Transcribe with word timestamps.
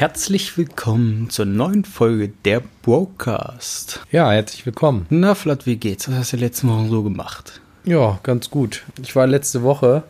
Herzlich 0.00 0.56
willkommen 0.56 1.28
zur 1.28 1.44
neuen 1.44 1.84
Folge 1.84 2.30
der 2.46 2.62
Broadcast. 2.80 4.00
Ja, 4.10 4.30
herzlich 4.30 4.64
willkommen. 4.64 5.04
Na, 5.10 5.34
Flat, 5.34 5.66
wie 5.66 5.76
geht's? 5.76 6.08
Was 6.08 6.16
hast 6.16 6.32
du 6.32 6.38
letzten 6.38 6.70
Wochen 6.70 6.88
so 6.88 7.02
gemacht? 7.02 7.60
Ja, 7.84 8.18
ganz 8.22 8.48
gut. 8.48 8.82
Ich 9.02 9.14
war 9.14 9.26
letzte 9.26 9.62
Woche 9.62 10.04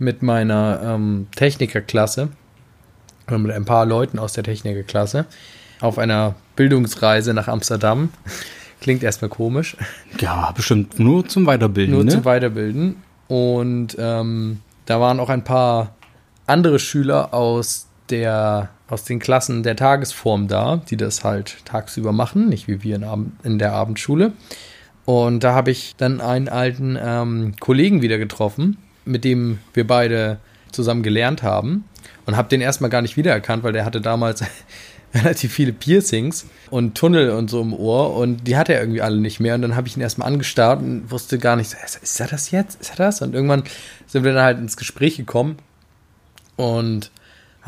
mit 0.00 0.22
meiner 0.22 0.80
ähm, 0.82 1.28
Technikerklasse, 1.36 2.30
oder 3.28 3.38
mit 3.38 3.52
ein 3.52 3.64
paar 3.64 3.86
Leuten 3.86 4.18
aus 4.18 4.32
der 4.32 4.42
Technikerklasse, 4.42 5.24
auf 5.80 5.98
einer 5.98 6.34
Bildungsreise 6.56 7.32
nach 7.32 7.46
Amsterdam. 7.46 8.08
Klingt 8.80 9.04
erstmal 9.04 9.28
komisch. 9.28 9.76
Ja, 10.18 10.50
bestimmt 10.50 10.98
nur 10.98 11.28
zum 11.28 11.46
Weiterbilden. 11.46 11.94
Nur 11.94 12.02
ne? 12.02 12.10
zum 12.10 12.24
Weiterbilden. 12.24 12.96
Und 13.28 13.94
ähm, 14.00 14.62
da 14.86 15.00
waren 15.00 15.20
auch 15.20 15.28
ein 15.28 15.44
paar 15.44 15.94
andere 16.44 16.80
Schüler 16.80 17.32
aus 17.32 17.86
der 18.10 18.70
aus 18.88 19.04
den 19.04 19.18
Klassen 19.18 19.62
der 19.62 19.76
Tagesform 19.76 20.48
da, 20.48 20.82
die 20.88 20.96
das 20.96 21.24
halt 21.24 21.58
tagsüber 21.64 22.12
machen, 22.12 22.48
nicht 22.48 22.68
wie 22.68 22.82
wir 22.82 22.96
in, 22.96 23.04
Abend, 23.04 23.32
in 23.44 23.58
der 23.58 23.72
Abendschule. 23.72 24.32
Und 25.04 25.44
da 25.44 25.54
habe 25.54 25.70
ich 25.70 25.94
dann 25.96 26.20
einen 26.20 26.48
alten 26.48 26.98
ähm, 27.00 27.54
Kollegen 27.60 28.02
wieder 28.02 28.18
getroffen, 28.18 28.78
mit 29.04 29.24
dem 29.24 29.58
wir 29.72 29.86
beide 29.86 30.38
zusammen 30.72 31.02
gelernt 31.02 31.42
haben 31.42 31.84
und 32.26 32.36
habe 32.36 32.48
den 32.48 32.60
erstmal 32.60 32.90
gar 32.90 33.02
nicht 33.02 33.16
wiedererkannt, 33.16 33.62
weil 33.62 33.72
der 33.72 33.84
hatte 33.84 34.00
damals 34.00 34.44
relativ 35.14 35.52
viele 35.54 35.72
Piercings 35.72 36.46
und 36.70 36.94
Tunnel 36.94 37.30
und 37.30 37.48
so 37.48 37.62
im 37.62 37.72
Ohr 37.72 38.14
und 38.16 38.46
die 38.46 38.56
hatte 38.56 38.74
er 38.74 38.80
irgendwie 38.80 39.00
alle 39.00 39.16
nicht 39.16 39.40
mehr. 39.40 39.54
Und 39.54 39.62
dann 39.62 39.76
habe 39.76 39.88
ich 39.88 39.96
ihn 39.96 40.02
erstmal 40.02 40.28
angestarrt 40.28 40.82
und 40.82 41.10
wusste 41.10 41.38
gar 41.38 41.56
nicht, 41.56 41.74
ist 42.02 42.20
er 42.20 42.26
das 42.26 42.50
jetzt? 42.50 42.80
Ist 42.80 42.90
er 42.90 42.96
das? 42.96 43.22
Und 43.22 43.34
irgendwann 43.34 43.64
sind 44.06 44.24
wir 44.24 44.34
dann 44.34 44.44
halt 44.44 44.58
ins 44.58 44.76
Gespräch 44.76 45.16
gekommen 45.16 45.56
und 46.56 47.10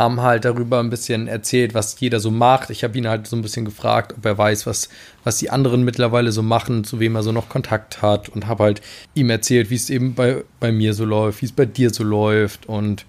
haben 0.01 0.23
halt 0.23 0.47
darüber 0.47 0.81
ein 0.81 0.89
bisschen 0.89 1.29
erzählt, 1.29 1.75
was 1.75 2.01
jeder 2.01 2.21
so 2.21 2.31
macht. 2.31 2.71
Ich 2.71 2.85
habe 2.85 2.97
ihn 2.97 3.07
halt 3.07 3.27
so 3.27 3.37
ein 3.37 3.43
bisschen 3.43 3.67
gefragt, 3.67 4.15
ob 4.17 4.25
er 4.25 4.39
weiß, 4.39 4.67
was, 4.67 4.89
was 5.25 5.37
die 5.37 5.51
anderen 5.51 5.85
mittlerweile 5.85 6.33
so 6.33 6.43
machen, 6.43 6.85
zu 6.85 7.01
wem 7.01 7.17
er 7.17 7.23
so 7.23 7.33
noch 7.33 7.51
Kontakt 7.51 8.01
hat 8.01 8.31
und 8.31 8.47
habe 8.47 8.65
halt 8.65 8.81
ihm 9.15 9.29
erzählt, 9.29 9.69
wie 9.69 9.75
es 9.75 9.91
eben 9.91 10.15
bei, 10.15 10.43
bei 10.59 10.73
mir 10.73 10.95
so 10.95 11.05
läuft, 11.05 11.43
wie 11.43 11.47
es 11.47 11.53
bei 11.53 11.67
dir 11.67 11.91
so 11.91 12.03
läuft 12.03 12.67
und 12.67 13.05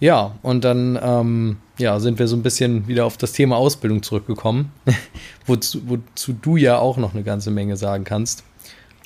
ja, 0.00 0.34
und 0.40 0.64
dann 0.64 0.98
ähm, 1.02 1.58
ja, 1.78 2.00
sind 2.00 2.18
wir 2.18 2.26
so 2.26 2.34
ein 2.34 2.42
bisschen 2.42 2.88
wieder 2.88 3.04
auf 3.04 3.18
das 3.18 3.32
Thema 3.32 3.56
Ausbildung 3.58 4.02
zurückgekommen, 4.02 4.72
wozu, 5.46 5.82
wozu 5.84 6.32
du 6.32 6.56
ja 6.56 6.78
auch 6.78 6.96
noch 6.96 7.12
eine 7.12 7.24
ganze 7.24 7.50
Menge 7.50 7.76
sagen 7.76 8.04
kannst. 8.04 8.42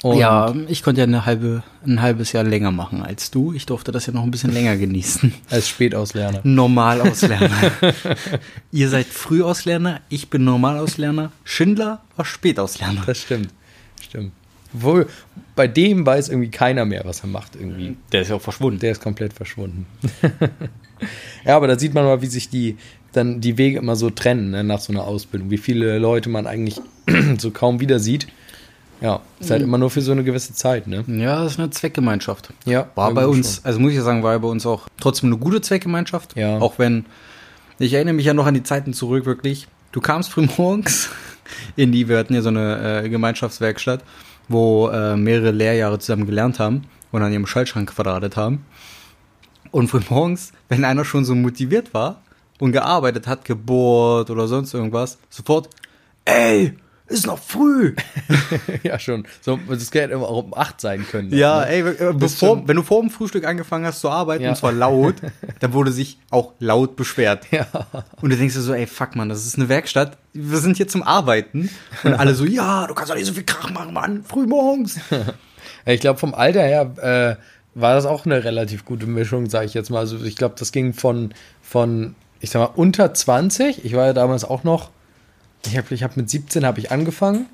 Und 0.06 0.18
ja, 0.18 0.54
ich 0.68 0.84
konnte 0.84 1.00
ja 1.00 1.06
eine 1.06 1.26
halbe, 1.26 1.64
ein 1.84 2.00
halbes 2.00 2.30
Jahr 2.30 2.44
länger 2.44 2.70
machen 2.70 3.02
als 3.02 3.32
du. 3.32 3.52
Ich 3.52 3.66
durfte 3.66 3.90
das 3.90 4.06
ja 4.06 4.12
noch 4.12 4.22
ein 4.22 4.30
bisschen 4.30 4.52
länger 4.52 4.76
genießen. 4.76 5.34
Als 5.50 5.68
Spätauslerner. 5.68 6.42
Normalauslerner. 6.44 7.72
Ihr 8.70 8.88
seid 8.88 9.06
Frühauslerner, 9.06 10.00
ich 10.08 10.30
bin 10.30 10.44
Normalauslerner. 10.44 11.32
Schindler 11.42 12.02
war 12.14 12.24
Spätauslerner. 12.24 13.02
Das 13.04 13.18
stimmt. 13.18 13.48
Stimmt. 14.00 14.30
Obwohl, 14.72 15.08
bei 15.56 15.66
dem 15.66 16.06
weiß 16.06 16.28
irgendwie 16.28 16.50
keiner 16.50 16.84
mehr, 16.84 17.02
was 17.04 17.22
er 17.22 17.28
macht 17.28 17.56
irgendwie. 17.56 17.96
Der 18.12 18.22
ist 18.22 18.28
ja 18.28 18.36
auch 18.36 18.42
verschwunden. 18.42 18.78
Der 18.78 18.92
ist 18.92 19.02
komplett 19.02 19.32
verschwunden. 19.32 19.86
ja, 21.44 21.56
aber 21.56 21.66
da 21.66 21.76
sieht 21.76 21.94
man 21.94 22.04
mal, 22.04 22.22
wie 22.22 22.26
sich 22.26 22.48
die 22.48 22.76
dann 23.12 23.40
die 23.40 23.58
Wege 23.58 23.78
immer 23.78 23.96
so 23.96 24.10
trennen 24.10 24.50
ne, 24.50 24.62
nach 24.62 24.78
so 24.78 24.92
einer 24.92 25.02
Ausbildung. 25.02 25.50
Wie 25.50 25.58
viele 25.58 25.98
Leute 25.98 26.28
man 26.28 26.46
eigentlich 26.46 26.80
so 27.38 27.50
kaum 27.50 27.80
wieder 27.80 27.98
sieht. 27.98 28.28
Ja, 29.00 29.20
ist 29.40 29.50
halt 29.50 29.62
immer 29.62 29.78
nur 29.78 29.90
für 29.90 30.00
so 30.00 30.12
eine 30.12 30.24
gewisse 30.24 30.54
Zeit, 30.54 30.86
ne? 30.86 31.04
Ja, 31.06 31.42
das 31.42 31.52
ist 31.52 31.58
eine 31.58 31.70
Zweckgemeinschaft. 31.70 32.48
Ja. 32.64 32.88
War 32.94 33.12
bei 33.12 33.26
uns, 33.26 33.56
schon. 33.56 33.64
also 33.64 33.80
muss 33.80 33.90
ich 33.90 33.98
ja 33.98 34.02
sagen, 34.02 34.22
war 34.22 34.38
bei 34.38 34.48
uns 34.48 34.64
auch 34.64 34.88
trotzdem 34.98 35.30
eine 35.30 35.38
gute 35.38 35.60
Zweckgemeinschaft. 35.60 36.36
Ja. 36.36 36.58
Auch 36.58 36.78
wenn, 36.78 37.04
ich 37.78 37.92
erinnere 37.92 38.14
mich 38.14 38.26
ja 38.26 38.34
noch 38.34 38.46
an 38.46 38.54
die 38.54 38.62
Zeiten 38.62 38.94
zurück, 38.94 39.26
wirklich. 39.26 39.68
Du 39.92 40.00
kamst 40.00 40.30
früh 40.30 40.48
morgens 40.56 41.10
in 41.76 41.92
die, 41.92 42.08
wir 42.08 42.18
hatten 42.18 42.34
ja 42.34 42.42
so 42.42 42.48
eine 42.48 43.04
äh, 43.04 43.08
Gemeinschaftswerkstatt, 43.08 44.02
wo 44.48 44.88
äh, 44.88 45.16
mehrere 45.16 45.50
Lehrjahre 45.50 45.98
zusammen 45.98 46.26
gelernt 46.26 46.58
haben 46.58 46.84
und 47.12 47.22
an 47.22 47.32
ihrem 47.32 47.46
Schaltschrank 47.46 47.90
quadratet 47.94 48.36
haben. 48.36 48.64
Und 49.70 49.88
früh 49.88 50.00
morgens, 50.08 50.52
wenn 50.68 50.84
einer 50.84 51.04
schon 51.04 51.24
so 51.24 51.34
motiviert 51.34 51.92
war 51.92 52.22
und 52.58 52.72
gearbeitet 52.72 53.26
hat, 53.26 53.44
gebohrt 53.44 54.30
oder 54.30 54.48
sonst 54.48 54.72
irgendwas, 54.72 55.18
sofort, 55.28 55.68
ey, 56.24 56.74
ist 57.08 57.26
noch 57.26 57.38
früh. 57.38 57.94
ja, 58.82 58.98
schon. 58.98 59.26
So, 59.40 59.58
das 59.68 59.92
hätte 59.94 60.16
auch 60.18 60.44
um 60.44 60.54
8 60.54 60.80
sein 60.80 61.06
können. 61.08 61.32
Ja, 61.32 61.60
ne? 61.60 61.68
ey, 61.68 62.12
bevor, 62.14 62.66
wenn 62.66 62.76
du 62.76 62.82
vor 62.82 63.00
dem 63.00 63.10
Frühstück 63.10 63.46
angefangen 63.46 63.86
hast 63.86 64.00
zu 64.00 64.10
arbeiten, 64.10 64.44
ja. 64.44 64.50
und 64.50 64.56
zwar 64.56 64.72
laut, 64.72 65.14
dann 65.60 65.72
wurde 65.72 65.92
sich 65.92 66.18
auch 66.30 66.54
laut 66.58 66.96
beschwert. 66.96 67.46
Ja. 67.52 67.66
Und 68.20 68.30
du 68.30 68.36
denkst 68.36 68.54
dir 68.54 68.60
so, 68.60 68.74
ey, 68.74 68.86
fuck, 68.86 69.14
man, 69.14 69.28
das 69.28 69.46
ist 69.46 69.56
eine 69.56 69.68
Werkstatt. 69.68 70.18
Wir 70.32 70.58
sind 70.58 70.76
hier 70.76 70.88
zum 70.88 71.02
Arbeiten. 71.02 71.70
Und 72.02 72.14
alle 72.14 72.34
so, 72.34 72.44
ja, 72.44 72.86
du 72.86 72.94
kannst 72.94 73.10
doch 73.10 73.16
nicht 73.16 73.26
so 73.26 73.32
viel 73.32 73.44
Krach 73.44 73.70
machen, 73.70 73.94
Mann, 73.94 74.24
früh 74.24 74.46
morgens. 74.46 74.98
ich 75.86 76.00
glaube, 76.00 76.18
vom 76.18 76.34
Alter 76.34 76.62
her 76.62 77.38
äh, 77.38 77.80
war 77.80 77.94
das 77.94 78.06
auch 78.06 78.26
eine 78.26 78.42
relativ 78.42 78.84
gute 78.84 79.06
Mischung, 79.06 79.48
sage 79.48 79.66
ich 79.66 79.74
jetzt 79.74 79.90
mal. 79.90 80.00
Also 80.00 80.24
ich 80.24 80.36
glaube, 80.36 80.56
das 80.58 80.72
ging 80.72 80.92
von, 80.92 81.34
von, 81.62 82.16
ich 82.40 82.50
sag 82.50 82.60
mal, 82.60 82.74
unter 82.74 83.14
20. 83.14 83.84
Ich 83.84 83.94
war 83.94 84.06
ja 84.06 84.12
damals 84.12 84.44
auch 84.44 84.64
noch 84.64 84.90
ich 85.66 85.76
habe 85.76 85.94
ich 85.94 86.02
hab 86.02 86.16
mit 86.16 86.30
17 86.30 86.64
habe 86.64 86.78
ich 86.80 86.90
angefangen 86.90 87.46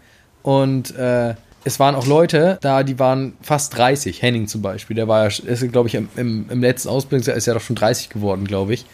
und 0.43 0.95
äh, 0.97 1.35
es 1.65 1.79
waren 1.79 1.95
auch 1.95 2.07
Leute 2.07 2.59
da, 2.61 2.83
die 2.83 2.99
waren 2.99 3.35
fast 3.41 3.77
30. 3.77 4.21
Henning 4.21 4.49
zum 4.49 4.63
Beispiel, 4.63 4.97
der 4.97 5.09
war 5.09 5.29
ja, 5.29 5.29
ist 5.29 5.73
glaube 5.73 5.89
ich 5.89 5.95
im, 5.95 6.09
im, 6.17 6.47
im, 6.51 6.61
letzten 6.61 6.89
Ausbildungsjahr 6.89 7.37
ist 7.37 7.47
ja 7.47 7.55
doch 7.55 7.61
schon 7.61 7.77
30 7.77 8.09
geworden, 8.09 8.47
glaube 8.47 8.75
ich. 8.75 8.85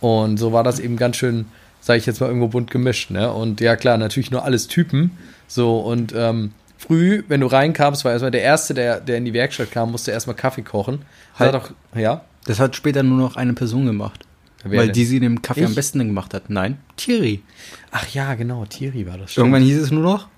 Und 0.00 0.38
so 0.38 0.52
war 0.52 0.64
das 0.64 0.78
eben 0.78 0.96
ganz 0.96 1.16
schön, 1.16 1.46
sage 1.80 1.98
ich 1.98 2.06
jetzt 2.06 2.20
mal 2.20 2.26
irgendwo 2.28 2.48
bunt 2.48 2.70
gemischt, 2.70 3.10
ne? 3.10 3.32
Und 3.32 3.60
ja 3.60 3.76
klar, 3.76 3.98
natürlich 3.98 4.30
nur 4.30 4.44
alles 4.44 4.68
Typen. 4.68 5.12
So 5.46 5.78
und 5.80 6.14
ähm, 6.16 6.52
früh, 6.78 7.22
wenn 7.28 7.40
du 7.40 7.46
reinkamst, 7.46 8.04
war 8.04 8.12
erstmal 8.12 8.30
der 8.30 8.42
erste, 8.42 8.74
der, 8.74 9.00
der 9.00 9.18
in 9.18 9.24
die 9.24 9.32
Werkstatt 9.32 9.70
kam, 9.70 9.92
musste 9.92 10.10
erstmal 10.10 10.36
Kaffee 10.36 10.62
kochen. 10.62 11.02
Halt. 11.38 11.54
Doch, 11.54 11.70
ja. 11.94 12.22
Das 12.46 12.60
hat 12.60 12.76
später 12.76 13.02
nur 13.02 13.18
noch 13.18 13.36
eine 13.36 13.54
Person 13.54 13.86
gemacht. 13.86 14.25
Wer 14.64 14.78
weil 14.78 14.86
denn? 14.86 14.94
die 14.94 15.04
sie 15.04 15.20
den 15.20 15.42
Kaffee 15.42 15.60
ich? 15.60 15.66
am 15.66 15.74
besten 15.74 15.98
gemacht 15.98 16.34
hat. 16.34 16.50
Nein, 16.50 16.78
Thierry. 16.96 17.42
Ach 17.90 18.06
ja, 18.08 18.34
genau, 18.34 18.64
Thierry 18.64 19.06
war 19.06 19.18
das. 19.18 19.32
Stimmt. 19.32 19.46
Irgendwann 19.46 19.62
hieß 19.62 19.78
es 19.78 19.90
nur 19.90 20.02
noch, 20.02 20.28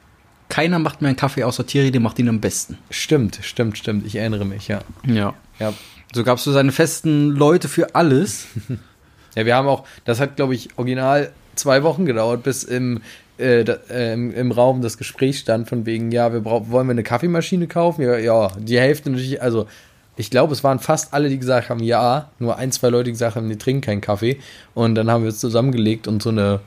keiner 0.49 0.79
macht 0.79 1.03
mehr 1.03 1.11
einen 1.11 1.17
Kaffee 1.17 1.45
außer 1.45 1.67
Thierry, 1.67 1.91
der 1.91 2.01
macht 2.01 2.19
ihn 2.19 2.29
am 2.29 2.41
besten. 2.41 2.79
Stimmt, 2.91 3.39
stimmt, 3.43 3.79
stimmt. 3.79 4.07
Ich 4.07 4.17
erinnere 4.17 4.45
mich, 4.45 4.69
ja. 4.69 4.81
Ja. 5.07 5.35
ja. 5.59 5.75
So 6.15 6.25
gabst 6.25 6.47
du 6.47 6.53
seine 6.53 6.73
festen 6.73 7.31
Leute 7.31 7.69
für 7.69 7.95
alles. 7.95 8.47
ja, 9.35 9.45
wir 9.45 9.55
haben 9.55 9.69
auch, 9.69 9.85
das 10.05 10.21
hat, 10.21 10.37
glaube 10.37 10.55
ich, 10.55 10.71
original 10.77 11.33
zwei 11.55 11.83
Wochen 11.83 12.07
gedauert, 12.07 12.43
bis 12.45 12.65
im, 12.65 13.03
äh, 13.37 13.65
da, 13.65 13.75
äh, 13.91 14.15
im, 14.15 14.33
im, 14.33 14.53
Raum 14.53 14.81
das 14.81 14.97
Gespräch 14.97 15.39
stand 15.39 15.69
von 15.69 15.85
wegen, 15.85 16.11
ja, 16.13 16.33
wir 16.33 16.41
brauchen, 16.41 16.71
wollen 16.71 16.87
wir 16.87 16.93
eine 16.93 17.03
Kaffeemaschine 17.03 17.67
kaufen? 17.67 18.03
Ja, 18.03 18.17
ja, 18.17 18.53
die 18.59 18.79
Hälfte 18.79 19.11
natürlich, 19.11 19.43
also 19.43 19.67
ich 20.19 20.31
glaube, 20.31 20.53
es 20.53 20.65
waren 20.65 20.81
fast 20.81 21.15
alle, 21.15 21.29
die 21.29 21.39
gesagt 21.39 21.71
haben, 21.71 21.81
ja. 21.81 22.29
Nur 22.41 22.57
ein, 22.57 22.73
zwei 22.73 22.89
Leute, 22.89 23.05
die 23.05 23.13
gesagt 23.13 23.37
haben, 23.37 23.49
die 23.49 23.57
trinken 23.57 23.83
keinen 23.83 24.01
Kaffee. 24.01 24.39
Und 24.75 24.97
dann 24.97 25.11
haben 25.11 25.23
wir 25.23 25.31
es 25.31 25.39
zusammengelegt 25.39 26.09
und 26.09 26.21
so 26.21 26.31
eine, 26.31 26.61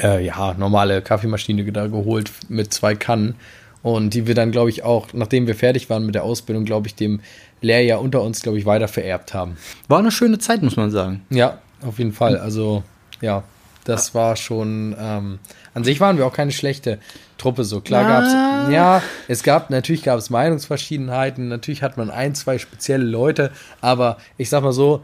äh, 0.00 0.24
ja, 0.24 0.54
normale 0.54 1.02
Kaffeemaschine 1.02 1.70
da 1.72 1.88
geholt 1.88 2.30
mit 2.48 2.72
zwei 2.72 2.94
Kannen. 2.94 3.34
Und 3.82 4.14
die 4.14 4.28
wir 4.28 4.36
dann, 4.36 4.52
glaube 4.52 4.70
ich, 4.70 4.84
auch, 4.84 5.08
nachdem 5.12 5.48
wir 5.48 5.56
fertig 5.56 5.90
waren 5.90 6.06
mit 6.06 6.14
der 6.14 6.22
Ausbildung, 6.22 6.64
glaube 6.64 6.86
ich, 6.86 6.94
dem 6.94 7.20
Lehrjahr 7.60 8.00
unter 8.00 8.22
uns, 8.22 8.40
glaube 8.40 8.56
ich, 8.56 8.66
weiter 8.66 8.86
vererbt 8.86 9.34
haben. 9.34 9.56
War 9.88 9.98
eine 9.98 10.12
schöne 10.12 10.38
Zeit, 10.38 10.62
muss 10.62 10.76
man 10.76 10.92
sagen. 10.92 11.22
Ja, 11.30 11.58
auf 11.84 11.98
jeden 11.98 12.12
Fall. 12.12 12.38
Also, 12.38 12.84
ja, 13.20 13.42
das 13.84 14.14
war 14.14 14.36
schon, 14.36 14.96
ähm, 14.98 15.38
an 15.74 15.84
sich 15.84 16.00
waren 16.00 16.16
wir 16.16 16.26
auch 16.26 16.32
keine 16.32 16.52
schlechte 16.52 16.98
Truppe 17.38 17.64
so. 17.64 17.80
Klar 17.80 18.04
gab 18.04 18.24
es, 18.24 18.72
ja, 18.72 19.02
es 19.28 19.42
gab, 19.42 19.70
natürlich 19.70 20.02
gab 20.02 20.18
es 20.18 20.30
Meinungsverschiedenheiten, 20.30 21.48
natürlich 21.48 21.82
hat 21.82 21.96
man 21.96 22.10
ein, 22.10 22.34
zwei 22.34 22.58
spezielle 22.58 23.04
Leute, 23.04 23.52
aber 23.80 24.18
ich 24.38 24.48
sag 24.48 24.62
mal 24.62 24.72
so, 24.72 25.02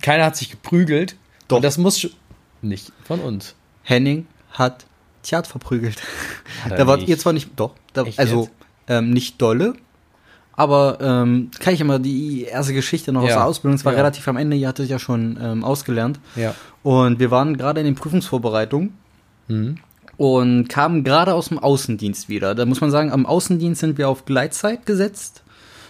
keiner 0.00 0.24
hat 0.24 0.36
sich 0.36 0.50
geprügelt. 0.50 1.16
Doch. 1.48 1.56
Und 1.56 1.62
das 1.62 1.78
muss 1.78 2.08
nicht 2.60 2.92
von 3.04 3.20
uns. 3.20 3.54
Henning 3.82 4.26
hat 4.50 4.86
Tjad 5.22 5.46
verprügelt. 5.46 5.96
Da 6.68 6.86
war 6.86 6.98
ihr 6.98 7.18
zwar 7.18 7.32
nicht, 7.32 7.50
doch, 7.56 7.74
da, 7.92 8.04
also 8.16 8.48
ähm, 8.88 9.10
nicht 9.10 9.40
dolle, 9.40 9.74
aber 10.54 10.98
ähm, 11.00 11.50
kann 11.58 11.74
ich 11.74 11.80
immer 11.80 11.98
die 11.98 12.44
erste 12.44 12.74
Geschichte 12.74 13.12
noch 13.12 13.22
ja. 13.22 13.28
aus 13.28 13.34
der 13.34 13.44
Ausbildung, 13.46 13.76
es 13.76 13.84
war 13.84 13.92
ja. 13.92 13.98
relativ 13.98 14.26
am 14.28 14.36
Ende, 14.36 14.56
ihr 14.56 14.68
hattet 14.68 14.88
ja 14.88 14.98
schon 14.98 15.38
ähm, 15.42 15.64
ausgelernt. 15.64 16.20
Ja. 16.36 16.54
Und 16.82 17.18
wir 17.18 17.30
waren 17.30 17.56
gerade 17.56 17.80
in 17.80 17.86
den 17.86 17.94
Prüfungsvorbereitungen. 17.94 18.94
Mhm 19.48 19.78
und 20.16 20.68
kamen 20.68 21.02
gerade 21.02 21.34
aus 21.34 21.48
dem 21.48 21.58
Außendienst 21.58 22.28
wieder. 22.28 22.54
Da 22.54 22.64
muss 22.64 22.80
man 22.80 22.90
sagen, 22.90 23.10
am 23.10 23.26
Außendienst 23.26 23.80
sind 23.80 23.98
wir 23.98 24.08
auf 24.08 24.24
Gleitzeit 24.24 24.86
gesetzt. 24.86 25.42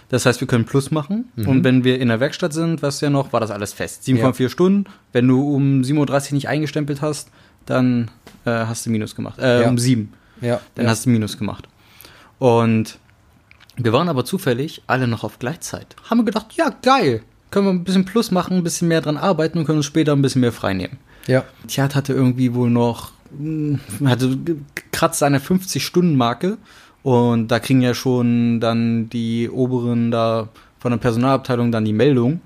Das 0.09 0.25
heißt, 0.25 0.41
wir 0.41 0.47
können 0.47 0.65
Plus 0.65 0.91
machen. 0.91 1.25
Mhm. 1.35 1.47
Und 1.47 1.63
wenn 1.63 1.83
wir 1.83 1.99
in 1.99 2.07
der 2.07 2.19
Werkstatt 2.19 2.53
sind, 2.53 2.81
was 2.81 3.01
ja 3.01 3.09
noch, 3.09 3.33
war 3.33 3.39
das 3.39 3.51
alles 3.51 3.73
fest. 3.73 4.07
7,4 4.07 4.41
ja. 4.41 4.49
Stunden. 4.49 4.85
Wenn 5.11 5.27
du 5.27 5.55
um 5.55 5.81
7.30 5.81 6.29
Uhr 6.29 6.33
nicht 6.33 6.47
eingestempelt 6.47 7.01
hast, 7.01 7.29
dann 7.65 8.11
äh, 8.45 8.51
hast 8.51 8.85
du 8.85 8.89
Minus 8.89 9.15
gemacht. 9.15 9.39
Äh, 9.39 9.65
um 9.67 9.77
7. 9.77 10.11
Ja. 10.41 10.59
Dann 10.75 10.87
hast 10.87 11.05
du 11.05 11.09
Minus 11.09 11.37
gemacht. 11.37 11.67
Und 12.39 12.97
wir 13.77 13.93
waren 13.93 14.09
aber 14.09 14.25
zufällig 14.25 14.83
alle 14.87 15.07
noch 15.07 15.23
auf 15.23 15.39
Gleitzeit. 15.39 15.95
Haben 16.09 16.19
wir 16.19 16.25
gedacht, 16.25 16.53
ja, 16.55 16.69
geil. 16.81 17.21
können 17.51 17.65
wir 17.67 17.71
ein 17.73 17.83
bisschen 17.83 18.05
Plus 18.05 18.31
machen, 18.31 18.57
ein 18.57 18.63
bisschen 18.63 18.87
mehr 18.87 19.01
dran 19.01 19.17
arbeiten 19.17 19.57
und 19.59 19.65
können 19.65 19.77
uns 19.79 19.85
später 19.85 20.13
ein 20.13 20.21
bisschen 20.21 20.41
mehr 20.41 20.51
frei 20.51 20.73
nehmen. 20.73 20.97
Ja. 21.27 21.43
Tjad 21.67 21.95
hatte 21.95 22.13
irgendwie 22.13 22.53
wohl 22.53 22.69
noch, 22.69 23.11
mh, 23.37 23.79
hatte 24.05 24.37
kratzt 24.91 25.19
seine 25.19 25.39
50-Stunden-Marke 25.39 26.57
und 27.01 27.49
da 27.49 27.59
kriegen 27.59 27.81
ja 27.81 27.93
schon 27.93 28.59
dann 28.59 29.09
die 29.09 29.49
Oberen 29.49 30.11
da 30.11 30.49
von 30.79 30.91
der 30.91 30.99
Personalabteilung 30.99 31.71
dann 31.71 31.85
die 31.85 31.93
Meldung, 31.93 32.41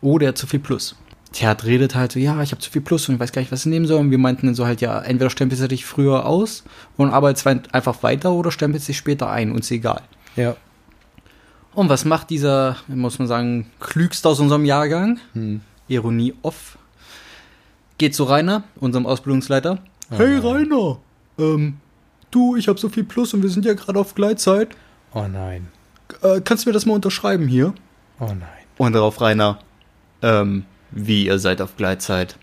oh, 0.00 0.18
der 0.18 0.28
hat 0.28 0.38
zu 0.38 0.46
viel 0.46 0.60
Plus. 0.60 0.94
Tjad 1.32 1.64
redet 1.64 1.94
halt 1.94 2.12
so, 2.12 2.18
ja, 2.18 2.40
ich 2.42 2.50
habe 2.52 2.60
zu 2.60 2.70
viel 2.70 2.82
Plus 2.82 3.08
und 3.08 3.14
ich 3.16 3.20
weiß 3.20 3.32
gar 3.32 3.40
nicht, 3.40 3.52
was 3.52 3.60
ich 3.60 3.70
nehmen 3.70 3.86
soll. 3.86 4.00
Und 4.00 4.10
wir 4.10 4.18
meinten 4.18 4.46
dann 4.46 4.54
so 4.54 4.66
halt, 4.66 4.80
ja, 4.80 5.00
entweder 5.00 5.30
stempelst 5.30 5.62
du 5.62 5.68
dich 5.68 5.84
früher 5.86 6.26
aus 6.26 6.64
und 6.96 7.10
arbeitest 7.10 7.46
einfach 7.46 8.02
weiter 8.02 8.32
oder 8.32 8.50
stempelst 8.50 8.88
dich 8.88 8.96
später 8.96 9.30
ein, 9.30 9.52
uns 9.52 9.70
egal. 9.70 10.02
Ja. 10.36 10.56
Und 11.74 11.88
was 11.88 12.04
macht 12.04 12.30
dieser, 12.30 12.76
muss 12.88 13.18
man 13.18 13.28
sagen, 13.28 13.70
klügste 13.78 14.28
aus 14.28 14.40
unserem 14.40 14.64
Jahrgang? 14.64 15.20
Ironie 15.88 16.34
off. 16.42 16.78
Geht 17.98 18.14
zu 18.14 18.24
Rainer, 18.24 18.64
unserem 18.80 19.06
Ausbildungsleiter. 19.06 19.78
Hey 20.10 20.38
Rainer, 20.38 20.98
ähm, 21.38 21.76
du, 22.30 22.56
ich 22.56 22.66
habe 22.66 22.78
so 22.78 22.88
viel 22.88 23.04
Plus 23.04 23.32
und 23.34 23.42
wir 23.42 23.50
sind 23.50 23.64
ja 23.64 23.74
gerade 23.74 23.98
auf 23.98 24.14
Gleitzeit. 24.14 24.76
Oh 25.14 25.26
nein. 25.30 25.68
Äh, 26.22 26.40
kannst 26.40 26.64
du 26.64 26.70
mir 26.70 26.74
das 26.74 26.86
mal 26.86 26.94
unterschreiben 26.94 27.46
hier? 27.46 27.74
Oh 28.18 28.26
nein. 28.26 28.48
Und 28.78 28.94
darauf 28.94 29.20
Rainer, 29.20 29.58
ähm, 30.22 30.64
wie, 30.90 31.26
ihr 31.26 31.38
seid 31.38 31.60
auf 31.62 31.76
Gleitzeit? 31.76 32.36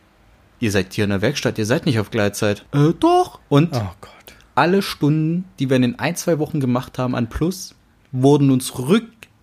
Ihr 0.59 0.71
seid 0.71 0.93
hier 0.93 1.03
in 1.03 1.09
der 1.09 1.21
Werkstatt, 1.21 1.57
ihr 1.57 1.65
seid 1.65 1.85
nicht 1.85 1.99
auf 1.99 2.11
Gleitzeit. 2.11 2.65
Äh, 2.73 2.93
doch. 2.99 3.39
Und 3.49 3.75
Oh 3.75 3.91
Gott. 3.99 4.35
alle 4.55 4.81
Stunden, 4.81 5.45
die 5.59 5.69
wir 5.69 5.75
in 5.75 5.81
den 5.81 5.99
ein, 5.99 6.15
zwei 6.15 6.39
Wochen 6.39 6.59
gemacht 6.59 6.97
haben 6.97 7.15
an 7.15 7.27
Plus, 7.29 7.75
wurden 8.11 8.49
uns 8.51 8.77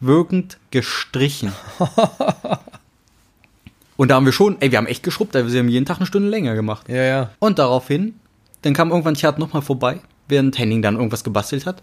rückwirkend 0.01 0.59
gestrichen. 0.71 1.53
Und 3.97 4.11
da 4.11 4.17
haben 4.17 4.27
wir 4.27 4.33
schon, 4.33 4.61
ey, 4.61 4.73
wir 4.73 4.79
haben 4.79 4.87
echt 4.87 5.05
geschrubbt, 5.05 5.37
ey, 5.37 5.51
wir 5.51 5.61
haben 5.61 5.69
jeden 5.69 5.87
Tag 5.87 5.99
eine 5.99 6.07
Stunde 6.07 6.29
länger 6.29 6.55
gemacht. 6.55 6.89
Ja, 6.89 7.03
ja. 7.03 7.31
Und 7.39 7.61
daraufhin, 7.61 8.15
dann 8.63 8.75
kam 8.75 8.91
irgendwann 8.91 9.15
Tjad 9.15 9.39
nochmal 9.39 9.63
vorbei, 9.63 10.01
während 10.29 10.59
Henning 10.59 10.83
dann 10.83 10.97
irgendwas 10.97 11.23
gebastelt 11.23 11.65
hat. 11.65 11.83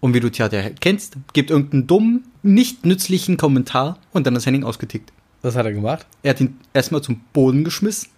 Und 0.00 0.14
wie 0.14 0.20
du 0.20 0.30
Tjad 0.30 0.52
ja 0.54 0.70
kennst, 0.70 1.16
gibt 1.34 1.50
irgendeinen 1.50 1.86
dummen, 1.86 2.24
nicht 2.42 2.86
nützlichen 2.86 3.36
Kommentar 3.36 3.98
und 4.12 4.26
dann 4.26 4.36
ist 4.36 4.46
Henning 4.46 4.64
ausgetickt. 4.64 5.12
Was 5.42 5.54
hat 5.56 5.66
er 5.66 5.72
gemacht? 5.72 6.06
Er 6.22 6.30
hat 6.30 6.40
ihn 6.40 6.58
erstmal 6.72 7.02
zum 7.02 7.20
Boden 7.34 7.64
geschmissen 7.64 8.08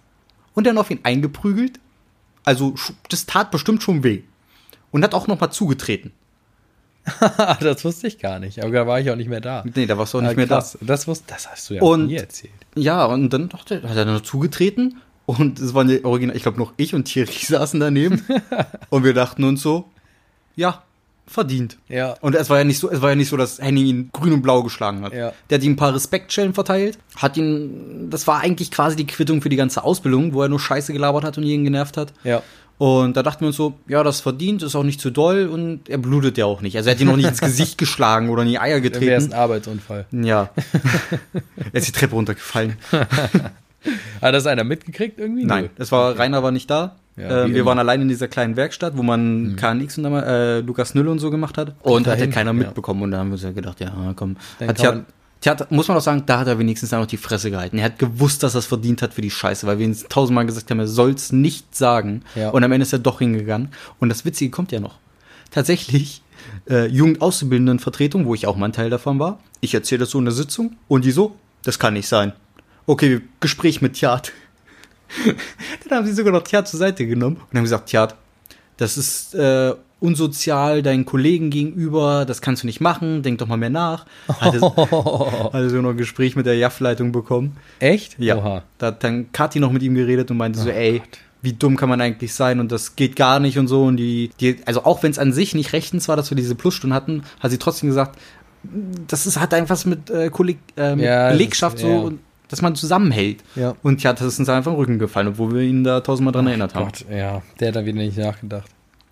und 0.53 0.65
dann 0.65 0.77
auf 0.77 0.89
ihn 0.89 0.99
eingeprügelt. 1.03 1.81
Also, 2.45 2.75
das 3.09 3.25
tat 3.25 3.51
bestimmt 3.51 3.83
schon 3.83 4.03
weh. 4.03 4.21
Und 4.91 5.03
hat 5.03 5.13
auch 5.13 5.27
nochmal 5.27 5.51
zugetreten. 5.51 6.13
das 7.59 7.83
wusste 7.85 8.07
ich 8.07 8.19
gar 8.19 8.39
nicht. 8.39 8.61
Aber 8.61 8.71
da 8.71 8.85
war 8.87 8.99
ich 8.99 9.09
auch 9.11 9.15
nicht 9.15 9.29
mehr 9.29 9.41
da. 9.41 9.63
Nee, 9.75 9.85
da 9.85 9.97
warst 9.97 10.13
du 10.13 10.17
auch 10.17 10.21
nicht 10.21 10.31
Ah, 10.31 10.35
mehr 10.35 10.47
krass. 10.47 10.77
Das, 10.81 11.07
wusste, 11.07 11.25
das 11.27 11.49
hast 11.49 11.69
du 11.69 11.75
ja 11.75 11.81
Und- 11.81 12.07
nie 12.07 12.15
erzählt. 12.15 12.53
da. 12.75 12.81
Ja, 12.81 13.05
und 13.05 13.31
dann 13.31 13.49
doch, 13.49 13.61
hat 13.65 13.71
er 13.97 14.05
noch 14.05 14.21
zugetreten. 14.21 14.97
Und 15.25 15.59
es 15.59 15.73
waren 15.73 15.87
die 15.89 16.05
Original, 16.05 16.35
ich 16.37 16.43
glaube 16.43 16.57
noch 16.57 16.73
ich 16.77 16.93
und 16.95 17.05
Thierry 17.05 17.33
saßen 17.45 17.79
daneben. 17.79 18.25
und 18.89 19.03
wir 19.03 19.13
dachten 19.13 19.43
uns 19.43 19.61
so, 19.61 19.85
ja, 20.55 20.83
verdient. 21.25 21.77
Ja. 21.89 22.13
Und 22.21 22.35
es 22.35 22.49
war 22.49 22.57
ja 22.59 22.63
nicht 22.63 22.79
so, 22.79 22.89
es 22.89 23.01
war 23.01 23.09
ja 23.09 23.15
nicht 23.15 23.27
so, 23.27 23.35
dass 23.35 23.59
Henning 23.59 23.85
ihn 23.85 24.09
grün 24.13 24.31
und 24.31 24.41
blau 24.41 24.63
geschlagen 24.63 25.01
hat. 25.03 25.13
Ja. 25.13 25.33
Der 25.49 25.57
hat 25.57 25.63
ihm 25.65 25.73
ein 25.73 25.75
paar 25.75 25.93
Respektschellen 25.93 26.53
verteilt, 26.53 26.97
hat 27.17 27.35
ihn, 27.35 28.09
das 28.09 28.25
war 28.27 28.39
eigentlich 28.39 28.71
quasi 28.71 28.95
die 28.95 29.05
Quittung 29.05 29.41
für 29.41 29.49
die 29.49 29.57
ganze 29.57 29.83
Ausbildung, 29.83 30.33
wo 30.33 30.41
er 30.43 30.47
nur 30.47 30.59
Scheiße 30.61 30.93
gelabert 30.93 31.25
hat 31.25 31.37
und 31.37 31.43
jeden 31.43 31.65
genervt 31.65 31.97
hat. 31.97 32.13
Ja. 32.23 32.41
Und 32.77 33.17
da 33.17 33.23
dachten 33.23 33.41
wir 33.41 33.47
uns 33.47 33.55
so, 33.55 33.73
ja, 33.87 34.03
das 34.03 34.21
verdient, 34.21 34.61
ist 34.61 34.75
auch 34.75 34.83
nicht 34.83 35.01
zu 35.01 35.09
doll 35.09 35.47
und 35.47 35.89
er 35.89 35.97
blutet 35.97 36.37
ja 36.37 36.45
auch 36.45 36.61
nicht. 36.61 36.77
Also 36.77 36.89
er 36.89 36.95
hat 36.95 37.01
ihn 37.01 37.07
noch 37.07 37.15
nicht 37.17 37.27
ins 37.27 37.41
Gesicht 37.41 37.77
geschlagen 37.79 38.29
oder 38.29 38.43
in 38.43 38.49
die 38.49 38.59
Eier 38.59 38.79
Dann 38.79 38.83
wäre 38.83 38.93
es 38.93 38.99
getreten. 39.23 39.33
ein 39.33 39.39
Arbeitsunfall. 39.39 40.05
Ja. 40.11 40.49
er 41.73 41.73
ist 41.73 41.87
die 41.87 41.91
Treppe 41.91 42.13
runtergefallen. 42.15 42.77
Hat 44.21 44.33
das 44.33 44.45
einer 44.45 44.63
mitgekriegt 44.63 45.19
irgendwie? 45.19 45.45
Nein, 45.45 45.69
es 45.77 45.91
war, 45.91 46.17
Rainer 46.19 46.43
war 46.43 46.51
nicht 46.51 46.69
da. 46.69 46.95
Ja, 47.15 47.45
äh, 47.45 47.47
wir 47.49 47.57
immer. 47.57 47.65
waren 47.65 47.79
allein 47.79 48.01
in 48.03 48.09
dieser 48.09 48.27
kleinen 48.27 48.55
Werkstatt, 48.55 48.95
wo 48.95 49.01
man 49.01 49.55
KNX 49.55 49.97
und 49.97 50.03
dann, 50.03 50.13
äh, 50.13 50.59
Lukas 50.59 50.93
Nülle 50.93 51.09
und 51.09 51.17
so 51.17 51.31
gemacht 51.31 51.57
hat. 51.57 51.73
Und 51.81 52.05
hat 52.05 52.13
ja 52.13 52.15
dahin, 52.15 52.31
keiner 52.31 52.51
ja. 52.51 52.53
mitbekommen. 52.53 53.01
Und 53.01 53.11
da 53.11 53.19
haben 53.19 53.29
wir 53.29 53.33
uns 53.33 53.43
ja 53.43 53.51
gedacht, 53.51 53.79
ja, 53.79 53.91
komm. 54.15 54.37
Dann 54.59 54.69
Hat 54.69 54.77
Tja, 54.77 54.91
man- 54.91 55.05
Tja, 55.41 55.55
muss 55.69 55.87
man 55.87 55.97
auch 55.97 56.01
sagen, 56.01 56.23
da 56.25 56.39
hat 56.39 56.47
er 56.47 56.57
wenigstens 56.57 56.93
auch 56.93 56.99
noch 56.99 57.07
die 57.07 57.17
Fresse 57.17 57.51
gehalten. 57.51 57.77
Er 57.77 57.85
hat 57.85 57.99
gewusst, 57.99 58.41
dass 58.41 58.55
er 58.55 58.59
es 58.59 58.65
verdient 58.65 59.01
hat 59.01 59.13
für 59.13 59.21
die 59.21 59.29
Scheiße, 59.29 59.67
weil 59.67 59.77
wir 59.77 59.85
ihm 59.85 59.95
tausendmal 60.09 60.45
gesagt 60.45 60.71
haben, 60.71 60.79
er 60.79 60.87
soll's 60.87 61.31
nicht 61.31 61.75
sagen. 61.75 62.23
Ja. 62.35 62.49
Und 62.49 62.63
am 62.63 62.71
Ende 62.71 62.83
ist 62.83 62.93
er 62.93 62.99
doch 62.99 63.19
hingegangen. 63.19 63.69
Und 63.99 64.09
das 64.09 64.25
Witzige 64.25 64.49
kommt 64.49 64.71
ja 64.71 64.79
noch. 64.79 64.97
Tatsächlich, 65.51 66.23
äh, 66.69 66.87
Jugendauszubildendenvertretung, 66.87 68.25
wo 68.25 68.33
ich 68.33 68.47
auch 68.47 68.55
mal 68.55 68.67
ein 68.67 68.73
Teil 68.73 68.89
davon 68.89 69.19
war. 69.19 69.39
Ich 69.61 69.73
erzähle 69.73 69.99
das 69.99 70.11
so 70.11 70.19
in 70.19 70.25
der 70.25 70.33
Sitzung 70.33 70.75
und 70.87 71.05
die 71.05 71.11
so, 71.11 71.35
das 71.63 71.77
kann 71.79 71.93
nicht 71.93 72.07
sein. 72.07 72.33
Okay, 72.85 73.21
Gespräch 73.39 73.81
mit 73.81 73.93
Tjad. 73.93 74.31
Dann 75.87 75.99
haben 75.99 76.07
sie 76.07 76.13
sogar 76.13 76.33
noch 76.33 76.43
Tjad 76.43 76.67
zur 76.67 76.79
Seite 76.79 77.05
genommen 77.05 77.37
und 77.37 77.57
haben 77.57 77.63
gesagt, 77.63 77.89
Tjad, 77.89 78.15
das 78.77 78.97
ist 78.97 79.35
äh, 79.35 79.73
unsozial 79.99 80.83
deinen 80.83 81.05
Kollegen 81.05 81.49
gegenüber, 81.49 82.25
das 82.25 82.41
kannst 82.41 82.63
du 82.63 82.67
nicht 82.67 82.81
machen, 82.81 83.23
denk 83.23 83.39
doch 83.39 83.47
mal 83.47 83.57
mehr 83.57 83.69
nach. 83.69 84.05
Hatte, 84.27 84.61
hatte 85.53 85.69
so 85.69 85.81
noch 85.81 85.91
ein 85.91 85.97
Gespräch 85.97 86.35
mit 86.35 86.45
der 86.45 86.55
JAF-Leitung 86.55 87.11
bekommen. 87.11 87.57
Echt? 87.79 88.15
Ja. 88.19 88.37
Oha. 88.37 88.63
Da 88.77 88.87
hat 88.87 89.03
dann 89.03 89.31
Kathi 89.31 89.59
noch 89.59 89.71
mit 89.71 89.81
ihm 89.83 89.95
geredet 89.95 90.29
und 90.31 90.37
meinte 90.37 90.59
so, 90.59 90.69
Oh 90.69 90.73
ey, 90.73 90.99
Gott. 90.99 91.07
wie 91.41 91.53
dumm 91.53 91.77
kann 91.77 91.89
man 91.89 91.99
eigentlich 92.01 92.33
sein 92.33 92.59
und 92.59 92.71
das 92.71 92.95
geht 92.95 93.15
gar 93.15 93.39
nicht 93.39 93.57
und 93.57 93.67
so. 93.67 93.83
Und 93.85 93.97
die, 93.97 94.29
die 94.39 94.57
also 94.65 94.83
auch 94.85 95.01
wenn 95.03 95.11
es 95.11 95.19
an 95.19 95.33
sich 95.33 95.55
nicht 95.55 95.73
rechtens 95.73 96.07
war, 96.07 96.15
dass 96.15 96.29
wir 96.29 96.35
diese 96.37 96.55
Plusstunden 96.55 96.93
hatten, 96.95 97.23
hat 97.39 97.49
sie 97.51 97.57
trotzdem 97.57 97.89
gesagt, 97.89 98.19
das 99.07 99.25
ist, 99.25 99.39
hat 99.39 99.53
einfach 99.53 99.71
was 99.71 99.85
mit, 99.85 100.09
äh, 100.09 100.29
Kolleg, 100.29 100.57
äh, 100.75 100.95
mit 100.95 101.05
Ja, 101.05 101.29
Belegschaft 101.31 101.77
ist- 101.77 101.81
so, 101.81 101.87
ja. 101.89 101.97
und, 101.99 102.19
dass 102.49 102.61
man 102.61 102.75
zusammenhält. 102.75 103.43
Ja. 103.55 103.75
Und 103.83 104.03
ja, 104.03 104.13
das 104.13 104.25
ist 104.25 104.39
uns 104.39 104.47
einfach 104.47 104.71
im 104.71 104.77
Rücken 104.77 104.99
gefallen, 104.99 105.27
obwohl 105.27 105.53
wir 105.53 105.61
ihn 105.61 105.83
da 105.83 105.99
tausendmal 106.01 106.31
dran 106.31 106.47
erinnert 106.47 106.75
haben. 106.75 106.85
Gott, 106.85 107.03
ja. 107.11 107.41
Der 107.59 107.67
hat 107.69 107.75
da 107.75 107.85
wieder 107.85 107.97
nicht 107.97 108.17
nachgedacht. 108.17 108.69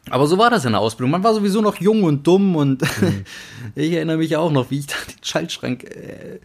Aber 0.09 0.27
so 0.27 0.37
war 0.37 0.49
das 0.49 0.65
in 0.65 0.73
der 0.73 0.81
Ausbildung. 0.81 1.11
Man 1.11 1.23
war 1.23 1.33
sowieso 1.33 1.61
noch 1.61 1.77
jung 1.77 2.03
und 2.03 2.25
dumm 2.27 2.55
und 2.55 2.83
ich 3.75 3.91
erinnere 3.91 4.17
mich 4.17 4.35
auch 4.37 4.51
noch, 4.51 4.69
wie 4.69 4.79
ich 4.79 4.87
da 4.87 4.95
den 5.07 5.23
Schaltschrank 5.23 5.83
äh, 5.83 6.39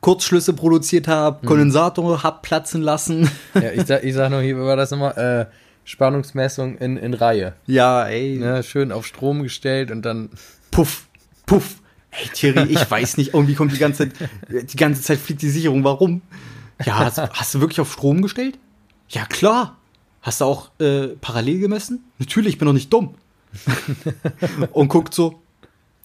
Kurzschlüsse 0.00 0.52
produziert 0.52 1.08
habe, 1.08 1.46
Kondensator 1.46 2.22
hab 2.22 2.42
platzen 2.42 2.82
lassen. 2.82 3.30
Ja, 3.54 3.70
ich 3.70 3.86
sag, 3.86 4.04
ich 4.04 4.14
sag 4.14 4.30
noch 4.30 4.40
hier, 4.40 4.56
wie 4.56 4.62
war 4.62 4.76
das 4.76 4.90
nochmal? 4.90 5.48
Äh, 5.50 5.54
Spannungsmessung 5.86 6.78
in, 6.78 6.96
in 6.96 7.14
Reihe. 7.14 7.54
ja, 7.66 8.06
ey. 8.06 8.38
Ne, 8.38 8.62
schön 8.62 8.90
auf 8.90 9.06
Strom 9.06 9.42
gestellt 9.42 9.90
und 9.90 10.02
dann. 10.02 10.30
Puff, 10.70 11.06
puff. 11.46 11.76
Hey 12.08 12.28
Thierry, 12.32 12.68
ich 12.70 12.90
weiß 12.90 13.16
nicht, 13.16 13.34
irgendwie 13.34 13.54
kommt 13.54 13.72
die 13.72 13.78
ganze 13.78 14.08
Zeit, 14.08 14.30
die 14.48 14.76
ganze 14.76 15.02
Zeit 15.02 15.18
fliegt 15.18 15.42
die 15.42 15.50
Sicherung. 15.50 15.84
Warum? 15.84 16.22
Ja, 16.84 16.98
hast, 17.00 17.18
hast 17.18 17.54
du 17.54 17.60
wirklich 17.60 17.80
auf 17.80 17.92
Strom 17.92 18.22
gestellt? 18.22 18.58
Ja, 19.08 19.26
klar. 19.26 19.76
Hast 20.24 20.40
du 20.40 20.46
auch 20.46 20.70
äh, 20.80 21.08
parallel 21.20 21.60
gemessen? 21.60 22.02
Natürlich, 22.18 22.54
ich 22.54 22.58
bin 22.58 22.64
doch 22.64 22.72
nicht 22.72 22.90
dumm. 22.90 23.14
und 24.72 24.88
guckt 24.88 25.12
so, 25.12 25.42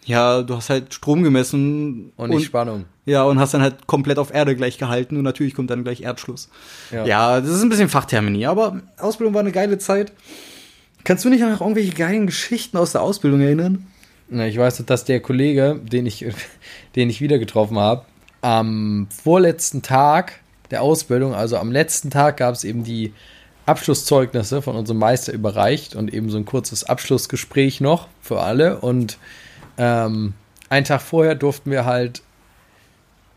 ja, 0.04 0.42
du 0.44 0.58
hast 0.58 0.70
halt 0.70 0.94
Strom 0.94 1.24
gemessen 1.24 2.12
Und 2.18 2.32
nicht 2.32 2.46
Spannung. 2.46 2.84
ja, 3.06 3.24
und 3.24 3.40
hast 3.40 3.54
dann 3.54 3.62
halt 3.62 3.88
komplett 3.88 4.20
auf 4.20 4.34
Erde 4.34 4.58
gleich 4.58 4.78
gehalten 4.78 5.16
und 5.16 5.24
natürlich 5.24 5.56
kommt 5.56 5.70
dann 5.70 5.86
gleich 5.86 6.02
Erdschluss. 6.02 6.50
Ja. 6.92 7.06
Ja, 7.06 7.40
das 7.40 7.50
ist 7.50 7.62
ein 7.62 7.70
bisschen 7.70 7.88
Fachtermini, 7.88 8.46
aber 8.46 8.82
Ausbildung 8.98 9.34
war 9.34 9.40
eine 9.40 9.54
geile 9.54 9.78
Zeit. 9.78 10.12
Kannst 11.06 11.24
du 11.24 11.30
nicht 11.30 11.40
noch 11.40 11.62
irgendwelche 11.62 11.94
geilen 11.94 12.26
Geschichten 12.26 12.76
aus 12.76 12.92
der 12.92 13.02
Ausbildung 13.02 13.40
erinnern? 13.40 13.88
Na, 14.28 14.48
ich 14.48 14.58
weiß, 14.58 14.84
dass 14.86 15.06
der 15.06 15.22
Kollege, 15.22 15.80
den 15.82 16.06
ich, 16.06 16.26
den 16.98 17.10
ich 17.10 17.22
wieder 17.22 17.40
getroffen 17.40 17.80
habe, 17.80 18.04
am 18.42 19.08
vorletzten 19.10 19.82
Tag 19.82 20.42
der 20.72 20.82
Ausbildung, 20.82 21.34
also 21.34 21.56
am 21.56 21.72
letzten 21.72 22.10
Tag, 22.12 22.36
gab 22.36 22.54
es 22.54 22.66
eben 22.66 22.84
die 22.84 23.14
Abschlusszeugnisse 23.70 24.62
von 24.62 24.76
unserem 24.76 25.00
Meister 25.00 25.34
überreicht 25.34 25.96
und 25.96 26.14
eben 26.14 26.30
so 26.30 26.38
ein 26.38 26.46
kurzes 26.46 26.84
Abschlussgespräch 26.84 27.82
noch 27.82 28.08
für 28.22 28.42
alle. 28.42 28.80
Und 28.80 29.18
ähm, 29.78 30.34
einen 30.70 30.86
Tag 30.86 31.02
vorher 31.02 31.36
durften 31.36 31.72
wir 31.72 31.86
halt 31.86 32.22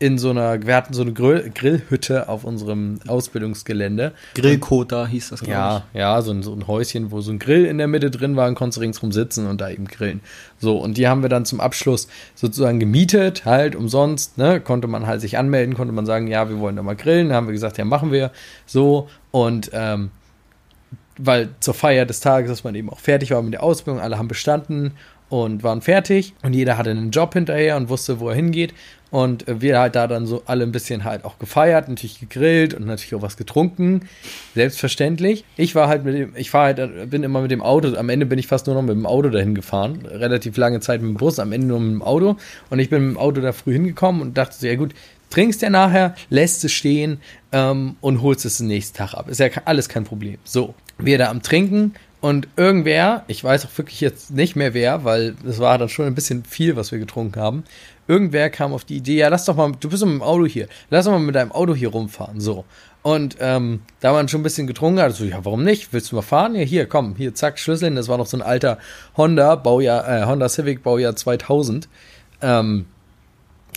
in 0.03 0.17
so 0.17 0.31
einer, 0.31 0.65
wir 0.65 0.75
hatten 0.75 0.93
so 0.93 1.01
eine 1.01 1.13
Grill, 1.13 1.49
Grillhütte 1.55 2.27
auf 2.27 2.43
unserem 2.43 2.99
Ausbildungsgelände. 3.07 4.11
Grillkota 4.35 5.07
hieß 5.07 5.29
das, 5.29 5.39
glaube 5.39 5.53
Ja, 5.53 5.83
ja, 5.93 6.21
so 6.21 6.31
ein, 6.31 6.43
so 6.43 6.51
ein 6.53 6.67
Häuschen, 6.67 7.11
wo 7.11 7.21
so 7.21 7.31
ein 7.31 7.39
Grill 7.39 7.65
in 7.65 7.77
der 7.77 7.87
Mitte 7.87 8.11
drin 8.11 8.35
war 8.35 8.49
und 8.49 8.55
konntest 8.55 8.81
ringsrum 8.81 9.13
sitzen 9.13 9.47
und 9.47 9.61
da 9.61 9.69
eben 9.69 9.85
grillen. 9.85 10.19
So, 10.59 10.77
und 10.77 10.97
die 10.97 11.07
haben 11.07 11.21
wir 11.21 11.29
dann 11.29 11.45
zum 11.45 11.61
Abschluss 11.61 12.09
sozusagen 12.35 12.81
gemietet, 12.81 13.45
halt 13.45 13.77
umsonst, 13.77 14.37
ne? 14.37 14.59
Konnte 14.59 14.89
man 14.89 15.07
halt 15.07 15.21
sich 15.21 15.37
anmelden, 15.37 15.73
konnte 15.73 15.93
man 15.93 16.05
sagen, 16.05 16.27
ja, 16.27 16.49
wir 16.49 16.59
wollen 16.59 16.75
da 16.75 16.83
mal 16.83 16.97
grillen. 16.97 17.29
Da 17.29 17.35
haben 17.35 17.47
wir 17.47 17.53
gesagt, 17.53 17.77
ja, 17.77 17.85
machen 17.85 18.11
wir 18.11 18.31
so. 18.65 19.07
Und 19.31 19.69
ähm, 19.71 20.11
weil 21.17 21.49
zur 21.59 21.73
Feier 21.73 22.05
des 22.05 22.19
Tages, 22.19 22.49
dass 22.49 22.63
man 22.63 22.75
eben 22.75 22.89
auch 22.89 22.99
fertig 22.99 23.31
war 23.31 23.41
mit 23.41 23.53
der 23.53 23.63
Ausbildung, 23.63 24.01
alle 24.01 24.17
haben 24.17 24.27
bestanden 24.27 24.93
und 25.29 25.63
waren 25.63 25.81
fertig 25.81 26.33
und 26.43 26.53
jeder 26.53 26.77
hatte 26.77 26.91
einen 26.91 27.11
Job 27.11 27.33
hinterher 27.33 27.77
und 27.77 27.89
wusste, 27.89 28.19
wo 28.19 28.29
er 28.29 28.35
hingeht. 28.35 28.73
Und 29.09 29.45
wir 29.47 29.79
halt 29.79 29.95
da 29.95 30.07
dann 30.07 30.25
so 30.25 30.41
alle 30.47 30.63
ein 30.63 30.71
bisschen 30.71 31.03
halt 31.03 31.23
auch 31.23 31.37
gefeiert, 31.37 31.87
natürlich 31.87 32.19
gegrillt 32.19 32.73
und 32.73 32.87
natürlich 32.87 33.13
auch 33.13 33.21
was 33.21 33.37
getrunken. 33.37 34.09
Selbstverständlich. 34.55 35.45
Ich 35.55 35.75
war 35.75 35.87
halt 35.87 36.03
mit 36.03 36.15
dem, 36.15 36.35
ich 36.35 36.49
fahre 36.49 36.75
halt, 36.75 37.09
bin 37.11 37.21
immer 37.21 37.41
mit 37.41 37.51
dem 37.51 37.61
Auto, 37.61 37.95
am 37.95 38.09
Ende 38.09 38.25
bin 38.25 38.39
ich 38.39 38.47
fast 38.47 38.65
nur 38.65 38.75
noch 38.75 38.81
mit 38.81 38.95
dem 38.95 39.05
Auto 39.05 39.29
dahin 39.29 39.53
gefahren. 39.53 40.03
Relativ 40.05 40.57
lange 40.57 40.79
Zeit 40.79 41.01
mit 41.01 41.09
dem 41.09 41.17
Bus, 41.17 41.37
am 41.37 41.51
Ende 41.51 41.67
nur 41.67 41.79
mit 41.79 41.91
dem 41.91 42.01
Auto. 42.01 42.37
Und 42.71 42.79
ich 42.79 42.89
bin 42.89 43.05
mit 43.05 43.15
dem 43.15 43.19
Auto 43.19 43.39
da 43.39 43.53
früh 43.53 43.73
hingekommen 43.73 44.19
und 44.21 44.35
dachte 44.35 44.55
so, 44.55 44.65
ja 44.65 44.75
gut, 44.75 44.95
trinkst 45.33 45.61
ja 45.63 45.69
nachher, 45.69 46.15
lässt 46.29 46.63
es 46.63 46.71
stehen 46.71 47.19
ähm, 47.51 47.97
und 48.01 48.21
holst 48.21 48.45
es 48.45 48.57
den 48.57 48.67
nächsten 48.67 48.97
Tag 48.97 49.13
ab. 49.15 49.29
Ist 49.29 49.39
ja 49.39 49.47
alles 49.65 49.89
kein 49.89 50.03
Problem. 50.03 50.37
So, 50.43 50.75
wir 50.97 51.17
da 51.17 51.29
am 51.29 51.41
Trinken 51.41 51.93
und 52.23 52.47
irgendwer, 52.55 53.25
ich 53.27 53.43
weiß 53.43 53.65
auch 53.65 53.77
wirklich 53.77 53.99
jetzt 53.99 54.31
nicht 54.31 54.55
mehr 54.55 54.73
wer, 54.73 55.03
weil 55.03 55.35
es 55.45 55.59
war 55.59 55.77
dann 55.77 55.89
schon 55.89 56.05
ein 56.05 56.15
bisschen 56.15 56.45
viel, 56.45 56.77
was 56.77 56.93
wir 56.93 56.99
getrunken 56.99 57.37
haben. 57.37 57.65
Irgendwer 58.07 58.49
kam 58.49 58.71
auf 58.71 58.85
die 58.85 58.95
Idee, 58.95 59.17
ja, 59.17 59.27
lass 59.27 59.43
doch 59.43 59.57
mal, 59.57 59.73
du 59.77 59.89
bist 59.89 60.03
doch 60.03 60.07
mit 60.07 60.15
dem 60.15 60.21
Auto 60.21 60.45
hier, 60.45 60.69
lass 60.89 61.03
doch 61.03 61.11
mal 61.11 61.19
mit 61.19 61.35
deinem 61.35 61.51
Auto 61.51 61.75
hier 61.75 61.89
rumfahren. 61.89 62.39
So. 62.39 62.63
Und 63.01 63.35
ähm, 63.41 63.81
da 63.99 64.13
man 64.13 64.29
schon 64.29 64.39
ein 64.39 64.43
bisschen 64.43 64.67
getrunken 64.67 65.01
hat, 65.01 65.13
so, 65.13 65.25
ja, 65.25 65.43
warum 65.43 65.65
nicht? 65.65 65.91
Willst 65.91 66.11
du 66.11 66.15
mal 66.15 66.21
fahren? 66.21 66.55
Ja, 66.55 66.61
hier, 66.61 66.85
komm, 66.85 67.15
hier, 67.17 67.35
zack, 67.35 67.59
Schlüssel. 67.59 67.93
Das 67.93 68.07
war 68.07 68.17
noch 68.17 68.25
so 68.25 68.37
ein 68.37 68.41
alter 68.41 68.77
Honda, 69.17 69.55
Baujahr, 69.55 70.07
äh, 70.07 70.25
Honda 70.25 70.47
Civic, 70.47 70.81
Baujahr 70.81 71.17
2000. 71.17 71.89
Ähm, 72.41 72.85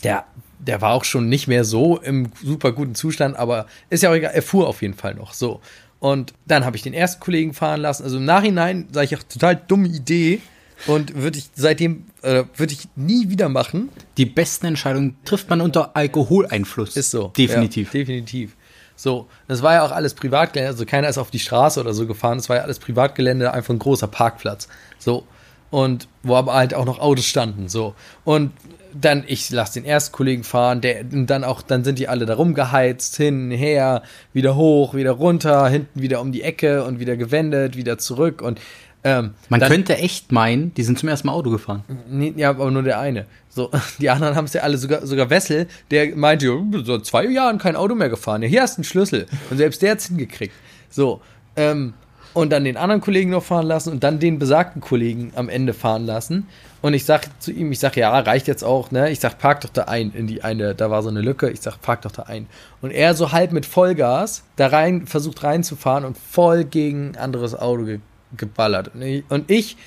der, 0.05 0.25
der 0.61 0.81
war 0.81 0.93
auch 0.93 1.03
schon 1.03 1.29
nicht 1.29 1.49
mehr 1.49 1.65
so 1.65 1.99
im 1.99 2.31
super 2.41 2.71
guten 2.71 2.95
Zustand, 2.95 3.37
aber 3.37 3.67
ist 3.91 4.05
ja 4.05 4.11
auch 4.11 4.15
egal, 4.15 4.33
er 4.33 4.43
fuhr 4.43 4.69
auf 4.69 4.83
jeden 4.83 4.95
Fall 4.95 5.15
noch. 5.15 5.35
So. 5.35 5.61
Und 5.99 6.35
dann 6.47 6.65
habe 6.65 6.77
ich 6.77 6.83
den 6.83 6.95
ersten 6.95 7.21
Kollegen 7.21 7.55
fahren 7.55 7.81
lassen. 7.81 8.05
Also 8.05 8.19
im 8.19 8.25
Nachhinein 8.25 8.89
sage 8.93 9.07
ich 9.07 9.17
auch 9.17 9.23
total 9.23 9.57
dumme 9.57 9.89
Idee. 9.89 10.41
Und 10.87 11.15
würde 11.15 11.39
ich 11.39 11.49
seitdem, 11.55 12.05
äh, 12.23 12.45
würde 12.55 12.75
ich 12.75 12.87
nie 12.97 13.31
wieder 13.31 13.49
machen. 13.49 13.89
Die 14.19 14.27
besten 14.27 14.67
Entscheidungen 14.67 15.17
trifft 15.25 15.49
man 15.49 15.63
unter 15.63 15.97
Alkoholeinfluss. 15.97 16.97
Ist 16.97 17.11
so. 17.11 17.29
Definitiv. 17.29 17.95
Ja, 17.95 18.01
definitiv. 18.01 18.57
So, 18.95 19.29
das 19.47 19.63
war 19.63 19.75
ja 19.75 19.85
auch 19.85 19.93
alles 19.93 20.15
Privatgelände, 20.15 20.71
also 20.71 20.87
keiner 20.87 21.09
ist 21.09 21.19
auf 21.19 21.31
die 21.31 21.39
Straße 21.39 21.79
oder 21.79 21.93
so 21.93 22.07
gefahren, 22.07 22.39
es 22.39 22.49
war 22.49 22.57
ja 22.57 22.63
alles 22.63 22.79
Privatgelände, 22.79 23.53
einfach 23.53 23.75
ein 23.75 23.79
großer 23.79 24.07
Parkplatz. 24.07 24.69
So. 24.99 25.27
Und 25.71 26.09
wo 26.23 26.37
aber 26.37 26.55
halt 26.55 26.73
auch 26.73 26.87
noch 26.87 26.99
Autos 26.99 27.27
standen. 27.27 27.69
So. 27.69 27.95
Und 28.25 28.53
dann, 29.01 29.25
ich 29.27 29.51
lasse 29.51 29.81
den 29.81 29.85
ersten 29.85 30.13
Kollegen 30.13 30.45
fahren, 30.45 30.81
der, 30.81 31.01
und 31.01 31.27
dann 31.27 31.45
auch, 31.45 31.63
dann 31.63 31.85
sind 31.85 31.99
die 31.99 32.09
alle 32.09 32.27
da 32.27 32.35
rumgeheizt, 32.35 33.17
hin, 33.17 33.51
her, 33.51 34.03
wieder 34.33 34.57
hoch, 34.57 34.95
wieder 34.95 35.13
runter, 35.13 35.69
hinten 35.69 36.01
wieder 36.01 36.21
um 36.21 36.33
die 36.33 36.43
Ecke 36.43 36.85
und 36.85 37.01
wieder 37.01 37.17
gewendet, 37.17 37.77
wieder 37.77 37.99
zurück 37.99 38.43
und 38.43 38.61
ähm, 39.05 39.35
Man 39.49 39.61
dann, 39.61 39.71
könnte 39.71 39.97
echt 39.99 40.33
meinen, 40.33 40.75
die 40.75 40.83
sind 40.83 40.99
zum 40.99 41.09
ersten 41.09 41.29
Mal 41.29 41.35
Auto 41.35 41.51
gefahren. 41.51 41.85
Nee, 42.11 42.35
ja, 42.37 42.51
aber 42.51 42.69
nur 42.73 42.83
der 42.83 42.99
eine. 42.99 43.27
So, 43.49 43.71
die 44.01 44.11
anderen 44.11 44.35
haben 44.35 44.47
es 44.47 44.53
ja 44.53 44.63
alle, 44.63 44.79
sogar, 44.79 45.07
sogar 45.07 45.31
Wessel, 45.31 45.69
der 45.93 46.17
meinte, 46.17 46.61
seit 46.85 47.07
zwei 47.07 47.25
Jahren 47.27 47.59
kein 47.59 47.77
Auto 47.77 47.95
mehr 47.95 48.09
gefahren. 48.09 48.43
Ja, 48.43 48.49
hier 48.49 48.63
hast 48.63 48.77
du 48.77 48.79
einen 48.79 48.85
Schlüssel. 48.85 49.27
Und 49.49 49.59
selbst 49.59 49.81
der 49.83 49.93
hat's 49.93 50.09
hingekriegt. 50.09 50.55
So, 50.91 51.21
ähm, 51.55 51.95
und 52.37 52.51
dann 52.51 52.65
den 52.65 52.77
anderen 52.77 53.01
Kollegen 53.01 53.31
noch 53.31 53.43
fahren 53.43 53.67
lassen 53.67 53.91
und 53.91 54.05
dann 54.05 54.19
den 54.19 54.39
besagten 54.39 54.83
Kollegen 54.83 55.33
am 55.37 55.49
Ende 55.49 55.73
fahren 55.73 56.05
lassen. 56.05 56.47
Und 56.83 56.93
ich 56.93 57.07
sag 57.07 57.31
zu 57.41 57.51
ihm, 57.51 57.73
ich 57.73 57.79
sag, 57.79 57.97
ja, 57.97 58.17
reicht 58.19 58.47
jetzt 58.47 58.63
auch, 58.63 58.91
ne? 58.91 59.11
Ich 59.11 59.21
sag, 59.21 59.39
park 59.39 59.63
doch 59.63 59.71
da 59.71 59.85
ein 59.85 60.13
in 60.13 60.27
die 60.27 60.45
eine, 60.45 60.75
da 60.75 60.91
war 60.91 61.03
so 61.03 61.09
eine 61.09 61.23
Lücke, 61.23 61.49
ich 61.49 61.63
sag, 61.63 61.81
park 61.81 62.03
doch 62.03 62.13
da 62.13 62.25
ein. 62.25 62.47
Und 62.83 62.91
er 62.91 63.15
so 63.15 63.33
halb 63.33 63.53
mit 63.53 63.65
Vollgas 63.65 64.45
da 64.57 64.67
rein, 64.67 65.07
versucht 65.07 65.45
reinzufahren 65.45 66.05
und 66.05 66.19
voll 66.19 66.65
gegen 66.65 67.13
ein 67.13 67.17
anderes 67.17 67.55
Auto 67.55 67.85
ge 67.85 68.01
geballert. 68.37 68.91
Und 68.95 69.01
ich, 69.01 69.25
und 69.31 69.51
ich, 69.51 69.79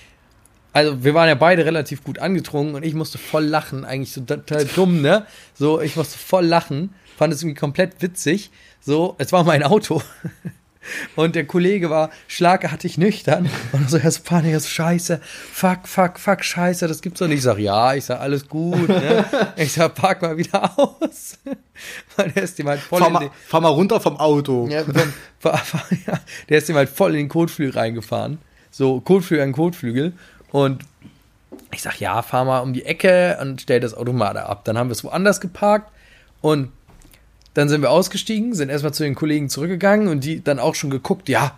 also 0.74 1.04
wir 1.04 1.14
waren 1.14 1.28
ja 1.28 1.36
beide 1.36 1.66
relativ 1.66 2.04
gut 2.04 2.18
angetrunken 2.18 2.74
und 2.74 2.84
ich 2.84 2.96
musste 2.96 3.20
voll 3.20 3.46
lachen, 3.46 3.86
eigentlich 3.86 4.12
so 4.12 4.22
total 4.22 4.66
dumm, 4.66 5.02
ne? 5.04 5.28
So, 5.54 5.80
ich 5.82 5.96
musste 5.96 6.18
voll 6.18 6.48
lachen, 6.48 6.96
fand 7.16 7.32
es 7.32 7.44
irgendwie 7.44 7.60
komplett 7.60 8.02
witzig. 8.02 8.50
So, 8.82 9.14
es 9.20 9.32
war 9.32 9.44
mein 9.44 9.62
Auto. 9.62 10.02
Und 11.16 11.36
der 11.36 11.46
Kollege 11.46 11.90
war 11.90 12.10
schlagartig 12.28 12.98
nüchtern 12.98 13.50
und 13.74 13.90
so, 13.90 13.98
Herr 13.98 14.12
Panik, 14.24 14.60
so 14.60 14.68
scheiße, 14.68 15.20
fuck, 15.22 15.88
fuck, 15.88 16.20
fuck, 16.20 16.44
scheiße, 16.44 16.88
das 16.88 17.02
gibt's 17.02 17.20
doch 17.20 17.28
nicht. 17.28 17.40
Ich 17.40 17.44
sag, 17.44 17.58
ja, 17.60 17.94
ich 17.94 18.06
sag, 18.06 18.20
alles 18.22 18.48
gut. 18.48 18.88
Ne? 18.88 19.26
Ich 19.58 19.74
sag, 19.74 19.94
park 19.96 20.22
mal 20.22 20.38
wieder 20.38 20.78
aus. 20.78 21.38
Weil 22.16 22.32
der 22.32 22.44
ist 22.44 22.58
ihm 22.60 22.68
halt 22.68 22.80
voll 22.80 23.00
Fahr 23.00 23.08
in 23.08 23.14
mal, 23.14 23.20
den, 23.20 23.30
fahr 23.48 23.62
mal 23.62 23.70
runter 23.70 24.00
vom 24.00 24.18
Auto. 24.18 24.68
ja, 24.70 24.84
dann, 24.94 25.14
fahr, 25.40 25.58
fahr, 25.58 25.86
ja, 26.08 26.20
der 26.48 26.58
ist 26.58 26.70
ihm 26.70 26.76
halt 26.76 26.90
voll 26.90 27.12
in 27.12 27.18
den 27.18 27.30
Kotflügel 27.30 27.78
reingefahren. 27.78 28.40
So, 28.72 29.02
Kotflügel 29.02 29.44
an 29.44 29.52
Kotflügel. 29.52 30.14
Und 30.52 30.84
ich 31.72 31.82
sag, 31.82 32.00
ja, 32.00 32.22
fahr 32.22 32.46
mal 32.46 32.60
um 32.60 32.74
die 32.74 32.86
Ecke 32.86 33.38
und 33.42 33.62
stell 33.62 33.80
das 33.80 33.94
Auto 33.94 34.14
mal 34.14 34.34
da 34.34 34.46
ab. 34.46 34.64
Dann 34.66 34.78
haben 34.78 34.90
wir 34.90 34.94
es 34.94 35.04
woanders 35.04 35.42
geparkt 35.42 35.92
und 36.42 36.72
dann 37.60 37.68
sind 37.68 37.82
wir 37.82 37.92
ausgestiegen, 37.92 38.54
sind 38.54 38.70
erstmal 38.70 38.94
zu 38.94 39.04
den 39.04 39.16
Kollegen 39.16 39.50
zurückgegangen 39.50 40.08
und 40.08 40.24
die 40.24 40.42
dann 40.42 40.60
auch 40.60 40.76
schon 40.76 40.90
geguckt, 40.90 41.28
ja, 41.28 41.58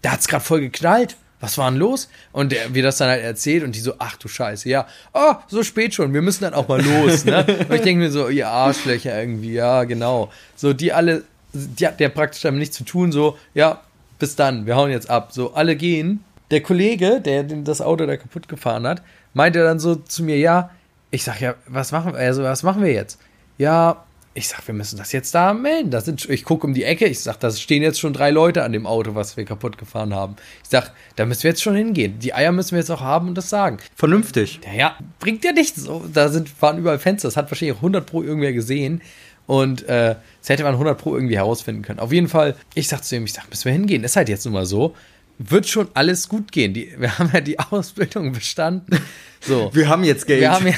da 0.00 0.12
hat's 0.12 0.28
gerade 0.28 0.42
voll 0.42 0.60
geknallt. 0.60 1.16
Was 1.40 1.58
war 1.58 1.70
denn 1.70 1.78
los? 1.78 2.08
Und 2.32 2.52
der, 2.52 2.72
wir 2.74 2.82
das 2.82 2.96
dann 2.96 3.10
halt 3.10 3.22
erzählt 3.22 3.62
und 3.62 3.76
die 3.76 3.80
so, 3.80 3.92
ach 3.98 4.16
du 4.16 4.26
Scheiße, 4.26 4.66
ja, 4.70 4.86
oh, 5.12 5.34
so 5.48 5.62
spät 5.62 5.92
schon, 5.92 6.14
wir 6.14 6.22
müssen 6.22 6.44
dann 6.44 6.54
auch 6.54 6.68
mal 6.68 6.80
los, 6.80 7.26
ne? 7.26 7.44
Und 7.68 7.74
ich 7.74 7.82
denke 7.82 8.04
mir 8.04 8.10
so, 8.10 8.28
ihr 8.28 8.48
Arschlöcher 8.48 9.20
irgendwie, 9.20 9.52
ja, 9.52 9.84
genau. 9.84 10.32
So, 10.54 10.72
die 10.72 10.94
alle, 10.94 11.24
die 11.52 11.86
hat 11.86 12.00
der 12.00 12.08
praktisch 12.08 12.40
damit 12.40 12.60
nichts 12.60 12.76
zu 12.76 12.84
tun, 12.84 13.12
so, 13.12 13.36
ja, 13.52 13.82
bis 14.18 14.36
dann, 14.36 14.64
wir 14.64 14.76
hauen 14.76 14.90
jetzt 14.90 15.10
ab. 15.10 15.32
So, 15.32 15.52
alle 15.52 15.76
gehen. 15.76 16.24
Der 16.50 16.62
Kollege, 16.62 17.20
der 17.20 17.42
das 17.42 17.82
Auto 17.82 18.06
da 18.06 18.16
kaputt 18.16 18.48
gefahren 18.48 18.86
hat, 18.86 19.02
meinte 19.34 19.62
dann 19.62 19.78
so 19.78 19.96
zu 19.96 20.22
mir, 20.22 20.38
ja, 20.38 20.70
ich 21.10 21.24
sag 21.24 21.42
ja, 21.42 21.56
was 21.66 21.92
machen 21.92 22.14
wir, 22.14 22.20
also 22.20 22.42
was 22.42 22.62
machen 22.62 22.82
wir 22.82 22.92
jetzt? 22.92 23.18
Ja, 23.58 24.04
ich 24.36 24.48
sag, 24.48 24.66
wir 24.66 24.74
müssen 24.74 24.98
das 24.98 25.12
jetzt 25.12 25.34
da 25.34 25.54
melden. 25.54 25.90
Das 25.90 26.04
sind, 26.04 26.28
ich 26.28 26.44
gucke 26.44 26.66
um 26.66 26.74
die 26.74 26.84
Ecke, 26.84 27.06
ich 27.06 27.20
sag, 27.20 27.40
da 27.40 27.50
stehen 27.50 27.82
jetzt 27.82 27.98
schon 27.98 28.12
drei 28.12 28.30
Leute 28.30 28.64
an 28.64 28.72
dem 28.72 28.86
Auto, 28.86 29.14
was 29.14 29.36
wir 29.36 29.44
kaputt 29.46 29.78
gefahren 29.78 30.14
haben. 30.14 30.36
Ich 30.62 30.68
sag, 30.68 30.92
da 31.16 31.24
müssen 31.24 31.44
wir 31.44 31.50
jetzt 31.50 31.62
schon 31.62 31.74
hingehen. 31.74 32.18
Die 32.18 32.34
Eier 32.34 32.52
müssen 32.52 32.72
wir 32.72 32.78
jetzt 32.78 32.90
auch 32.90 33.00
haben 33.00 33.28
und 33.28 33.34
das 33.34 33.48
sagen. 33.48 33.78
Vernünftig. 33.94 34.60
Ja, 34.64 34.72
ja, 34.74 34.98
bringt 35.20 35.42
ja 35.44 35.52
nichts. 35.52 35.82
So, 35.82 36.04
da 36.12 36.28
sind, 36.28 36.50
waren 36.60 36.78
überall 36.78 36.98
Fenster. 36.98 37.28
Das 37.28 37.36
hat 37.36 37.50
wahrscheinlich 37.50 37.76
auch 37.76 37.82
100 37.82 38.04
Pro 38.04 38.22
irgendwer 38.22 38.52
gesehen. 38.52 39.00
Und 39.46 39.88
äh, 39.88 40.16
das 40.40 40.48
hätte 40.50 40.64
man 40.64 40.72
100 40.72 40.98
Pro 40.98 41.14
irgendwie 41.14 41.36
herausfinden 41.36 41.82
können. 41.82 41.98
Auf 41.98 42.12
jeden 42.12 42.28
Fall, 42.28 42.56
ich 42.74 42.88
sag 42.88 43.04
zu 43.04 43.16
ihm, 43.16 43.24
ich 43.24 43.32
sag, 43.32 43.48
müssen 43.48 43.64
wir 43.64 43.72
hingehen. 43.72 44.04
Ist 44.04 44.16
halt 44.16 44.28
jetzt 44.28 44.44
nun 44.44 44.52
mal 44.52 44.66
so. 44.66 44.94
Wird 45.38 45.66
schon 45.66 45.88
alles 45.94 46.28
gut 46.28 46.52
gehen. 46.52 46.74
Die, 46.74 46.92
wir 46.98 47.18
haben 47.18 47.30
ja 47.32 47.40
die 47.40 47.58
Ausbildung 47.70 48.32
bestanden. 48.32 48.98
So. 49.40 49.70
Wir 49.72 49.88
haben 49.88 50.04
jetzt 50.04 50.26
Geld. 50.26 50.40
Wir 50.40 50.50
haben 50.50 50.66
ja 50.66 50.74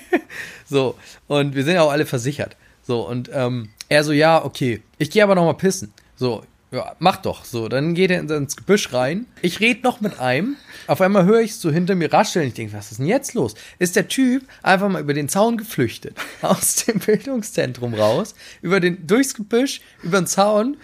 so, 0.68 0.96
und 1.28 1.54
wir 1.54 1.62
sind 1.62 1.74
ja 1.74 1.82
auch 1.82 1.92
alle 1.92 2.06
versichert. 2.06 2.56
So, 2.88 3.06
und 3.06 3.28
ähm, 3.34 3.68
er 3.90 4.02
so, 4.02 4.12
ja, 4.12 4.42
okay, 4.42 4.80
ich 4.96 5.10
gehe 5.10 5.22
aber 5.22 5.34
noch 5.34 5.44
mal 5.44 5.52
pissen. 5.52 5.92
So, 6.16 6.42
ja, 6.70 6.96
mach 7.00 7.18
doch. 7.18 7.44
So, 7.44 7.68
dann 7.68 7.92
geht 7.92 8.10
er 8.10 8.20
ins 8.20 8.56
Gebüsch 8.56 8.94
rein. 8.94 9.26
Ich 9.42 9.60
rede 9.60 9.82
noch 9.82 10.00
mit 10.00 10.18
einem. 10.18 10.56
Auf 10.86 11.02
einmal 11.02 11.26
höre 11.26 11.40
ich 11.40 11.56
so 11.56 11.70
hinter 11.70 11.94
mir 11.94 12.10
rascheln. 12.10 12.48
Ich 12.48 12.54
denke, 12.54 12.72
was 12.72 12.90
ist 12.90 12.96
denn 12.96 13.06
jetzt 13.06 13.34
los? 13.34 13.56
Ist 13.78 13.94
der 13.94 14.08
Typ 14.08 14.42
einfach 14.62 14.88
mal 14.88 15.02
über 15.02 15.12
den 15.12 15.28
Zaun 15.28 15.58
geflüchtet. 15.58 16.16
Aus 16.40 16.76
dem 16.76 16.98
Bildungszentrum 17.00 17.92
raus. 17.92 18.34
Über 18.62 18.80
den, 18.80 19.06
durchs 19.06 19.34
Gebüsch, 19.34 19.82
über 20.02 20.22
den 20.22 20.26
Zaun. 20.26 20.78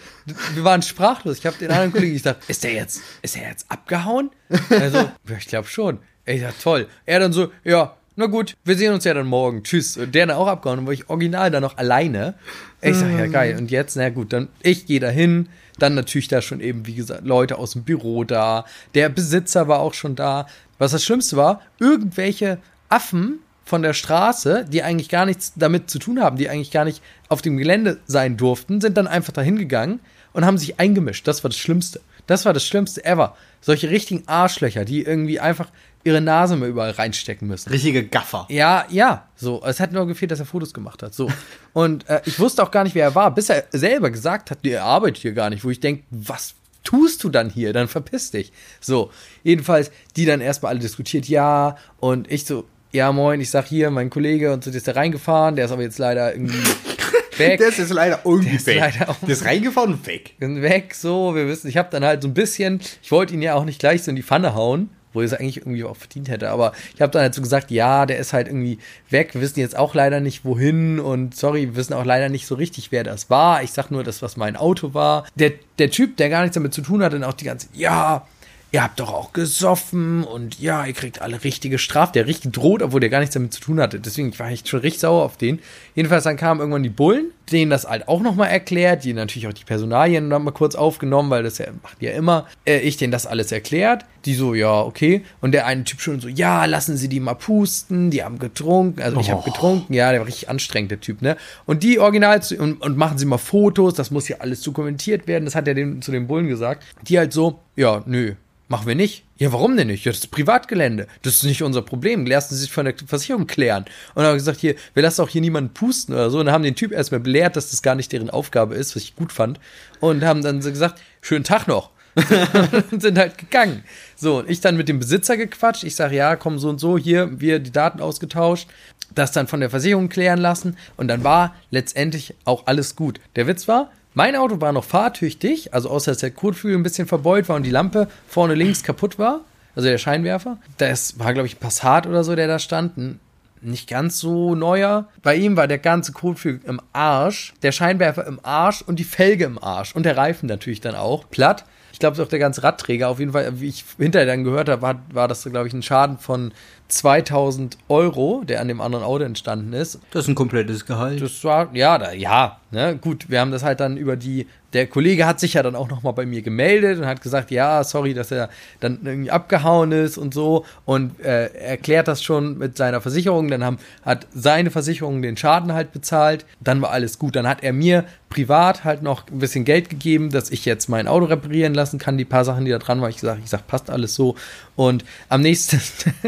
Wir 0.53 0.63
waren 0.63 0.83
sprachlos. 0.83 1.39
Ich 1.39 1.47
habe 1.47 1.57
den 1.57 1.71
anderen 1.71 1.91
Kollegen 1.91 2.13
gesagt, 2.13 2.47
ist 2.47 2.63
der 2.63 2.73
jetzt, 2.73 3.01
ist 3.23 3.35
er 3.35 3.49
jetzt 3.49 3.65
abgehauen? 3.71 4.29
Also, 4.69 4.99
ja, 4.99 5.37
ich 5.39 5.47
glaube 5.47 5.67
schon. 5.67 5.97
Ich 6.23 6.41
sag, 6.41 6.59
toll. 6.59 6.87
Er 7.07 7.19
dann 7.19 7.33
so, 7.33 7.51
ja, 7.63 7.97
na 8.15 8.27
gut, 8.27 8.55
wir 8.63 8.77
sehen 8.77 8.93
uns 8.93 9.03
ja 9.03 9.13
dann 9.13 9.27
morgen. 9.27 9.63
Tschüss. 9.63 9.97
Und 9.97 10.15
der 10.15 10.27
dann 10.27 10.37
auch 10.37 10.47
abgehauen, 10.47 10.85
war 10.85 10.93
ich 10.93 11.09
original 11.09 11.51
dann 11.51 11.61
noch 11.61 11.77
alleine. 11.77 12.35
Ich 12.81 12.95
sag, 12.95 13.09
ja 13.11 13.27
geil. 13.27 13.57
Und 13.57 13.71
jetzt, 13.71 13.95
na 13.95 14.09
gut, 14.09 14.31
dann 14.31 14.47
ich 14.61 14.85
gehe 14.85 14.99
dahin. 14.99 15.49
Dann 15.79 15.95
natürlich 15.95 16.29
da 16.29 16.41
schon 16.41 16.61
eben, 16.61 16.87
wie 16.87 16.95
gesagt, 16.95 17.25
Leute 17.25 17.57
aus 17.57 17.73
dem 17.73 17.83
Büro 17.83 18.23
da. 18.23 18.65
Der 18.93 19.09
Besitzer 19.09 19.67
war 19.67 19.79
auch 19.79 19.93
schon 19.93 20.15
da. 20.15 20.47
Was 20.77 20.91
das 20.91 21.03
Schlimmste 21.03 21.35
war, 21.35 21.61
irgendwelche 21.79 22.59
Affen 22.87 23.39
von 23.65 23.81
der 23.81 23.93
Straße, 23.93 24.65
die 24.71 24.83
eigentlich 24.83 25.09
gar 25.09 25.25
nichts 25.25 25.53
damit 25.55 25.89
zu 25.89 25.99
tun 25.99 26.21
haben, 26.21 26.37
die 26.37 26.49
eigentlich 26.49 26.71
gar 26.71 26.85
nicht 26.85 27.01
auf 27.27 27.41
dem 27.41 27.57
Gelände 27.57 27.97
sein 28.05 28.37
durften, 28.37 28.79
sind 28.79 28.95
dann 28.95 29.07
einfach 29.07 29.33
dahin 29.33 29.57
gegangen 29.57 29.99
und 30.33 30.45
haben 30.45 30.57
sich 30.57 30.79
eingemischt. 30.79 31.27
Das 31.27 31.43
war 31.43 31.49
das 31.49 31.57
Schlimmste. 31.57 31.99
Das 32.27 32.45
war 32.45 32.53
das 32.53 32.65
Schlimmste 32.65 33.03
ever. 33.03 33.35
Solche 33.61 33.89
richtigen 33.89 34.23
Arschlöcher, 34.27 34.85
die 34.85 35.01
irgendwie 35.01 35.39
einfach 35.39 35.69
ihre 36.05 36.21
Nase 36.21 36.55
mal 36.55 36.69
überall 36.69 36.91
reinstecken 36.91 37.47
müssen. 37.47 37.69
Richtige 37.69 38.05
Gaffer. 38.05 38.45
Ja, 38.49 38.85
ja, 38.89 39.27
so. 39.35 39.61
Es 39.65 39.79
hat 39.79 39.91
nur 39.91 40.05
gefehlt, 40.07 40.31
dass 40.31 40.39
er 40.39 40.45
Fotos 40.45 40.73
gemacht 40.73 41.03
hat. 41.03 41.13
So. 41.13 41.29
Und 41.73 42.07
äh, 42.07 42.21
ich 42.25 42.39
wusste 42.39 42.63
auch 42.63 42.71
gar 42.71 42.83
nicht, 42.85 42.95
wer 42.95 43.03
er 43.05 43.15
war, 43.15 43.33
bis 43.33 43.49
er 43.49 43.65
selber 43.71 44.11
gesagt 44.11 44.51
hat, 44.51 44.59
nee, 44.63 44.69
er 44.71 44.83
arbeitet 44.83 45.17
hier 45.23 45.33
gar 45.33 45.49
nicht, 45.49 45.65
wo 45.65 45.69
ich 45.71 45.79
denke, 45.79 46.03
was 46.11 46.53
tust 46.83 47.23
du 47.23 47.29
dann 47.29 47.49
hier? 47.49 47.73
Dann 47.73 47.87
verpiss 47.87 48.29
dich. 48.31 48.53
So. 48.79 49.11
Jedenfalls, 49.43 49.91
die 50.15 50.25
dann 50.25 50.41
erstmal 50.41 50.69
alle 50.69 50.79
diskutiert, 50.79 51.27
ja, 51.27 51.75
und 51.99 52.31
ich 52.31 52.45
so, 52.45 52.65
ja, 52.91 53.11
moin, 53.11 53.41
ich 53.41 53.49
sag 53.49 53.65
hier, 53.65 53.89
mein 53.89 54.11
Kollege, 54.11 54.53
und 54.53 54.63
so, 54.63 54.69
der 54.69 54.77
ist 54.77 54.87
da 54.87 54.91
reingefahren, 54.93 55.55
der 55.55 55.65
ist 55.65 55.71
aber 55.71 55.81
jetzt 55.81 55.97
leider 55.97 56.33
irgendwie 56.33 56.55
weg. 57.37 57.57
Der 57.59 57.67
ist 57.69 57.89
leider 57.89 58.19
irgendwie 58.23 58.49
Der 58.49 58.57
ist 58.59 58.67
weg. 58.67 58.79
leider 58.79 59.15
der 59.21 59.29
ist 59.29 59.43
reingefahren 59.43 59.93
und 59.93 60.05
weg. 60.07 60.35
weg, 60.39 60.93
so, 60.93 61.33
wir 61.35 61.47
wissen, 61.47 61.67
ich 61.67 61.77
habe 61.77 61.89
dann 61.91 62.05
halt 62.05 62.21
so 62.21 62.27
ein 62.27 62.33
bisschen, 62.35 62.79
ich 63.01 63.11
wollte 63.11 63.33
ihn 63.33 63.41
ja 63.41 63.55
auch 63.55 63.65
nicht 63.65 63.79
gleich 63.79 64.03
so 64.03 64.11
in 64.11 64.15
die 64.15 64.23
Pfanne 64.23 64.53
hauen, 64.53 64.91
wo 65.15 65.21
er 65.21 65.25
es 65.25 65.33
eigentlich 65.33 65.57
irgendwie 65.57 65.83
auch 65.83 65.97
verdient 65.97 66.29
hätte, 66.29 66.49
aber 66.49 66.73
ich 66.93 67.01
habe 67.01 67.11
dann 67.11 67.23
halt 67.23 67.33
so 67.33 67.41
gesagt, 67.41 67.71
ja, 67.71 68.05
der 68.05 68.17
ist 68.17 68.33
halt 68.33 68.47
irgendwie 68.47 68.79
weg, 69.09 69.33
wir 69.33 69.41
wissen 69.41 69.59
jetzt 69.59 69.77
auch 69.77 69.95
leider 69.95 70.19
nicht 70.19 70.45
wohin 70.45 70.99
und 70.99 71.35
sorry, 71.35 71.61
wir 71.61 71.75
wissen 71.75 71.93
auch 71.93 72.05
leider 72.05 72.29
nicht 72.29 72.45
so 72.45 72.55
richtig, 72.55 72.91
wer 72.91 73.03
das 73.03 73.29
war. 73.29 73.63
Ich 73.63 73.71
sag 73.71 73.91
nur, 73.91 74.03
das, 74.03 74.21
was 74.21 74.37
mein 74.37 74.55
Auto 74.55 74.93
war. 74.93 75.25
Der, 75.35 75.53
der 75.79 75.89
Typ, 75.89 76.17
der 76.17 76.29
gar 76.29 76.41
nichts 76.41 76.55
damit 76.55 76.73
zu 76.73 76.81
tun 76.81 77.01
hat, 77.03 77.13
dann 77.13 77.23
auch 77.23 77.33
die 77.33 77.45
ganze, 77.45 77.67
ja, 77.73 78.27
ihr 78.75 78.83
habt 78.83 78.99
doch 78.99 79.13
auch 79.13 79.31
gesoffen 79.31 80.25
und 80.25 80.59
ja, 80.59 80.85
ihr 80.85 80.91
kriegt 80.91 81.21
alle 81.21 81.45
richtige 81.45 81.77
Strafe. 81.77 82.11
Der 82.11 82.27
richtig 82.27 82.51
droht, 82.51 82.81
obwohl 82.81 82.99
der 82.99 83.09
gar 83.09 83.21
nichts 83.21 83.33
damit 83.33 83.53
zu 83.53 83.61
tun 83.61 83.79
hatte. 83.79 84.01
Deswegen 84.01 84.37
war 84.37 84.51
ich 84.51 84.67
schon 84.67 84.81
richtig 84.81 84.99
sauer 84.99 85.23
auf 85.23 85.37
den. 85.37 85.59
Jedenfalls 85.95 86.25
dann 86.25 86.35
kamen 86.35 86.59
irgendwann 86.59 86.83
die 86.83 86.89
Bullen, 86.89 87.31
denen 87.49 87.71
das 87.71 87.87
halt 87.87 88.09
auch 88.09 88.19
nochmal 88.21 88.49
erklärt, 88.49 89.05
die 89.05 89.13
natürlich 89.13 89.47
auch 89.47 89.53
die 89.53 89.63
Personalien 89.63 90.27
nochmal 90.27 90.53
kurz 90.53 90.75
aufgenommen, 90.75 91.29
weil 91.29 91.41
das 91.43 91.57
ja 91.57 91.67
macht 91.83 92.01
ja 92.01 92.11
immer. 92.11 92.47
Äh, 92.65 92.79
ich 92.79 92.97
denen 92.97 93.11
das 93.13 93.25
alles 93.25 93.53
erklärt. 93.53 94.03
Die 94.25 94.33
so, 94.33 94.53
ja, 94.53 94.81
okay. 94.81 95.23
Und 95.39 95.53
der 95.53 95.67
eine 95.67 95.85
Typ 95.85 96.01
schon 96.01 96.19
so, 96.19 96.27
ja, 96.27 96.65
lassen 96.65 96.97
Sie 96.97 97.07
die 97.07 97.21
mal 97.21 97.35
pusten, 97.35 98.11
die 98.11 98.25
haben 98.25 98.39
getrunken. 98.39 99.01
Also 99.01 99.17
ich 99.21 99.27
Oh. 99.29 99.37
habe 99.37 99.43
getrunken, 99.49 99.93
ja, 99.93 100.11
der 100.11 100.19
war 100.19 100.27
richtig 100.27 100.49
anstrengend, 100.49 100.91
der 100.91 100.99
Typ, 100.99 101.21
ne? 101.21 101.37
Und 101.65 101.81
die 101.83 101.97
original 101.99 102.43
zu, 102.43 102.57
und, 102.57 102.81
und 102.81 102.97
machen 102.97 103.17
Sie 103.17 103.25
mal 103.25 103.37
Fotos, 103.37 103.93
das 103.93 104.11
muss 104.11 104.27
ja 104.27 104.37
alles 104.39 104.61
dokumentiert 104.63 105.27
werden. 105.27 105.45
Das 105.45 105.55
hat 105.55 105.65
er 105.69 105.75
dem, 105.75 106.01
zu 106.01 106.11
den 106.11 106.27
Bullen 106.27 106.47
gesagt. 106.49 106.83
Die 107.07 107.17
halt 107.17 107.31
so, 107.31 107.59
ja, 107.77 108.03
nö, 108.05 108.33
machen 108.67 108.87
wir 108.87 108.95
nicht. 108.95 109.23
Ja, 109.37 109.51
warum 109.51 109.75
denn 109.77 109.87
nicht? 109.87 110.05
Ja, 110.05 110.11
das 110.11 110.19
ist 110.19 110.27
Privatgelände. 110.31 111.07
Das 111.21 111.35
ist 111.35 111.43
nicht 111.43 111.61
unser 111.61 111.81
Problem. 111.81 112.25
Lassen 112.25 112.55
Sie 112.55 112.61
sich 112.61 112.71
von 112.71 112.85
der 112.85 112.95
Versicherung 113.05 113.47
klären. 113.47 113.83
Und 114.13 114.23
dann 114.23 114.27
haben 114.27 114.37
gesagt, 114.37 114.59
hier, 114.59 114.75
wir 114.93 115.03
lassen 115.03 115.21
auch 115.21 115.29
hier 115.29 115.41
niemanden 115.41 115.73
pusten 115.73 116.13
oder 116.13 116.29
so. 116.29 116.39
Und 116.39 116.47
dann 116.47 116.53
haben 116.53 116.63
den 116.63 116.75
Typ 116.75 116.91
erstmal 116.91 117.19
belehrt, 117.19 117.55
dass 117.55 117.71
das 117.71 117.81
gar 117.81 117.95
nicht 117.95 118.11
deren 118.11 118.29
Aufgabe 118.29 118.75
ist, 118.75 118.95
was 118.95 119.03
ich 119.03 119.15
gut 119.15 119.31
fand. 119.31 119.59
Und 119.99 120.23
haben 120.23 120.41
dann 120.41 120.61
gesagt, 120.61 121.01
schönen 121.21 121.43
Tag 121.43 121.67
noch. 121.67 121.91
und 122.91 123.01
sind 123.01 123.17
halt 123.17 123.37
gegangen. 123.37 123.83
So, 124.15 124.39
und 124.39 124.49
ich 124.49 124.61
dann 124.61 124.77
mit 124.77 124.87
dem 124.87 124.99
Besitzer 124.99 125.35
gequatscht. 125.35 125.83
Ich 125.83 125.95
sage, 125.95 126.15
ja, 126.15 126.35
komm 126.37 126.59
so 126.59 126.69
und 126.69 126.79
so, 126.79 126.97
hier, 126.97 127.41
wir 127.41 127.59
die 127.59 127.71
Daten 127.71 127.99
ausgetauscht, 127.99 128.69
das 129.13 129.33
dann 129.33 129.47
von 129.47 129.59
der 129.59 129.69
Versicherung 129.69 130.07
klären 130.07 130.39
lassen. 130.39 130.77
Und 130.95 131.09
dann 131.09 131.23
war 131.25 131.55
letztendlich 131.71 132.33
auch 132.45 132.67
alles 132.67 132.95
gut. 132.95 133.19
Der 133.35 133.47
Witz 133.47 133.67
war, 133.67 133.91
mein 134.15 134.35
Auto 134.35 134.59
war 134.59 134.71
noch 134.71 134.83
fahrtüchtig, 134.83 135.73
also 135.73 135.89
außer 135.89 136.11
dass 136.11 136.19
der 136.19 136.31
Kotflügel 136.31 136.77
ein 136.77 136.83
bisschen 136.83 137.07
verbeult 137.07 137.47
war 137.47 137.57
und 137.57 137.63
die 137.63 137.71
Lampe 137.71 138.07
vorne 138.27 138.55
links 138.55 138.81
kaputt 138.81 139.19
war, 139.19 139.41
also 139.75 139.87
der 139.87 139.97
Scheinwerfer. 139.97 140.57
Das 140.77 141.19
war, 141.19 141.33
glaube 141.33 141.47
ich, 141.47 141.57
ein 141.57 141.59
Passat 141.59 142.07
oder 142.07 142.23
so, 142.23 142.35
der 142.35 142.47
da 142.47 142.57
stand. 142.57 142.97
Ein 142.97 143.19
nicht 143.61 143.89
ganz 143.89 144.19
so 144.19 144.55
neuer. 144.55 145.07
Bei 145.23 145.35
ihm 145.35 145.57
war 145.57 145.67
der 145.67 145.79
ganze 145.79 146.11
Kotflügel 146.11 146.61
im 146.69 146.79
Arsch, 146.93 147.53
der 147.61 147.71
Scheinwerfer 147.71 148.25
im 148.25 148.39
Arsch 148.43 148.81
und 148.81 148.99
die 148.99 149.03
Felge 149.03 149.45
im 149.45 149.61
Arsch 149.61 149.95
und 149.95 150.03
der 150.03 150.17
Reifen 150.17 150.47
natürlich 150.47 150.81
dann 150.81 150.95
auch 150.95 151.29
platt. 151.29 151.65
Ich 151.91 151.99
glaube, 151.99 152.21
auch 152.21 152.27
der 152.27 152.39
ganze 152.39 152.61
Radträger. 152.61 153.07
Auf 153.09 153.19
jeden 153.19 153.31
Fall, 153.31 153.59
wie 153.61 153.69
ich 153.69 153.85
hinterher 153.97 154.27
dann 154.27 154.43
gehört 154.43 154.67
habe, 154.67 154.81
war, 154.81 155.01
war 155.11 155.27
das, 155.27 155.43
glaube 155.43 155.67
ich, 155.67 155.73
ein 155.73 155.81
Schaden 155.81 156.17
von 156.17 156.53
2000 156.87 157.77
Euro, 157.89 158.43
der 158.45 158.61
an 158.61 158.67
dem 158.67 158.79
anderen 158.79 159.03
Auto 159.03 159.23
entstanden 159.23 159.73
ist. 159.73 159.99
Das 160.11 160.25
ist 160.25 160.29
ein 160.29 160.35
komplettes 160.35 160.85
Gehalt. 160.85 161.21
Das 161.21 161.43
war, 161.43 161.69
ja, 161.73 161.97
da, 161.97 162.11
ja, 162.11 162.59
ne, 162.71 162.97
gut, 162.99 163.29
wir 163.29 163.39
haben 163.39 163.51
das 163.51 163.63
halt 163.63 163.79
dann 163.79 163.97
über 163.97 164.15
die, 164.15 164.47
der 164.73 164.87
Kollege 164.87 165.25
hat 165.25 165.39
sich 165.39 165.53
ja 165.53 165.63
dann 165.63 165.75
auch 165.75 165.89
nochmal 165.89 166.13
bei 166.13 166.25
mir 166.25 166.41
gemeldet 166.41 166.99
und 166.99 167.05
hat 167.05 167.21
gesagt, 167.21 167.49
ja, 167.49 167.83
sorry, 167.83 168.13
dass 168.13 168.29
er 168.29 168.49
dann 168.81 168.99
irgendwie 169.03 169.31
abgehauen 169.31 169.91
ist 169.93 170.17
und 170.17 170.33
so 170.33 170.65
und 170.83 171.19
äh, 171.21 171.45
erklärt 171.53 172.07
das 172.07 172.21
schon 172.21 172.57
mit 172.57 172.77
seiner 172.77 173.01
Versicherung, 173.01 173.47
dann 173.47 173.63
haben, 173.63 173.77
hat 174.03 174.27
seine 174.33 174.71
Versicherung 174.71 175.21
den 175.21 175.37
Schaden 175.37 175.73
halt 175.73 175.93
bezahlt, 175.93 176.45
dann 176.59 176.81
war 176.81 176.91
alles 176.91 177.17
gut, 177.17 177.35
dann 177.35 177.47
hat 177.47 177.63
er 177.63 177.73
mir 177.73 178.03
privat 178.29 178.83
halt 178.83 179.01
noch 179.01 179.27
ein 179.31 179.39
bisschen 179.39 179.63
Geld 179.63 179.89
gegeben, 179.89 180.29
dass 180.29 180.51
ich 180.51 180.65
jetzt 180.65 180.89
mein 180.89 181.07
Auto 181.07 181.25
reparieren 181.25 181.73
lassen 181.73 181.99
kann, 181.99 182.17
die 182.17 182.25
paar 182.25 182.43
Sachen, 182.43 182.65
die 182.65 182.71
da 182.71 182.79
dran 182.79 182.99
waren, 182.99 183.09
ich 183.09 183.21
gesagt, 183.21 183.39
ich 183.41 183.49
sag, 183.49 183.65
passt 183.65 183.89
alles 183.89 184.13
so. 184.13 184.35
Und 184.75 185.05
am 185.29 185.39
nächsten 185.39 185.79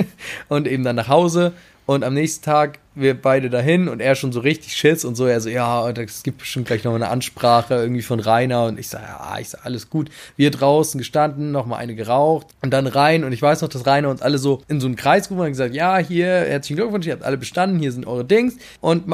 und 0.49 0.67
eben 0.67 0.83
dann 0.83 0.95
nach 0.95 1.07
Hause 1.07 1.53
und 1.87 2.03
am 2.03 2.13
nächsten 2.13 2.43
Tag 2.43 2.79
wir 2.95 3.19
beide 3.19 3.49
dahin 3.49 3.87
und 3.87 4.01
er 4.01 4.15
schon 4.15 4.33
so 4.33 4.41
richtig 4.41 4.75
Schiss 4.75 5.05
und 5.05 5.15
so. 5.15 5.25
Er 5.25 5.39
so, 5.39 5.47
ja, 5.47 5.89
es 5.89 6.21
gibt 6.21 6.39
bestimmt 6.39 6.67
gleich 6.67 6.83
noch 6.83 6.93
eine 6.93 7.07
Ansprache 7.07 7.75
irgendwie 7.75 8.01
von 8.01 8.19
Rainer 8.19 8.65
und 8.65 8.77
ich 8.77 8.89
sage, 8.89 9.05
ja, 9.07 9.37
ich 9.39 9.49
sag, 9.49 9.65
alles 9.65 9.89
gut. 9.89 10.09
Wir 10.35 10.51
draußen 10.51 10.97
gestanden, 10.97 11.51
noch 11.53 11.65
mal 11.65 11.77
eine 11.77 11.95
geraucht 11.95 12.47
und 12.61 12.71
dann 12.71 12.87
rein 12.87 13.23
und 13.23 13.31
ich 13.31 13.41
weiß 13.41 13.61
noch, 13.61 13.69
dass 13.69 13.85
Rainer 13.85 14.09
uns 14.09 14.21
alle 14.21 14.37
so 14.37 14.61
in 14.67 14.81
so 14.81 14.87
einen 14.87 14.97
Kreis 14.97 15.29
gerufen 15.29 15.43
hat 15.43 15.47
und 15.47 15.53
gesagt, 15.53 15.75
ja, 15.75 15.97
hier, 15.97 16.27
herzlichen 16.27 16.75
Glückwunsch, 16.75 17.07
ihr 17.07 17.13
habt 17.13 17.23
alle 17.23 17.37
bestanden, 17.37 17.79
hier 17.79 17.93
sind 17.93 18.05
eure 18.05 18.25
Dings 18.25 18.57
und, 18.81 19.05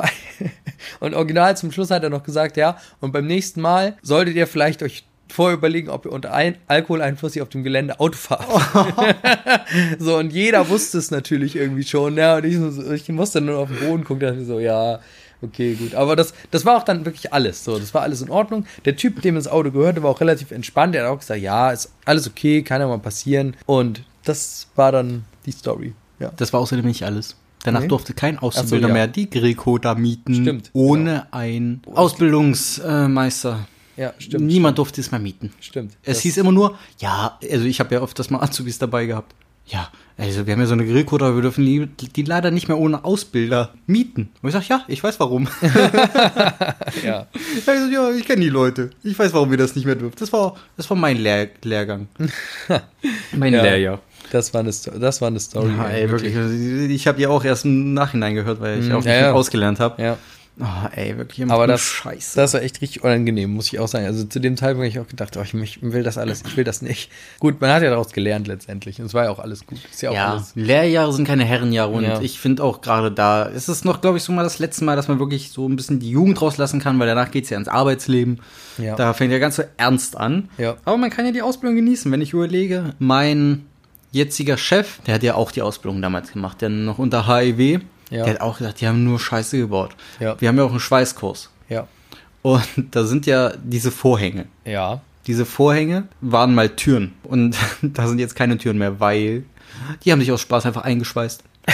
und 0.99 1.13
original 1.13 1.55
zum 1.55 1.71
Schluss 1.71 1.91
hat 1.91 2.03
er 2.03 2.09
noch 2.09 2.23
gesagt, 2.23 2.57
ja, 2.57 2.77
und 3.01 3.11
beim 3.11 3.27
nächsten 3.27 3.61
Mal 3.61 3.97
solltet 4.01 4.35
ihr 4.35 4.47
vielleicht 4.47 4.81
euch 4.81 5.03
vorher 5.29 5.57
überlegen, 5.57 5.89
ob 5.89 6.05
ihr 6.05 6.11
unter 6.11 6.33
ein 6.33 6.55
Alkoholeinfluss 6.67 7.33
hier 7.33 7.43
auf 7.43 7.49
dem 7.49 7.63
Gelände 7.63 7.99
Auto 7.99 8.17
fahrt. 8.17 8.45
so, 9.99 10.17
und 10.17 10.31
jeder 10.31 10.69
wusste 10.69 10.97
es 10.97 11.11
natürlich 11.11 11.55
irgendwie 11.55 11.83
schon, 11.83 12.17
ja, 12.17 12.37
und 12.37 12.45
ich, 12.45 12.55
so- 12.57 12.91
ich 12.91 13.07
musste 13.09 13.41
nur 13.41 13.57
auf 13.59 13.69
den 13.69 13.79
Boden 13.87 14.03
gucken, 14.03 14.19
dachte 14.21 14.45
so, 14.45 14.59
ja, 14.59 14.99
okay, 15.41 15.73
gut. 15.75 15.95
Aber 15.95 16.15
das, 16.15 16.33
das 16.51 16.65
war 16.65 16.77
auch 16.77 16.83
dann 16.83 17.05
wirklich 17.05 17.33
alles, 17.33 17.63
so, 17.63 17.79
das 17.79 17.93
war 17.93 18.01
alles 18.03 18.21
in 18.21 18.29
Ordnung. 18.29 18.65
Der 18.85 18.95
Typ, 18.95 19.21
dem 19.21 19.35
das 19.35 19.47
Auto 19.47 19.71
gehörte, 19.71 20.03
war 20.03 20.11
auch 20.11 20.21
relativ 20.21 20.51
entspannt, 20.51 20.95
er 20.95 21.03
hat 21.05 21.09
auch 21.11 21.19
gesagt, 21.19 21.41
ja, 21.41 21.71
ist 21.71 21.91
alles 22.05 22.27
okay, 22.27 22.61
kann 22.61 22.81
ja 22.81 22.87
mal 22.87 22.99
passieren. 22.99 23.55
Und 23.65 24.03
das 24.25 24.67
war 24.75 24.91
dann 24.91 25.25
die 25.45 25.51
Story, 25.51 25.93
ja. 26.19 26.31
Das 26.37 26.53
war 26.53 26.59
außerdem 26.59 26.85
nicht 26.85 27.03
alles. 27.03 27.35
Danach 27.65 27.81
Nee. 27.81 27.87
durfte 27.87 28.13
kein 28.13 28.37
Auszubildender 28.39 28.89
ja. 28.89 28.93
mehr 28.93 29.07
die 29.07 29.29
Greco 29.29 29.77
da 29.77 29.95
mieten, 29.95 30.35
Stimmt, 30.35 30.69
ohne 30.73 31.31
einen 31.33 31.81
Ausbildungsmeister. 31.93 33.67
Ja, 33.97 34.13
stimmt. 34.17 34.45
Niemand 34.45 34.77
durfte 34.77 35.01
es 35.01 35.11
mehr 35.11 35.19
mieten. 35.19 35.51
Stimmt. 35.59 35.93
Es 36.03 36.15
Das- 36.17 36.19
hieß 36.21 36.37
immer 36.37 36.51
nur, 36.51 36.77
ja, 36.99 37.37
also 37.51 37.65
ich 37.65 37.79
habe 37.79 37.93
ja 37.95 38.01
öfters 38.01 38.29
mal 38.29 38.39
Azubis 38.41 38.77
dabei 38.79 39.05
gehabt. 39.05 39.33
Ja, 39.65 39.89
also 40.17 40.45
wir 40.45 40.51
haben 40.53 40.59
ja 40.59 40.65
so 40.65 40.73
eine 40.73 40.85
Grillcode, 40.85 41.21
aber 41.21 41.35
wir 41.35 41.41
dürfen 41.43 41.65
die, 41.65 41.85
die 41.87 42.23
leider 42.23 42.51
nicht 42.51 42.67
mehr 42.67 42.77
ohne 42.77 43.05
Ausbilder 43.05 43.73
mieten. 43.87 44.29
Und 44.41 44.49
ich 44.49 44.53
sag, 44.53 44.67
ja, 44.67 44.83
ich 44.89 45.01
weiß 45.01 45.19
warum. 45.21 45.47
ja. 47.03 47.27
Also, 47.65 47.87
ja, 47.91 48.11
ich 48.11 48.25
kenne 48.25 48.41
die 48.41 48.49
Leute. 48.49 48.89
Ich 49.03 49.17
weiß, 49.17 49.33
warum 49.33 49.51
wir 49.51 49.57
das 49.57 49.75
nicht 49.75 49.85
mehr 49.85 49.95
dürfen. 49.95 50.15
Das 50.19 50.33
war, 50.33 50.55
das 50.77 50.89
war 50.89 50.97
mein 50.97 51.17
Lehr 51.17 51.49
Lehrgang. 51.63 52.07
mein 53.31 53.53
Ja. 53.53 53.61
Lehrjahr. 53.63 53.99
Das 54.31 54.53
war 54.53 54.61
eine, 54.61 54.71
das 54.71 55.21
war 55.21 55.27
eine 55.27 55.39
Story. 55.39 55.71
Ja, 55.77 55.87
ey, 55.87 56.09
wirklich. 56.09 56.35
Ich 56.91 57.07
habe 57.07 57.21
ja 57.21 57.29
auch 57.29 57.43
erst 57.43 57.65
im 57.65 57.93
Nachhinein 57.93 58.33
gehört, 58.35 58.59
weil 58.61 58.79
ich 58.79 58.85
Mhm, 58.87 58.95
auch 58.95 59.05
ja, 59.05 59.11
nicht 59.11 59.21
ja. 59.21 59.31
ausgelernt 59.33 59.79
habe. 59.79 60.01
Ja. 60.01 60.17
Oh, 60.59 60.65
ey, 60.95 61.17
wirklich 61.17 61.39
immer 61.39 61.55
Aber 61.55 61.65
das, 61.65 61.81
Scheiße. 61.81 62.35
das 62.35 62.53
war 62.53 62.61
echt 62.61 62.79
richtig 62.81 63.03
unangenehm, 63.03 63.51
muss 63.51 63.73
ich 63.73 63.79
auch 63.79 63.87
sagen. 63.87 64.05
Also 64.05 64.23
zu 64.23 64.39
dem 64.39 64.55
Zeitpunkt 64.55 64.77
habe 64.81 64.87
ich 64.87 64.99
auch 64.99 65.07
gedacht, 65.07 65.35
oh, 65.35 65.41
ich, 65.41 65.53
ich 65.55 65.81
will 65.81 66.03
das 66.03 66.19
alles, 66.19 66.43
ich 66.45 66.55
will 66.55 66.63
das 66.63 66.83
nicht. 66.83 67.09
Gut, 67.39 67.59
man 67.59 67.71
hat 67.71 67.81
ja 67.81 67.89
daraus 67.89 68.11
gelernt 68.13 68.47
letztendlich. 68.47 68.99
Und 68.99 69.07
es 69.07 69.15
war 69.15 69.23
ja 69.23 69.29
auch 69.31 69.39
alles 69.39 69.65
gut. 69.65 69.79
Ist 69.91 70.03
ja 70.03 70.11
auch 70.11 70.13
ja, 70.13 70.31
alles. 70.33 70.51
Lehrjahre 70.53 71.11
sind 71.11 71.25
keine 71.25 71.43
Herrenjahre 71.43 71.91
und 71.91 72.03
Ja. 72.03 72.21
ich 72.21 72.39
finde 72.39 72.63
auch 72.63 72.81
gerade 72.81 73.11
da, 73.11 73.43
ist 73.43 73.67
es 73.67 73.83
noch, 73.83 73.99
glaube 74.01 74.17
ich, 74.17 74.23
so 74.23 74.31
mal 74.31 74.43
das 74.43 74.59
letzte 74.59 74.85
Mal, 74.85 74.95
dass 74.95 75.07
man 75.07 75.17
wirklich 75.17 75.49
so 75.49 75.67
ein 75.67 75.75
bisschen 75.75 75.99
die 75.99 76.11
Jugend 76.11 76.39
rauslassen 76.39 76.79
kann, 76.79 76.99
weil 76.99 77.07
danach 77.07 77.31
geht's 77.31 77.49
ja 77.49 77.57
ins 77.57 77.67
Arbeitsleben. 77.67 78.39
Ja. 78.77 78.95
Da 78.95 79.13
fängt 79.13 79.31
ja 79.31 79.39
ganz 79.39 79.55
so 79.55 79.63
ernst 79.77 80.15
an. 80.17 80.49
Ja. 80.59 80.75
Aber 80.85 80.97
man 80.97 81.09
kann 81.09 81.25
ja 81.25 81.31
die 81.31 81.41
Ausbildung 81.41 81.77
genießen, 81.77 82.11
wenn 82.11 82.21
ich 82.21 82.33
überlege. 82.33 82.91
Mein 82.99 83.65
jetziger 84.11 84.57
Chef, 84.57 84.99
der 85.07 85.15
hat 85.15 85.23
ja 85.23 85.33
auch 85.33 85.51
die 85.51 85.63
Ausbildung 85.63 85.99
damals 85.99 86.31
gemacht, 86.31 86.61
der 86.61 86.69
noch 86.69 86.99
unter 86.99 87.25
HIV, 87.27 87.81
Ja. 88.13 88.25
der 88.25 88.35
hat 88.35 88.41
auch 88.41 88.57
gesagt, 88.57 88.81
die 88.81 88.87
haben 88.87 89.03
nur 89.03 89.19
Scheiße 89.19 89.57
gebaut. 89.57 89.95
Ja. 90.19 90.39
Wir 90.39 90.49
haben 90.49 90.57
ja 90.57 90.63
auch 90.63 90.71
einen 90.71 90.79
Schweißkurs. 90.79 91.49
Ja. 91.69 91.87
Und 92.41 92.65
da 92.91 93.05
sind 93.05 93.25
ja 93.25 93.53
diese 93.63 93.91
Vorhänge. 93.91 94.45
Ja. 94.65 95.01
Diese 95.27 95.45
Vorhänge 95.45 96.07
waren 96.21 96.53
mal 96.53 96.69
Türen. 96.69 97.13
Und 97.23 97.55
da 97.81 98.07
sind 98.07 98.19
jetzt 98.19 98.35
keine 98.35 98.57
Türen 98.57 98.77
mehr, 98.77 98.99
weil 98.99 99.43
die 100.03 100.11
haben 100.11 100.19
sich 100.19 100.31
aus 100.31 100.41
Spaß 100.41 100.65
einfach 100.65 100.83
eingeschweißt. 100.83 101.43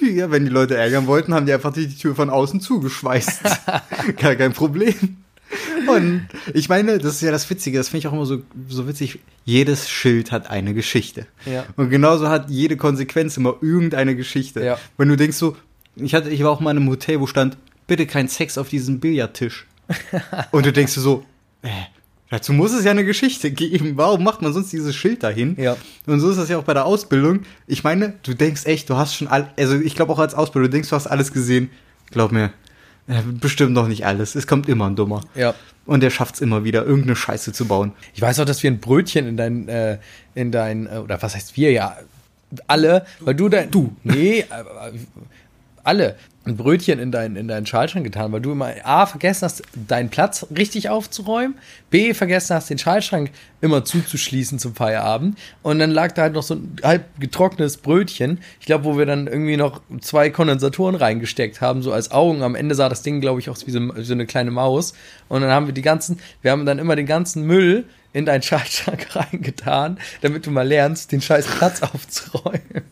Ja, 0.00 0.30
wenn 0.30 0.44
die 0.44 0.50
Leute 0.50 0.76
ärgern 0.76 1.06
wollten, 1.06 1.34
haben 1.34 1.46
die 1.46 1.52
einfach 1.52 1.72
die, 1.72 1.86
die 1.86 1.96
Tür 1.96 2.14
von 2.14 2.30
außen 2.30 2.60
zugeschweißt. 2.60 3.40
Gar 4.18 4.36
kein 4.36 4.52
Problem. 4.52 5.16
Und 5.88 6.28
ich 6.54 6.68
meine, 6.68 6.98
das 6.98 7.14
ist 7.16 7.22
ja 7.22 7.30
das 7.30 7.48
Witzige, 7.48 7.78
das 7.78 7.88
finde 7.88 7.98
ich 8.00 8.08
auch 8.08 8.12
immer 8.12 8.26
so, 8.26 8.42
so 8.68 8.88
witzig. 8.88 9.20
Jedes 9.44 9.88
Schild 9.88 10.32
hat 10.32 10.50
eine 10.50 10.74
Geschichte. 10.74 11.26
Ja. 11.44 11.66
Und 11.76 11.90
genauso 11.90 12.28
hat 12.28 12.50
jede 12.50 12.76
Konsequenz 12.76 13.36
immer 13.36 13.56
irgendeine 13.60 14.16
Geschichte. 14.16 14.64
Ja. 14.64 14.78
Wenn 14.96 15.08
du 15.08 15.16
denkst 15.16 15.36
so, 15.36 15.56
ich 15.96 16.14
hatte, 16.14 16.30
ich 16.30 16.42
war 16.42 16.50
auch 16.50 16.60
mal 16.60 16.72
in 16.72 16.78
einem 16.78 16.90
Hotel, 16.90 17.20
wo 17.20 17.26
stand, 17.26 17.56
bitte 17.86 18.06
kein 18.06 18.28
Sex 18.28 18.58
auf 18.58 18.68
diesem 18.68 19.00
Billardtisch. 19.00 19.66
Und 20.50 20.66
du 20.66 20.72
denkst 20.72 20.92
so, 20.92 21.24
äh, 21.62 21.68
dazu 22.30 22.52
muss 22.52 22.72
es 22.72 22.84
ja 22.84 22.90
eine 22.90 23.04
Geschichte 23.04 23.50
geben. 23.50 23.92
Warum 23.96 24.24
macht 24.24 24.42
man 24.42 24.52
sonst 24.52 24.72
dieses 24.72 24.94
Schild 24.94 25.22
dahin? 25.22 25.56
Ja. 25.58 25.76
Und 26.06 26.20
so 26.20 26.30
ist 26.30 26.38
das 26.38 26.48
ja 26.48 26.58
auch 26.58 26.64
bei 26.64 26.74
der 26.74 26.84
Ausbildung. 26.84 27.40
Ich 27.66 27.84
meine, 27.84 28.14
du 28.22 28.34
denkst 28.34 28.66
echt, 28.66 28.90
du 28.90 28.96
hast 28.96 29.14
schon 29.14 29.28
all, 29.28 29.52
also 29.56 29.76
ich 29.76 29.94
glaube 29.94 30.12
auch 30.12 30.18
als 30.18 30.34
Ausbilder, 30.34 30.68
du 30.68 30.72
denkst, 30.72 30.90
du 30.90 30.96
hast 30.96 31.06
alles 31.06 31.32
gesehen. 31.32 31.70
Glaub 32.10 32.32
mir, 32.32 32.52
bestimmt 33.40 33.72
noch 33.72 33.88
nicht 33.88 34.06
alles. 34.06 34.34
Es 34.34 34.46
kommt 34.46 34.68
immer 34.68 34.86
ein 34.86 34.96
Dummer. 34.96 35.22
Ja. 35.34 35.54
Und 35.84 36.02
der 36.02 36.10
schafft 36.10 36.36
es 36.36 36.40
immer 36.40 36.64
wieder, 36.64 36.84
irgendeine 36.84 37.14
Scheiße 37.14 37.52
zu 37.52 37.66
bauen. 37.66 37.92
Ich 38.14 38.20
weiß 38.20 38.40
auch, 38.40 38.44
dass 38.44 38.62
wir 38.62 38.70
ein 38.70 38.80
Brötchen 38.80 39.26
in 39.26 39.36
dein, 39.36 39.68
äh, 39.68 39.98
in 40.34 40.50
dein, 40.50 40.86
äh, 40.86 40.98
oder 40.98 41.22
was 41.22 41.34
heißt 41.34 41.56
wir 41.56 41.70
ja, 41.70 41.96
alle, 42.66 43.06
weil 43.20 43.34
du 43.34 43.48
dein, 43.48 43.70
du, 43.70 43.94
nee, 44.02 44.40
äh, 44.40 44.44
alle 45.84 46.16
ein 46.46 46.56
Brötchen 46.56 46.98
in 46.98 47.10
deinen, 47.10 47.36
in 47.36 47.48
deinen 47.48 47.66
Schaltschrank 47.66 48.04
getan, 48.04 48.32
weil 48.32 48.40
du 48.40 48.52
immer 48.52 48.72
A, 48.84 49.06
vergessen 49.06 49.44
hast, 49.44 49.62
deinen 49.74 50.08
Platz 50.08 50.46
richtig 50.56 50.88
aufzuräumen, 50.88 51.56
B, 51.90 52.14
vergessen 52.14 52.54
hast, 52.54 52.70
den 52.70 52.78
Schaltschrank 52.78 53.30
immer 53.60 53.84
zuzuschließen 53.84 54.58
zum 54.58 54.74
Feierabend 54.74 55.38
und 55.62 55.78
dann 55.78 55.90
lag 55.90 56.12
da 56.12 56.22
halt 56.22 56.34
noch 56.34 56.42
so 56.42 56.54
ein 56.54 56.76
halb 56.82 57.04
getrocknetes 57.18 57.78
Brötchen, 57.78 58.38
ich 58.60 58.66
glaube, 58.66 58.84
wo 58.84 58.96
wir 58.96 59.06
dann 59.06 59.26
irgendwie 59.26 59.56
noch 59.56 59.80
zwei 60.00 60.30
Kondensatoren 60.30 60.94
reingesteckt 60.94 61.60
haben, 61.60 61.82
so 61.82 61.92
als 61.92 62.10
Augen. 62.10 62.42
Am 62.42 62.54
Ende 62.54 62.74
sah 62.74 62.88
das 62.88 63.02
Ding, 63.02 63.20
glaube 63.20 63.40
ich, 63.40 63.50
aus 63.50 63.66
wie 63.66 63.70
so, 63.72 63.80
wie 63.80 64.04
so 64.04 64.12
eine 64.12 64.26
kleine 64.26 64.50
Maus 64.52 64.94
und 65.28 65.42
dann 65.42 65.50
haben 65.50 65.66
wir 65.66 65.74
die 65.74 65.82
ganzen, 65.82 66.20
wir 66.42 66.52
haben 66.52 66.64
dann 66.64 66.78
immer 66.78 66.96
den 66.96 67.06
ganzen 67.06 67.44
Müll 67.44 67.84
in 68.12 68.24
deinen 68.24 68.42
Schaltschrank 68.42 69.08
reingetan, 69.16 69.98
damit 70.22 70.46
du 70.46 70.50
mal 70.50 70.66
lernst, 70.66 71.12
den 71.12 71.20
scheiß 71.20 71.46
Platz 71.46 71.82
aufzuräumen. 71.94 72.84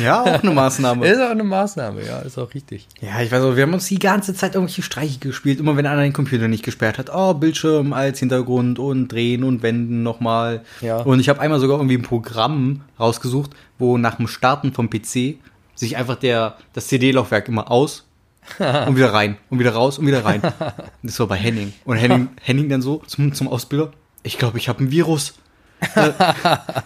Ja, 0.00 0.22
auch 0.22 0.42
eine 0.42 0.50
Maßnahme. 0.54 1.06
ist 1.06 1.20
auch 1.20 1.30
eine 1.30 1.44
Maßnahme, 1.44 2.04
ja, 2.06 2.20
ist 2.20 2.38
auch 2.38 2.54
richtig. 2.54 2.86
Ja, 3.00 3.20
ich 3.20 3.32
weiß 3.32 3.42
auch, 3.42 3.56
wir 3.56 3.62
haben 3.62 3.74
uns 3.74 3.86
die 3.86 3.98
ganze 3.98 4.34
Zeit 4.34 4.54
irgendwelche 4.54 4.82
Streiche 4.82 5.18
gespielt, 5.18 5.60
immer 5.60 5.76
wenn 5.76 5.86
einer 5.86 6.02
den 6.02 6.12
Computer 6.12 6.48
nicht 6.48 6.64
gesperrt 6.64 6.98
hat. 6.98 7.10
Oh, 7.12 7.34
Bildschirm 7.34 7.92
als 7.92 8.18
Hintergrund 8.18 8.78
und 8.78 9.08
drehen 9.08 9.44
und 9.44 9.62
wenden 9.62 10.02
nochmal. 10.02 10.62
Ja. 10.80 10.98
Und 10.98 11.20
ich 11.20 11.28
habe 11.28 11.40
einmal 11.40 11.60
sogar 11.60 11.78
irgendwie 11.78 11.96
ein 11.98 12.02
Programm 12.02 12.82
rausgesucht, 12.98 13.50
wo 13.78 13.98
nach 13.98 14.16
dem 14.16 14.28
Starten 14.28 14.72
vom 14.72 14.88
PC 14.88 15.36
sich 15.74 15.96
einfach 15.96 16.16
der, 16.16 16.56
das 16.72 16.86
CD-Laufwerk 16.88 17.48
immer 17.48 17.70
aus 17.70 18.06
und 18.58 18.96
wieder 18.96 19.12
rein 19.12 19.36
und 19.50 19.58
wieder 19.58 19.72
raus 19.72 19.98
und 19.98 20.06
wieder 20.06 20.24
rein. 20.24 20.42
Das 21.02 21.18
war 21.18 21.26
bei 21.26 21.36
Henning. 21.36 21.72
Und 21.84 21.96
Henning, 21.96 22.28
Henning 22.40 22.68
dann 22.68 22.80
so 22.80 23.02
zum, 23.06 23.34
zum 23.34 23.48
Ausbilder, 23.48 23.92
ich 24.22 24.38
glaube, 24.38 24.58
ich 24.58 24.68
habe 24.68 24.84
ein 24.84 24.90
Virus. 24.90 25.34
Äh, 25.94 26.12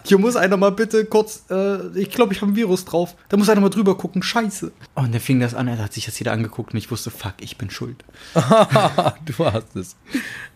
hier 0.03 0.17
muss 0.17 0.35
einer 0.35 0.57
mal 0.57 0.71
bitte 0.71 1.05
kurz, 1.05 1.43
äh, 1.49 1.87
ich 1.97 2.09
glaube, 2.11 2.33
ich 2.33 2.41
habe 2.41 2.51
ein 2.51 2.55
Virus 2.55 2.85
drauf. 2.85 3.15
Da 3.29 3.37
muss 3.37 3.49
einer 3.49 3.61
mal 3.61 3.69
drüber 3.69 3.97
gucken, 3.97 4.21
scheiße. 4.23 4.71
Und 4.95 5.13
dann 5.13 5.21
fing 5.21 5.39
das 5.39 5.53
an, 5.53 5.67
er 5.67 5.77
hat 5.77 5.93
sich 5.93 6.05
das 6.05 6.17
jeder 6.19 6.31
angeguckt 6.31 6.73
und 6.73 6.77
ich 6.77 6.89
wusste, 6.91 7.11
fuck, 7.11 7.33
ich 7.39 7.57
bin 7.57 7.69
schuld. 7.69 8.03
du 8.33 9.45
hast 9.45 9.75
es. 9.75 9.95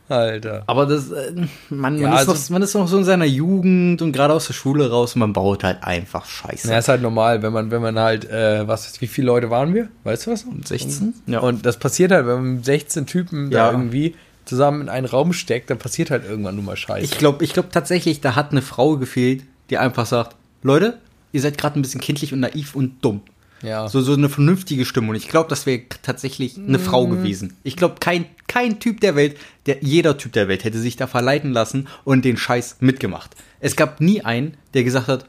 Alter. 0.09 0.63
Aber 0.67 0.85
das, 0.87 1.09
äh, 1.11 1.31
man, 1.69 1.93
man, 1.93 1.97
Ja, 1.97 2.13
ist 2.15 2.27
also- 2.27 2.33
noch, 2.33 2.49
man 2.49 2.61
ist 2.63 2.73
noch 2.73 2.87
so 2.87 2.97
in 2.97 3.05
seiner 3.05 3.25
Jugend 3.25 4.01
und 4.01 4.11
gerade 4.11 4.33
aus 4.33 4.47
der 4.47 4.53
Schule 4.53 4.89
raus 4.89 5.15
und 5.15 5.19
man 5.19 5.31
baut 5.31 5.63
halt 5.63 5.83
einfach 5.83 6.25
scheiße. 6.25 6.69
Ja, 6.69 6.79
ist 6.79 6.89
halt 6.89 7.01
normal, 7.01 7.41
wenn 7.43 7.53
man, 7.53 7.71
wenn 7.71 7.81
man 7.81 7.97
halt, 7.97 8.29
äh, 8.29 8.67
was, 8.67 8.99
wie 8.99 9.07
viele 9.07 9.27
Leute 9.27 9.49
waren 9.49 9.73
wir? 9.73 9.87
Weißt 10.03 10.27
du 10.27 10.31
was? 10.31 10.45
16? 10.65 11.13
Ja. 11.27 11.39
Und 11.39 11.65
das 11.65 11.77
passiert 11.77 12.11
halt, 12.11 12.25
wenn 12.27 12.35
man 12.35 12.55
mit 12.55 12.65
16 12.65 13.05
Typen 13.05 13.51
Ja. 13.51 13.67
da 13.67 13.71
irgendwie 13.71 14.15
zusammen 14.45 14.81
in 14.81 14.89
einen 14.89 15.05
Raum 15.05 15.33
steckt, 15.33 15.69
dann 15.69 15.77
passiert 15.77 16.11
halt 16.11 16.25
irgendwann 16.25 16.55
nur 16.55 16.63
mal 16.63 16.77
Scheiße. 16.77 17.03
Ich 17.03 17.17
glaube 17.17 17.43
ich 17.43 17.53
glaub 17.53 17.71
tatsächlich, 17.71 18.21
da 18.21 18.35
hat 18.35 18.51
eine 18.51 18.61
Frau 18.61 18.97
gefehlt, 18.97 19.43
die 19.69 19.77
einfach 19.77 20.05
sagt, 20.05 20.35
Leute, 20.63 20.99
ihr 21.31 21.41
seid 21.41 21.57
gerade 21.57 21.79
ein 21.79 21.81
bisschen 21.81 22.01
kindlich 22.01 22.33
und 22.33 22.39
naiv 22.41 22.75
und 22.75 23.03
dumm. 23.03 23.21
ja. 23.61 23.87
So, 23.87 24.01
so 24.01 24.13
eine 24.13 24.29
vernünftige 24.29 24.85
Stimme. 24.85 25.09
Und 25.09 25.15
ich 25.15 25.27
glaube, 25.29 25.49
das 25.49 25.65
wäre 25.65 25.83
tatsächlich 26.01 26.57
eine 26.57 26.79
Frau 26.79 27.07
gewesen. 27.07 27.55
Ich 27.63 27.77
glaube, 27.77 27.95
kein, 27.99 28.25
kein 28.47 28.79
Typ 28.79 28.99
der 29.01 29.15
Welt, 29.15 29.37
der, 29.65 29.77
jeder 29.81 30.17
Typ 30.17 30.33
der 30.33 30.47
Welt 30.47 30.63
hätte 30.63 30.79
sich 30.79 30.95
da 30.97 31.07
verleiten 31.07 31.51
lassen 31.51 31.87
und 32.03 32.25
den 32.25 32.37
Scheiß 32.37 32.77
mitgemacht. 32.79 33.31
Es 33.59 33.75
gab 33.75 34.01
nie 34.01 34.21
einen, 34.21 34.57
der 34.73 34.83
gesagt 34.83 35.07
hat, 35.07 35.25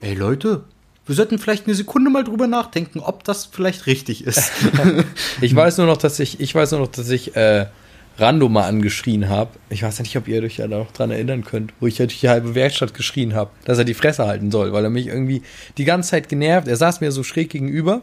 ey 0.00 0.14
Leute, 0.14 0.64
wir 1.06 1.14
sollten 1.14 1.38
vielleicht 1.38 1.66
eine 1.66 1.76
Sekunde 1.76 2.10
mal 2.10 2.24
drüber 2.24 2.48
nachdenken, 2.48 2.98
ob 2.98 3.22
das 3.22 3.46
vielleicht 3.46 3.86
richtig 3.86 4.24
ist. 4.24 4.50
Ich 5.40 5.54
weiß 5.54 5.78
nur 5.78 5.86
noch, 5.86 5.98
dass 5.98 6.18
ich, 6.18 6.40
ich 6.40 6.54
weiß 6.54 6.72
nur 6.72 6.80
noch, 6.80 6.88
dass 6.88 7.08
ich 7.10 7.36
äh, 7.36 7.66
Rando 8.18 8.48
mal 8.48 8.66
angeschrien 8.66 9.28
habe. 9.28 9.50
Ich 9.68 9.82
weiß 9.82 10.00
nicht, 10.00 10.16
ob 10.16 10.26
ihr 10.28 10.42
euch 10.42 10.56
ja 10.56 10.68
noch 10.68 10.92
dran 10.92 11.10
erinnern 11.10 11.44
könnt, 11.44 11.72
wo 11.80 11.86
ich 11.86 11.96
durch 11.96 12.20
die 12.20 12.28
halbe 12.28 12.54
Werkstatt 12.54 12.94
geschrien 12.94 13.34
habe, 13.34 13.50
dass 13.64 13.78
er 13.78 13.84
die 13.84 13.94
Fresse 13.94 14.26
halten 14.26 14.50
soll, 14.50 14.72
weil 14.72 14.84
er 14.84 14.90
mich 14.90 15.06
irgendwie 15.06 15.42
die 15.76 15.84
ganze 15.84 16.10
Zeit 16.10 16.28
genervt. 16.28 16.66
Er 16.68 16.76
saß 16.76 17.00
mir 17.00 17.12
so 17.12 17.22
schräg 17.22 17.50
gegenüber 17.50 18.02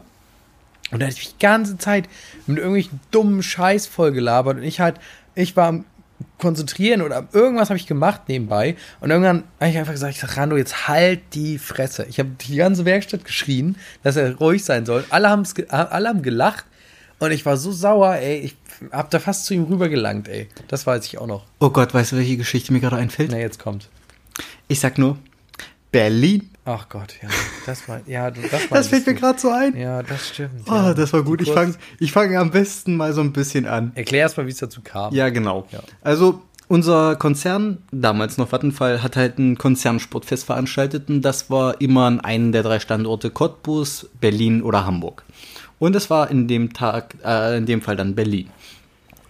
und 0.92 1.00
er 1.00 1.08
hat 1.08 1.14
mich 1.14 1.34
die 1.34 1.42
ganze 1.42 1.78
Zeit 1.78 2.08
mit 2.46 2.58
irgendwelchen 2.58 3.00
dummen 3.10 3.42
Scheiß 3.42 3.86
vollgelabert 3.86 4.58
und 4.58 4.62
ich 4.62 4.80
halt, 4.80 4.96
ich 5.34 5.56
war 5.56 5.68
am 5.68 5.84
Konzentrieren 6.38 7.02
oder 7.02 7.26
irgendwas 7.32 7.70
habe 7.70 7.78
ich 7.78 7.88
gemacht 7.88 8.22
nebenbei 8.28 8.76
und 9.00 9.10
irgendwann 9.10 9.42
habe 9.58 9.70
ich 9.70 9.78
einfach 9.78 9.92
gesagt, 9.92 10.14
ich 10.14 10.20
sag, 10.20 10.36
Rando, 10.36 10.56
jetzt 10.56 10.86
halt 10.86 11.20
die 11.32 11.58
Fresse. 11.58 12.06
Ich 12.08 12.20
habe 12.20 12.30
die 12.40 12.56
ganze 12.56 12.84
Werkstatt 12.84 13.24
geschrien, 13.24 13.76
dass 14.04 14.14
er 14.14 14.36
ruhig 14.36 14.64
sein 14.64 14.86
soll. 14.86 15.04
Alle, 15.10 15.28
alle 15.28 16.08
haben 16.08 16.22
gelacht 16.22 16.66
und 17.18 17.32
ich 17.32 17.46
war 17.46 17.56
so 17.56 17.72
sauer, 17.72 18.16
ey. 18.16 18.38
Ich 18.40 18.56
hab 18.92 19.10
da 19.10 19.18
fast 19.18 19.46
zu 19.46 19.54
ihm 19.54 19.64
rübergelangt, 19.64 20.28
ey. 20.28 20.48
Das 20.68 20.86
weiß 20.86 21.06
ich 21.06 21.18
auch 21.18 21.26
noch. 21.26 21.44
oh 21.60 21.70
Gott, 21.70 21.94
weißt 21.94 22.12
du, 22.12 22.16
welche 22.16 22.36
Geschichte 22.36 22.72
mir 22.72 22.80
gerade 22.80 22.96
einfällt? 22.96 23.30
Na, 23.30 23.38
jetzt 23.38 23.58
kommt. 23.58 23.88
Ich 24.68 24.80
sag 24.80 24.98
nur, 24.98 25.18
Berlin. 25.92 26.50
Ach 26.64 26.88
Gott, 26.88 27.14
ja. 27.22 27.28
Das 27.66 27.88
war, 27.88 28.00
ja, 28.06 28.30
das, 28.30 28.42
Das 28.70 28.88
fällt 28.88 29.06
mir 29.06 29.14
gerade 29.14 29.38
so 29.38 29.50
ein. 29.50 29.76
Ja, 29.76 30.02
das 30.02 30.30
stimmt. 30.30 30.62
Oh, 30.66 30.72
ja. 30.72 30.94
das 30.94 31.12
war 31.12 31.22
gut. 31.22 31.42
Ich 31.42 31.50
fange 31.50 31.74
ich 32.00 32.10
fang 32.10 32.34
am 32.36 32.50
besten 32.50 32.96
mal 32.96 33.12
so 33.12 33.20
ein 33.20 33.32
bisschen 33.32 33.66
an. 33.66 33.92
Erklär 33.94 34.22
erst 34.22 34.36
mal, 34.36 34.46
wie 34.46 34.50
es 34.50 34.58
dazu 34.58 34.80
kam. 34.82 35.14
Ja, 35.14 35.28
genau. 35.28 35.68
Ja. 35.70 35.80
Also 36.02 36.42
unser 36.66 37.16
Konzern, 37.16 37.78
damals 37.92 38.38
noch 38.38 38.48
Vattenfall, 38.48 39.02
hat 39.02 39.16
halt 39.16 39.38
ein 39.38 39.58
Konzernsportfest 39.58 40.46
veranstaltet 40.46 41.08
und 41.08 41.22
das 41.22 41.50
war 41.50 41.80
immer 41.80 42.06
an 42.06 42.20
einem 42.20 42.52
der 42.52 42.62
drei 42.62 42.80
Standorte 42.80 43.30
Cottbus, 43.30 44.08
Berlin 44.20 44.62
oder 44.62 44.86
Hamburg. 44.86 45.24
Und 45.84 45.94
es 45.96 46.08
war 46.10 46.30
in 46.30 46.48
dem 46.48 46.72
Tag, 46.72 47.14
äh, 47.24 47.58
in 47.58 47.66
dem 47.66 47.82
Fall 47.82 47.96
dann 47.96 48.14
Berlin. 48.14 48.48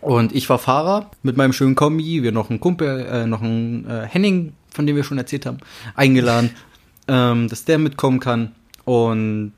Und 0.00 0.32
ich 0.34 0.48
war 0.50 0.58
Fahrer 0.58 1.10
mit 1.22 1.36
meinem 1.36 1.52
schönen 1.52 1.74
Kombi, 1.74 2.22
wir 2.22 2.30
noch 2.32 2.50
einen 2.50 2.60
Kumpel, 2.60 3.00
äh, 3.06 3.26
noch 3.26 3.42
einen 3.42 3.88
äh, 3.88 4.06
Henning, 4.06 4.52
von 4.70 4.86
dem 4.86 4.94
wir 4.96 5.02
schon 5.04 5.18
erzählt 5.18 5.46
haben, 5.46 5.58
eingeladen, 5.96 6.50
ähm, 7.08 7.48
dass 7.48 7.64
der 7.64 7.78
mitkommen 7.78 8.20
kann. 8.20 8.52
Und 8.84 9.52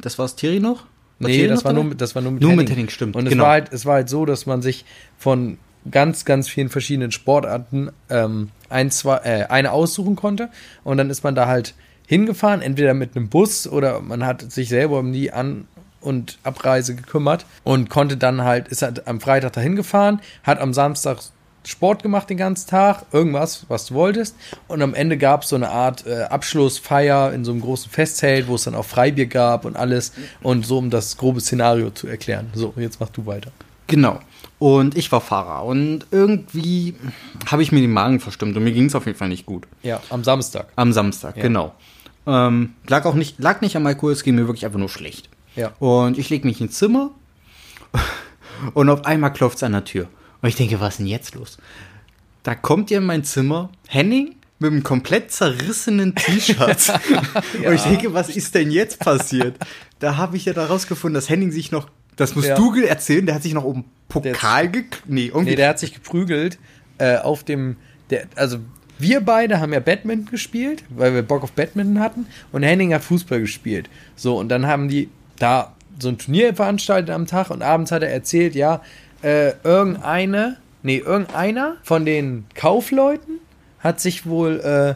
das 0.00 0.18
war's 0.18 0.34
Thierry 0.36 0.60
noch? 0.60 0.84
War 1.20 1.28
Nee, 1.30 1.34
Thierry 1.36 1.48
das 1.48 1.60
noch 1.60 1.64
war, 1.66 1.72
dabei? 1.72 1.82
nur, 1.82 1.90
mit- 1.90 2.00
das 2.00 2.14
war 2.14 2.22
nur 2.22 2.32
mit 2.32 2.42
Nur 2.42 2.50
Henning. 2.50 2.64
mit 2.64 2.70
Henning, 2.72 2.88
stimmt, 2.90 3.14
Und 3.16 3.26
es, 3.26 3.30
genau. 3.30 3.44
war 3.44 3.50
halt, 3.52 3.72
es 3.72 3.86
war 3.86 3.94
halt 3.94 4.08
so, 4.08 4.26
dass 4.26 4.44
man 4.46 4.60
sich 4.62 4.84
von 5.16 5.58
ganz, 5.90 6.24
ganz 6.24 6.48
vielen 6.48 6.68
verschiedenen 6.68 7.10
Sportarten 7.12 7.90
ähm, 8.10 8.48
ein, 8.68 8.90
zwei, 8.90 9.16
äh, 9.18 9.44
eine 9.48 9.70
aussuchen 9.72 10.16
konnte. 10.16 10.50
Und 10.84 10.96
dann 10.98 11.08
ist 11.10 11.22
man 11.24 11.34
da 11.34 11.46
halt 11.46 11.74
hingefahren, 12.06 12.60
entweder 12.60 12.94
mit 12.94 13.16
einem 13.16 13.28
Bus 13.28 13.66
oder 13.68 14.00
man 14.00 14.26
hat 14.26 14.50
sich 14.52 14.68
selber 14.68 14.98
um 14.98 15.12
die 15.12 15.32
An- 15.32 15.66
und 16.02 16.38
Abreise 16.42 16.94
gekümmert 16.94 17.46
und 17.64 17.88
konnte 17.90 18.16
dann 18.16 18.42
halt, 18.42 18.68
ist 18.68 18.82
halt 18.82 19.06
am 19.06 19.20
Freitag 19.20 19.52
dahin 19.54 19.76
gefahren, 19.76 20.20
hat 20.42 20.58
am 20.60 20.74
Samstag 20.74 21.18
Sport 21.64 22.02
gemacht 22.02 22.28
den 22.28 22.38
ganzen 22.38 22.68
Tag, 22.68 23.04
irgendwas, 23.12 23.66
was 23.68 23.86
du 23.86 23.94
wolltest. 23.94 24.34
Und 24.66 24.82
am 24.82 24.94
Ende 24.94 25.16
gab 25.16 25.42
es 25.44 25.50
so 25.50 25.56
eine 25.56 25.70
Art 25.70 26.04
äh, 26.08 26.22
Abschlussfeier 26.24 27.32
in 27.32 27.44
so 27.44 27.52
einem 27.52 27.60
großen 27.60 27.90
Festzelt, 27.90 28.48
wo 28.48 28.56
es 28.56 28.64
dann 28.64 28.74
auch 28.74 28.84
Freibier 28.84 29.26
gab 29.26 29.64
und 29.64 29.76
alles. 29.76 30.12
Und 30.42 30.66
so, 30.66 30.78
um 30.78 30.90
das 30.90 31.16
grobe 31.16 31.40
Szenario 31.40 31.90
zu 31.90 32.08
erklären. 32.08 32.50
So, 32.52 32.74
jetzt 32.76 32.98
mach 32.98 33.10
du 33.10 33.26
weiter. 33.26 33.52
Genau. 33.86 34.18
Und 34.58 34.96
ich 34.96 35.12
war 35.12 35.20
Fahrer. 35.20 35.64
Und 35.64 36.06
irgendwie 36.10 36.96
habe 37.46 37.62
ich 37.62 37.70
mir 37.70 37.80
den 37.80 37.92
Magen 37.92 38.18
verstimmt 38.18 38.56
und 38.56 38.64
mir 38.64 38.72
ging 38.72 38.86
es 38.86 38.94
auf 38.96 39.06
jeden 39.06 39.18
Fall 39.18 39.28
nicht 39.28 39.46
gut. 39.46 39.66
Ja, 39.82 40.00
am 40.10 40.24
Samstag. 40.24 40.66
Am 40.74 40.92
Samstag, 40.92 41.36
Ja. 41.36 41.42
genau. 41.42 41.74
Ähm, 42.26 42.74
lag 42.86 43.04
auch 43.04 43.14
nicht, 43.14 43.38
lag 43.40 43.60
nicht 43.60 43.76
am 43.76 43.86
Alkohol, 43.86 44.12
es 44.12 44.22
ging 44.22 44.34
mir 44.36 44.46
wirklich 44.46 44.64
einfach 44.64 44.78
nur 44.78 44.88
schlecht. 44.88 45.28
Ja. 45.56 45.68
Und 45.78 46.18
ich 46.18 46.30
lege 46.30 46.46
mich 46.46 46.60
ins 46.60 46.78
Zimmer 46.78 47.10
und 48.74 48.88
auf 48.88 49.04
einmal 49.04 49.32
klopft 49.32 49.56
es 49.56 49.62
an 49.62 49.72
der 49.72 49.84
Tür. 49.84 50.08
Und 50.40 50.48
ich 50.48 50.56
denke, 50.56 50.80
was 50.80 50.94
ist 50.94 50.98
denn 50.98 51.06
jetzt 51.06 51.34
los? 51.34 51.58
Da 52.42 52.54
kommt 52.54 52.90
ihr 52.90 52.98
in 52.98 53.04
mein 53.04 53.24
Zimmer, 53.24 53.70
Henning, 53.86 54.34
mit 54.58 54.70
einem 54.72 54.82
komplett 54.82 55.30
zerrissenen 55.32 56.14
T-Shirt. 56.14 56.92
Und 57.66 57.72
ich 57.74 57.82
denke, 57.82 58.14
was 58.14 58.28
ist 58.28 58.54
denn 58.54 58.70
jetzt 58.70 59.00
passiert? 59.00 59.56
Da 59.98 60.16
habe 60.16 60.36
ich 60.36 60.44
ja 60.44 60.52
da 60.52 60.66
rausgefunden, 60.66 61.14
dass 61.14 61.28
Henning 61.28 61.50
sich 61.50 61.72
noch, 61.72 61.88
das 62.16 62.36
musst 62.36 62.48
Ja. 62.48 62.54
du 62.56 62.72
erzählen, 62.80 63.26
der 63.26 63.34
hat 63.36 63.42
sich 63.42 63.54
noch 63.54 63.64
um 63.64 63.84
Pokal 64.08 64.70
gekriegt. 64.70 65.02
Nee, 65.08 65.26
irgendwie. 65.26 65.50
Nee, 65.50 65.56
der 65.56 65.68
hat 65.70 65.78
sich 65.80 65.94
geprügelt 65.94 66.58
äh, 66.98 67.16
auf 67.16 67.42
dem. 67.44 67.76
Der, 68.10 68.26
also, 68.36 68.58
wir 68.98 69.20
beide 69.20 69.58
haben 69.58 69.72
ja 69.72 69.80
Badminton 69.80 70.30
gespielt, 70.30 70.84
weil 70.90 71.12
wir 71.14 71.22
Bock 71.22 71.42
auf 71.42 71.52
Badminton 71.52 71.98
hatten. 71.98 72.26
Und 72.52 72.62
Henning 72.62 72.94
hat 72.94 73.02
Fußball 73.02 73.40
gespielt. 73.40 73.90
So, 74.14 74.38
und 74.38 74.48
dann 74.48 74.66
haben 74.66 74.88
die 74.88 75.08
da 75.42 75.74
so 75.98 76.08
ein 76.08 76.18
Turnier 76.18 76.54
veranstaltet 76.54 77.10
am 77.10 77.26
Tag 77.26 77.50
und 77.50 77.62
abends 77.62 77.92
hat 77.92 78.02
er 78.02 78.10
erzählt, 78.10 78.54
ja, 78.54 78.80
äh, 79.22 79.52
irgendeine, 79.62 80.56
nee, 80.82 80.98
irgendeiner 80.98 81.76
von 81.82 82.04
den 82.04 82.46
Kaufleuten 82.54 83.38
hat 83.78 84.00
sich 84.00 84.26
wohl 84.26 84.60
äh, 84.60 84.94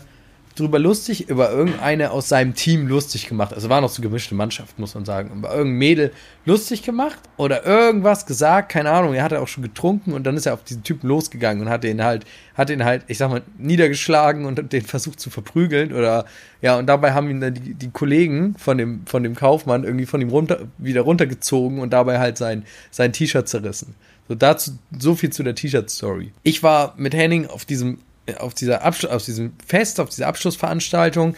drüber 0.59 0.79
lustig, 0.79 1.29
über 1.29 1.51
irgendeine 1.51 2.11
aus 2.11 2.29
seinem 2.29 2.55
Team 2.55 2.88
lustig 2.88 3.29
gemacht. 3.29 3.53
Also 3.55 3.69
war 3.69 3.81
noch 3.81 3.90
so 3.90 4.03
gemischte 4.03 4.35
Mannschaft, 4.35 4.79
muss 4.79 4.95
man 4.95 5.05
sagen. 5.05 5.31
Über 5.31 5.51
irgendein 5.51 5.79
Mädel 5.79 6.12
lustig 6.45 6.83
gemacht 6.83 7.19
oder 7.37 7.64
irgendwas 7.64 8.27
gesagt, 8.27 8.71
keine 8.71 8.90
Ahnung. 8.90 9.14
Er 9.14 9.23
hatte 9.23 9.40
auch 9.40 9.49
schon 9.49 9.62
getrunken 9.62 10.12
und 10.12 10.25
dann 10.25 10.37
ist 10.37 10.47
er 10.47 10.55
auf 10.55 10.64
diesen 10.64 10.83
Typen 10.83 11.09
losgegangen 11.09 11.62
und 11.62 11.69
hat 11.69 11.85
den 11.85 12.03
halt, 12.03 12.25
hat 12.55 12.71
ihn 12.71 12.85
halt, 12.85 13.05
ich 13.07 13.19
sag 13.19 13.31
mal, 13.31 13.42
niedergeschlagen 13.59 14.45
und 14.45 14.73
den 14.73 14.83
versucht 14.83 15.21
zu 15.21 15.31
verprügeln 15.31 15.92
oder 15.92 16.25
ja, 16.62 16.79
und 16.79 16.87
dabei 16.87 17.12
haben 17.12 17.31
ihn 17.31 17.40
dann 17.40 17.55
die, 17.55 17.75
die 17.75 17.90
Kollegen 17.90 18.55
von 18.59 18.79
dem, 18.79 19.07
von 19.07 19.23
dem 19.23 19.35
Kaufmann 19.35 19.85
irgendwie 19.85 20.07
von 20.07 20.21
ihm 20.21 20.31
runter, 20.31 20.61
wieder 20.79 21.03
runtergezogen 21.03 21.79
und 21.79 21.92
dabei 21.92 22.19
halt 22.19 22.38
sein, 22.38 22.64
sein 22.90 23.12
T-Shirt 23.12 23.49
zerrissen. 23.49 23.95
So 24.29 24.35
dazu, 24.35 24.73
so 24.99 25.14
viel 25.14 25.31
zu 25.31 25.42
der 25.42 25.55
T-Shirt-Story. 25.55 26.33
Ich 26.42 26.62
war 26.62 26.95
mit 26.97 27.14
Henning 27.14 27.47
auf 27.47 27.64
diesem 27.64 27.99
auf 28.39 28.55
dieser 28.55 28.85
auf 28.87 29.25
diesem 29.25 29.53
Fest, 29.67 30.01
auf 30.01 30.09
dieser 30.09 30.27
Abschlussveranstaltung 30.29 31.37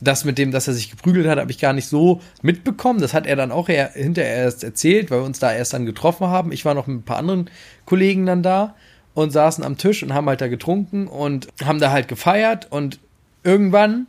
das 0.00 0.24
mit 0.24 0.38
dem, 0.38 0.52
dass 0.52 0.68
er 0.68 0.74
sich 0.74 0.90
geprügelt 0.90 1.26
hat, 1.26 1.38
habe 1.38 1.50
ich 1.50 1.58
gar 1.58 1.72
nicht 1.72 1.88
so 1.88 2.20
mitbekommen. 2.42 3.00
Das 3.00 3.14
hat 3.14 3.26
er 3.26 3.36
dann 3.36 3.50
auch 3.50 3.68
eher, 3.68 3.90
hinterher 3.92 4.36
erst 4.36 4.62
erzählt, 4.62 5.10
weil 5.10 5.20
wir 5.20 5.24
uns 5.24 5.38
da 5.38 5.52
erst 5.52 5.72
dann 5.72 5.86
getroffen 5.86 6.28
haben. 6.28 6.52
Ich 6.52 6.64
war 6.64 6.74
noch 6.74 6.86
mit 6.86 6.98
ein 6.98 7.02
paar 7.02 7.18
anderen 7.18 7.50
Kollegen 7.84 8.26
dann 8.26 8.42
da 8.42 8.74
und 9.14 9.32
saßen 9.32 9.64
am 9.64 9.76
Tisch 9.76 10.02
und 10.02 10.14
haben 10.14 10.28
halt 10.28 10.40
da 10.40 10.48
getrunken 10.48 11.08
und 11.08 11.48
haben 11.64 11.80
da 11.80 11.90
halt 11.90 12.06
gefeiert 12.06 12.68
und 12.70 13.00
irgendwann 13.42 14.06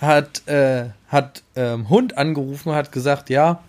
hat, 0.00 0.46
äh, 0.48 0.86
hat 1.08 1.42
ähm, 1.56 1.88
Hund 1.88 2.16
angerufen 2.16 2.70
und 2.70 2.74
hat 2.74 2.92
gesagt, 2.92 3.28
ja, 3.28 3.60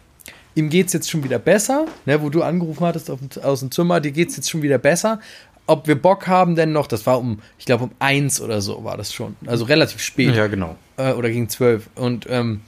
ihm 0.55 0.69
geht's 0.69 0.93
jetzt 0.93 1.09
schon 1.09 1.23
wieder 1.23 1.39
besser, 1.39 1.85
ne, 2.05 2.21
wo 2.21 2.29
du 2.29 2.43
angerufen 2.43 2.85
hattest 2.85 3.09
auf, 3.09 3.19
aus 3.41 3.59
dem 3.61 3.71
Zimmer, 3.71 3.99
dir 3.99 4.11
geht's 4.11 4.35
jetzt 4.35 4.49
schon 4.49 4.61
wieder 4.61 4.77
besser. 4.77 5.19
Ob 5.69 5.87
wir 5.87 6.01
Bock 6.01 6.25
haben 6.27 6.55
denn 6.55 6.71
noch, 6.71 6.87
das 6.87 7.05
war 7.05 7.19
um, 7.19 7.41
ich 7.59 7.65
glaube 7.65 7.83
um 7.83 7.91
eins 7.99 8.41
oder 8.41 8.59
so 8.59 8.83
war 8.83 8.97
das 8.97 9.13
schon, 9.13 9.35
also 9.45 9.65
relativ 9.65 10.01
spät. 10.01 10.35
Ja, 10.35 10.47
genau. 10.47 10.75
Äh, 10.97 11.11
oder 11.11 11.29
gegen 11.29 11.47
zwölf. 11.47 11.91
Und 11.93 12.25
ähm, 12.27 12.61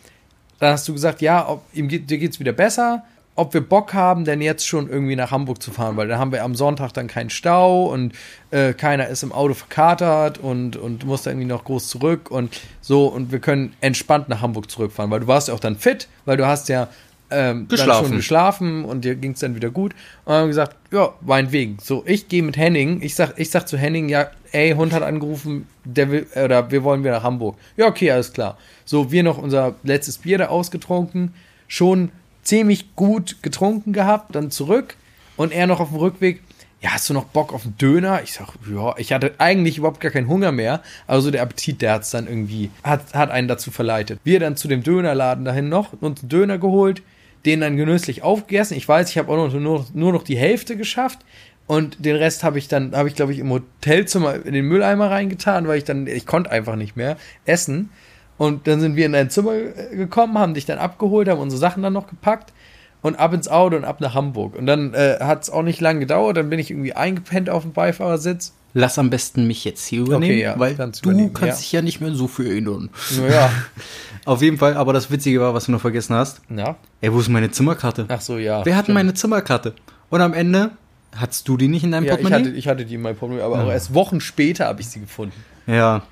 dann 0.59 0.73
hast 0.73 0.87
du 0.87 0.93
gesagt, 0.93 1.19
ja, 1.21 1.49
ob, 1.49 1.63
ihm 1.73 1.87
geht, 1.87 2.11
dir 2.11 2.19
geht's 2.19 2.39
wieder 2.39 2.51
besser, 2.51 3.03
ob 3.35 3.55
wir 3.55 3.61
Bock 3.61 3.95
haben, 3.95 4.23
denn 4.23 4.39
jetzt 4.39 4.67
schon 4.67 4.87
irgendwie 4.87 5.15
nach 5.15 5.31
Hamburg 5.31 5.63
zu 5.63 5.71
fahren, 5.71 5.97
weil 5.97 6.07
dann 6.07 6.19
haben 6.19 6.31
wir 6.31 6.43
am 6.43 6.53
Sonntag 6.53 6.91
dann 6.91 7.07
keinen 7.07 7.31
Stau 7.31 7.85
und 7.85 8.13
äh, 8.51 8.73
keiner 8.73 9.07
ist 9.07 9.23
im 9.23 9.31
Auto 9.31 9.55
verkatert 9.55 10.37
und, 10.37 10.75
und 10.75 11.03
muss 11.03 11.23
da 11.23 11.31
irgendwie 11.31 11.47
noch 11.47 11.63
groß 11.63 11.87
zurück 11.87 12.29
und 12.29 12.55
so 12.81 13.07
und 13.07 13.31
wir 13.31 13.39
können 13.39 13.73
entspannt 13.81 14.29
nach 14.29 14.41
Hamburg 14.41 14.69
zurückfahren, 14.69 15.09
weil 15.09 15.21
du 15.21 15.27
warst 15.27 15.47
ja 15.47 15.55
auch 15.55 15.59
dann 15.59 15.75
fit, 15.75 16.07
weil 16.25 16.37
du 16.37 16.45
hast 16.45 16.69
ja 16.69 16.87
ähm, 17.31 17.67
Geschlafen. 17.67 18.07
schon 18.07 18.17
geschlafen 18.17 18.85
und 18.85 19.05
dir 19.05 19.15
ging 19.15 19.31
es 19.31 19.39
dann 19.39 19.55
wieder 19.55 19.69
gut. 19.69 19.93
Und 20.25 20.33
haben 20.33 20.47
gesagt, 20.47 20.75
ja, 20.91 21.13
meinetwegen. 21.21 21.77
So, 21.81 22.03
ich 22.05 22.27
gehe 22.27 22.43
mit 22.43 22.57
Henning, 22.57 23.01
ich 23.01 23.15
sag, 23.15 23.33
ich 23.37 23.49
sag 23.49 23.67
zu 23.67 23.77
Henning, 23.77 24.09
ja, 24.09 24.29
ey, 24.51 24.73
Hund 24.73 24.93
hat 24.93 25.03
angerufen, 25.03 25.67
der 25.83 26.11
will, 26.11 26.27
oder 26.35 26.69
wir 26.71 26.83
wollen 26.83 27.03
wieder 27.03 27.13
nach 27.13 27.23
Hamburg. 27.23 27.57
Ja, 27.77 27.87
okay, 27.87 28.11
alles 28.11 28.33
klar. 28.33 28.57
So, 28.85 29.11
wir 29.11 29.23
noch 29.23 29.37
unser 29.37 29.75
letztes 29.83 30.17
Bier 30.17 30.37
da 30.37 30.47
ausgetrunken, 30.47 31.33
schon 31.67 32.11
ziemlich 32.43 32.95
gut 32.95 33.37
getrunken 33.41 33.93
gehabt, 33.93 34.35
dann 34.35 34.51
zurück 34.51 34.95
und 35.37 35.51
er 35.51 35.67
noch 35.67 35.79
auf 35.79 35.89
dem 35.89 35.97
Rückweg, 35.97 36.41
ja, 36.81 36.93
hast 36.93 37.09
du 37.09 37.13
noch 37.13 37.25
Bock 37.25 37.53
auf 37.53 37.63
einen 37.63 37.77
Döner? 37.77 38.23
Ich 38.23 38.33
sag, 38.33 38.55
ja, 38.73 38.95
ich 38.97 39.13
hatte 39.13 39.35
eigentlich 39.37 39.77
überhaupt 39.77 40.01
gar 40.01 40.11
keinen 40.11 40.27
Hunger 40.27 40.51
mehr, 40.51 40.81
aber 41.05 41.21
so 41.21 41.29
der 41.29 41.43
Appetit, 41.43 41.81
der 41.81 41.93
hat's 41.93 42.09
dann 42.09 42.27
irgendwie, 42.27 42.71
hat, 42.83 43.13
hat 43.13 43.29
einen 43.29 43.47
dazu 43.47 43.69
verleitet. 43.69 44.19
Wir 44.23 44.39
dann 44.39 44.57
zu 44.57 44.67
dem 44.67 44.81
Dönerladen 44.81 45.45
dahin 45.45 45.69
noch, 45.69 45.93
uns 46.01 46.21
einen 46.21 46.29
Döner 46.29 46.57
geholt, 46.57 47.03
den 47.45 47.61
dann 47.61 47.77
genüsslich 47.77 48.23
aufgegessen. 48.23 48.77
Ich 48.77 48.87
weiß, 48.87 49.09
ich 49.09 49.17
habe 49.17 49.31
auch 49.31 49.37
noch, 49.37 49.53
nur, 49.53 49.85
nur 49.93 50.13
noch 50.13 50.23
die 50.23 50.37
Hälfte 50.37 50.77
geschafft 50.77 51.19
und 51.67 52.03
den 52.05 52.15
Rest 52.15 52.43
habe 52.43 52.57
ich 52.57 52.67
dann, 52.67 52.95
habe 52.95 53.07
ich 53.07 53.15
glaube 53.15 53.31
ich 53.31 53.39
im 53.39 53.49
Hotelzimmer 53.49 54.45
in 54.45 54.53
den 54.53 54.65
Mülleimer 54.65 55.09
reingetan, 55.09 55.67
weil 55.67 55.77
ich 55.77 55.83
dann, 55.83 56.07
ich 56.07 56.25
konnte 56.25 56.51
einfach 56.51 56.75
nicht 56.75 56.95
mehr 56.95 57.17
essen. 57.45 57.89
Und 58.37 58.67
dann 58.67 58.79
sind 58.79 58.95
wir 58.95 59.05
in 59.05 59.13
dein 59.13 59.29
Zimmer 59.29 59.53
äh, 59.53 59.95
gekommen, 59.95 60.37
haben 60.37 60.53
dich 60.53 60.65
dann 60.65 60.79
abgeholt, 60.79 61.29
haben 61.29 61.39
unsere 61.39 61.59
Sachen 61.59 61.83
dann 61.83 61.93
noch 61.93 62.07
gepackt 62.07 62.53
und 63.01 63.17
ab 63.19 63.33
ins 63.33 63.47
Auto 63.47 63.75
und 63.75 63.85
ab 63.85 64.01
nach 64.01 64.15
Hamburg. 64.15 64.55
Und 64.55 64.65
dann 64.65 64.93
äh, 64.93 65.17
hat 65.19 65.43
es 65.43 65.49
auch 65.49 65.63
nicht 65.63 65.79
lange 65.79 65.99
gedauert, 65.99 66.37
dann 66.37 66.49
bin 66.49 66.59
ich 66.59 66.71
irgendwie 66.71 66.93
eingepennt 66.93 67.49
auf 67.49 67.63
dem 67.63 67.73
Beifahrersitz. 67.73 68.53
Lass 68.73 68.97
am 68.97 69.09
besten 69.09 69.47
mich 69.47 69.65
jetzt 69.65 69.85
hier 69.85 70.01
übernehmen, 70.01 70.37
ja, 70.37 70.57
weil 70.57 70.75
du 70.75 71.29
kannst 71.29 71.41
ja. 71.41 71.55
dich 71.55 71.71
ja 71.73 71.81
nicht 71.81 71.99
mehr 71.99 72.13
so 72.13 72.27
viel 72.27 72.47
erinnern. 72.47 72.89
Naja, 73.19 73.51
Auf 74.25 74.41
jeden 74.41 74.57
Fall, 74.57 74.75
aber 74.75 74.93
das 74.93 75.11
Witzige 75.11 75.41
war, 75.41 75.53
was 75.53 75.65
du 75.65 75.71
noch 75.71 75.81
vergessen 75.81 76.15
hast. 76.15 76.41
ja. 76.49 76.75
Ey, 77.01 77.11
wo 77.11 77.19
ist 77.19 77.27
meine 77.29 77.51
Zimmerkarte? 77.51 78.05
Ach 78.07 78.21
so, 78.21 78.37
ja. 78.37 78.63
Wer 78.65 78.75
hat 78.75 78.85
stimmt. 78.85 78.93
meine 78.95 79.13
Zimmerkarte? 79.13 79.73
Und 80.09 80.21
am 80.21 80.33
Ende 80.33 80.71
hattest 81.15 81.47
du 81.47 81.57
die 81.57 81.67
nicht 81.67 81.83
in 81.83 81.91
deinem 81.91 82.05
Ja, 82.05 82.13
ich 82.13 82.21
Portemonnaie? 82.21 82.45
hatte, 82.49 82.57
ich 82.57 82.67
hatte 82.67 82.85
die 82.85 82.95
in 82.95 83.01
meinem 83.01 83.17
Portemonnaie, 83.17 83.43
aber 83.45 83.63
auch 83.63 83.71
erst 83.71 83.93
Wochen 83.93 84.21
später 84.21 84.65
habe 84.67 84.81
ich 84.81 84.87
sie 84.89 85.01
gefunden. 85.01 85.35
Ja. 85.67 86.03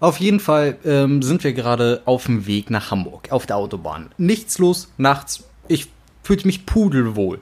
Auf 0.00 0.18
jeden 0.18 0.40
Fall 0.40 0.78
ähm, 0.84 1.22
sind 1.22 1.42
wir 1.44 1.52
gerade 1.52 2.02
auf 2.04 2.26
dem 2.26 2.46
Weg 2.46 2.70
nach 2.70 2.90
Hamburg, 2.90 3.28
auf 3.30 3.46
der 3.46 3.56
Autobahn. 3.56 4.10
Nichts 4.16 4.58
los, 4.58 4.92
nachts. 4.96 5.44
Ich 5.66 5.88
fühlte 6.22 6.46
mich 6.46 6.66
pudelwohl. 6.66 7.40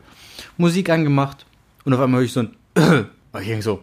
Musik 0.57 0.89
angemacht 0.91 1.45
und 1.85 1.93
auf 1.93 2.01
einmal 2.01 2.21
höre 2.21 2.27
ich 2.27 2.33
so 2.33 2.41
ein 2.41 2.51
und 2.75 3.07
ich 3.41 3.47
denk 3.49 3.63
so, 3.63 3.81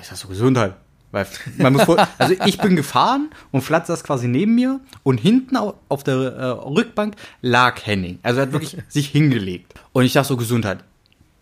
ist 0.00 0.10
das 0.12 0.20
so 0.20 0.28
Gesundheit? 0.28 0.74
Weil 1.10 1.26
man 1.58 1.74
muss 1.74 1.82
vor, 1.82 2.08
also 2.18 2.34
ich 2.46 2.56
bin 2.58 2.74
gefahren 2.74 3.30
und 3.50 3.60
Flatz 3.60 3.88
saß 3.88 4.02
quasi 4.02 4.28
neben 4.28 4.54
mir 4.54 4.80
und 5.02 5.18
hinten 5.18 5.56
au- 5.58 5.74
auf 5.88 6.02
der 6.04 6.14
äh, 6.16 6.44
Rückbank 6.46 7.16
lag 7.42 7.84
Henning. 7.84 8.18
Also 8.22 8.40
er 8.40 8.46
hat 8.46 8.52
wirklich 8.52 8.78
sich 8.88 9.08
hingelegt. 9.08 9.74
Und 9.92 10.04
ich 10.04 10.14
dachte 10.14 10.28
so 10.28 10.36
Gesundheit. 10.36 10.78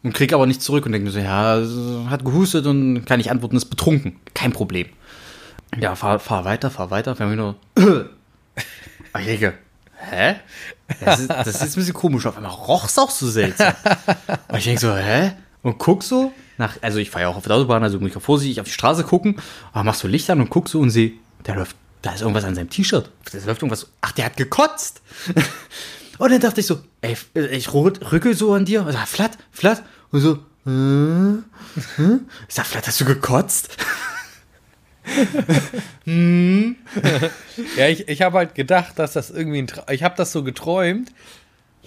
Und 0.02 0.14
krieg 0.14 0.32
aber 0.32 0.46
nicht 0.46 0.62
zurück 0.62 0.86
und 0.86 0.92
denke 0.92 1.04
mir 1.06 1.12
so, 1.12 1.18
ja, 1.18 1.62
hat 2.10 2.24
gehustet 2.24 2.66
und 2.66 3.04
kann 3.04 3.20
ich 3.20 3.30
antworten, 3.30 3.56
ist 3.56 3.66
betrunken. 3.66 4.16
Kein 4.34 4.50
Problem. 4.52 4.86
Ja, 5.78 5.94
fahr, 5.94 6.18
fahr 6.18 6.44
weiter, 6.46 6.70
fahr 6.70 6.90
weiter. 6.90 7.16
Wir 7.18 7.26
haben 7.26 7.36
nur. 7.36 7.56
Ah, 9.12 9.18
Jäger. 9.20 9.54
Hä? 9.96 10.36
Das 11.04 11.18
ist, 11.20 11.28
das 11.30 11.46
ist 11.48 11.60
jetzt 11.62 11.76
ein 11.76 11.80
bisschen 11.80 11.94
komisch. 11.94 12.26
Auf 12.26 12.36
einmal 12.36 12.52
roch's 12.52 12.96
auch 12.98 13.10
so 13.10 13.28
seltsam. 13.28 13.74
Und 14.48 14.58
ich 14.58 14.64
denke 14.64 14.80
so, 14.80 14.94
hä? 14.94 15.32
Und 15.62 15.78
guck 15.78 16.02
so 16.04 16.32
nach, 16.60 16.76
also 16.82 16.98
ich 16.98 17.10
fahre 17.10 17.24
ja 17.24 17.28
auch 17.30 17.36
auf 17.36 17.44
der 17.44 17.56
Autobahn, 17.56 17.82
also 17.82 17.98
muss 17.98 18.10
ich 18.10 18.16
auch 18.16 18.22
vorsichtig 18.22 18.60
auf 18.60 18.66
die 18.66 18.72
Straße 18.72 19.02
gucken. 19.02 19.36
Aber 19.72 19.82
machst 19.84 20.00
so 20.02 20.08
Licht 20.08 20.30
an 20.30 20.40
und 20.40 20.48
guck 20.50 20.68
so 20.68 20.78
und 20.80 20.90
sehe, 20.90 21.12
der 21.46 21.56
läuft, 21.56 21.74
da 22.02 22.12
ist 22.12 22.20
irgendwas 22.20 22.44
an 22.44 22.54
seinem 22.54 22.70
T-Shirt. 22.70 23.10
Da 23.32 23.38
läuft 23.46 23.62
irgendwas. 23.62 23.88
Ach, 24.00 24.12
der 24.12 24.26
hat 24.26 24.36
gekotzt. 24.36 25.02
Und 26.18 26.30
dann 26.32 26.40
dachte 26.40 26.60
ich 26.60 26.66
so, 26.66 26.80
ey, 27.00 27.16
ich 27.50 27.68
rück- 27.68 28.12
rückel 28.12 28.34
so 28.36 28.52
an 28.52 28.66
dir. 28.66 28.84
Und 28.84 28.92
sag, 28.92 29.08
Flatt, 29.08 29.38
Flatt. 29.52 29.82
Und 30.12 30.20
so, 30.20 30.32
äh, 30.66 31.30
äh? 32.02 32.18
Ich 32.46 32.54
sag, 32.54 32.66
Flatt, 32.66 32.86
hast 32.86 33.00
du 33.00 33.06
gekotzt? 33.06 33.74
Ja, 37.76 37.88
ich, 37.88 38.08
ich 38.08 38.22
habe 38.22 38.38
halt 38.38 38.54
gedacht, 38.54 38.98
dass 38.98 39.12
das 39.14 39.30
irgendwie 39.30 39.58
ein 39.58 39.66
Tra 39.66 39.90
Ich 39.90 40.02
habe 40.02 40.14
das 40.16 40.32
so 40.32 40.42
geträumt 40.44 41.10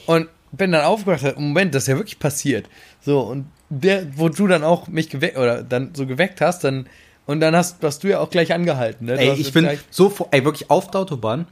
und 0.08 0.30
bin 0.52 0.72
dann 0.72 0.84
aufgewacht, 0.86 1.38
Moment, 1.38 1.74
das 1.76 1.84
ist 1.84 1.88
ja 1.88 1.96
wirklich 1.98 2.20
passiert. 2.20 2.68
So, 3.02 3.22
und 3.22 3.46
der, 3.70 4.06
wo 4.18 4.30
du 4.30 4.48
dann 4.48 4.64
auch 4.64 4.88
mich 4.88 5.10
geweckt, 5.10 5.38
oder 5.38 5.64
dann 5.64 5.94
so 5.96 6.06
geweckt 6.06 6.42
hast, 6.42 6.64
dann, 6.64 6.88
und 7.26 7.40
dann 7.40 7.56
hast, 7.56 7.84
hast 7.84 8.04
du 8.04 8.10
ja 8.10 8.20
auch 8.20 8.30
gleich 8.30 8.54
angehalten, 8.54 9.06
ne? 9.08 9.14
Du 9.14 9.20
Ey, 9.20 9.34
ich 9.34 9.54
bin 9.54 9.70
so, 9.90 10.10
vor- 10.10 10.28
ey, 10.32 10.44
wirklich 10.46 10.70
auf 10.70 10.92
der 10.92 11.02
Autobahn, 11.02 11.48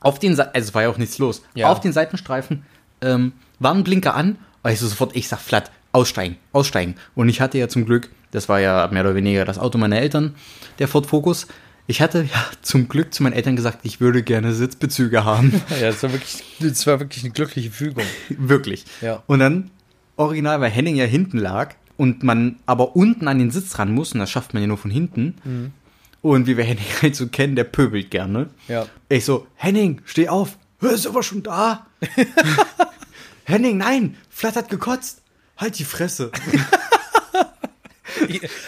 auf 0.00 0.18
den, 0.18 0.36
Sa- 0.36 0.50
also 0.52 0.68
es 0.68 0.74
war 0.74 0.82
ja 0.82 0.88
auch 0.90 0.98
nichts 0.98 1.18
los, 1.18 1.42
Ja. 1.54 1.70
auf 1.70 1.80
den 1.80 1.92
Seitenstreifen 1.92 2.64
ähm, 3.00 3.32
war 3.58 3.74
ein 3.74 3.84
Blinker 3.84 4.14
an, 4.14 4.38
weil 4.62 4.74
ich 4.74 4.80
so 4.80 4.86
sofort, 4.86 5.16
ich 5.16 5.28
sag 5.28 5.40
flatt, 5.40 5.70
aussteigen, 5.92 6.36
aussteigen. 6.52 6.94
Und 7.14 7.28
ich 7.28 7.40
hatte 7.40 7.58
ja 7.58 7.68
zum 7.68 7.84
Glück, 7.84 8.10
das 8.30 8.48
war 8.48 8.60
ja 8.60 8.88
mehr 8.92 9.02
oder 9.02 9.14
weniger 9.14 9.44
das 9.44 9.58
Auto 9.58 9.78
meiner 9.78 9.98
Eltern, 9.98 10.34
der 10.78 10.88
Ford 10.88 11.06
Focus. 11.06 11.46
Ich 11.88 12.00
hatte 12.00 12.22
ja 12.32 12.44
zum 12.62 12.88
Glück 12.88 13.12
zu 13.12 13.22
meinen 13.24 13.32
Eltern 13.34 13.56
gesagt, 13.56 13.80
ich 13.82 14.00
würde 14.00 14.22
gerne 14.22 14.52
Sitzbezüge 14.54 15.24
haben. 15.24 15.60
Ja, 15.80 15.88
das 15.90 16.02
war 16.02 16.12
wirklich, 16.12 16.42
das 16.60 16.86
war 16.86 17.00
wirklich 17.00 17.24
eine 17.24 17.32
glückliche 17.32 17.70
Fügung. 17.70 18.04
Wirklich. 18.28 18.84
Ja. 19.00 19.22
Und 19.26 19.40
dann, 19.40 19.70
original, 20.16 20.60
weil 20.60 20.70
Henning 20.70 20.96
ja 20.96 21.04
hinten 21.04 21.38
lag 21.38 21.74
und 21.96 22.22
man 22.22 22.56
aber 22.66 22.96
unten 22.96 23.28
an 23.28 23.38
den 23.38 23.50
Sitz 23.50 23.78
ran 23.78 23.92
muss, 23.92 24.12
und 24.12 24.20
das 24.20 24.30
schafft 24.30 24.54
man 24.54 24.62
ja 24.62 24.66
nur 24.66 24.78
von 24.78 24.90
hinten. 24.90 25.34
Mhm. 25.44 25.72
Und 26.20 26.46
wie 26.46 26.56
wir 26.56 26.64
Henning 26.64 26.84
halt 27.02 27.16
so 27.16 27.28
kennen, 27.28 27.56
der 27.56 27.64
pöbelt 27.64 28.10
gerne. 28.10 28.50
Ja. 28.68 28.86
Ich 29.08 29.24
so, 29.24 29.46
Henning, 29.54 30.00
steh 30.04 30.28
auf. 30.28 30.56
Hör, 30.80 30.92
ist 30.92 31.06
aber 31.06 31.22
schon 31.22 31.42
da. 31.42 31.86
Henning, 33.44 33.78
nein, 33.78 34.16
Flatt 34.30 34.56
hat 34.56 34.68
gekotzt. 34.68 35.22
Halt 35.56 35.78
die 35.78 35.84
Fresse. 35.84 36.32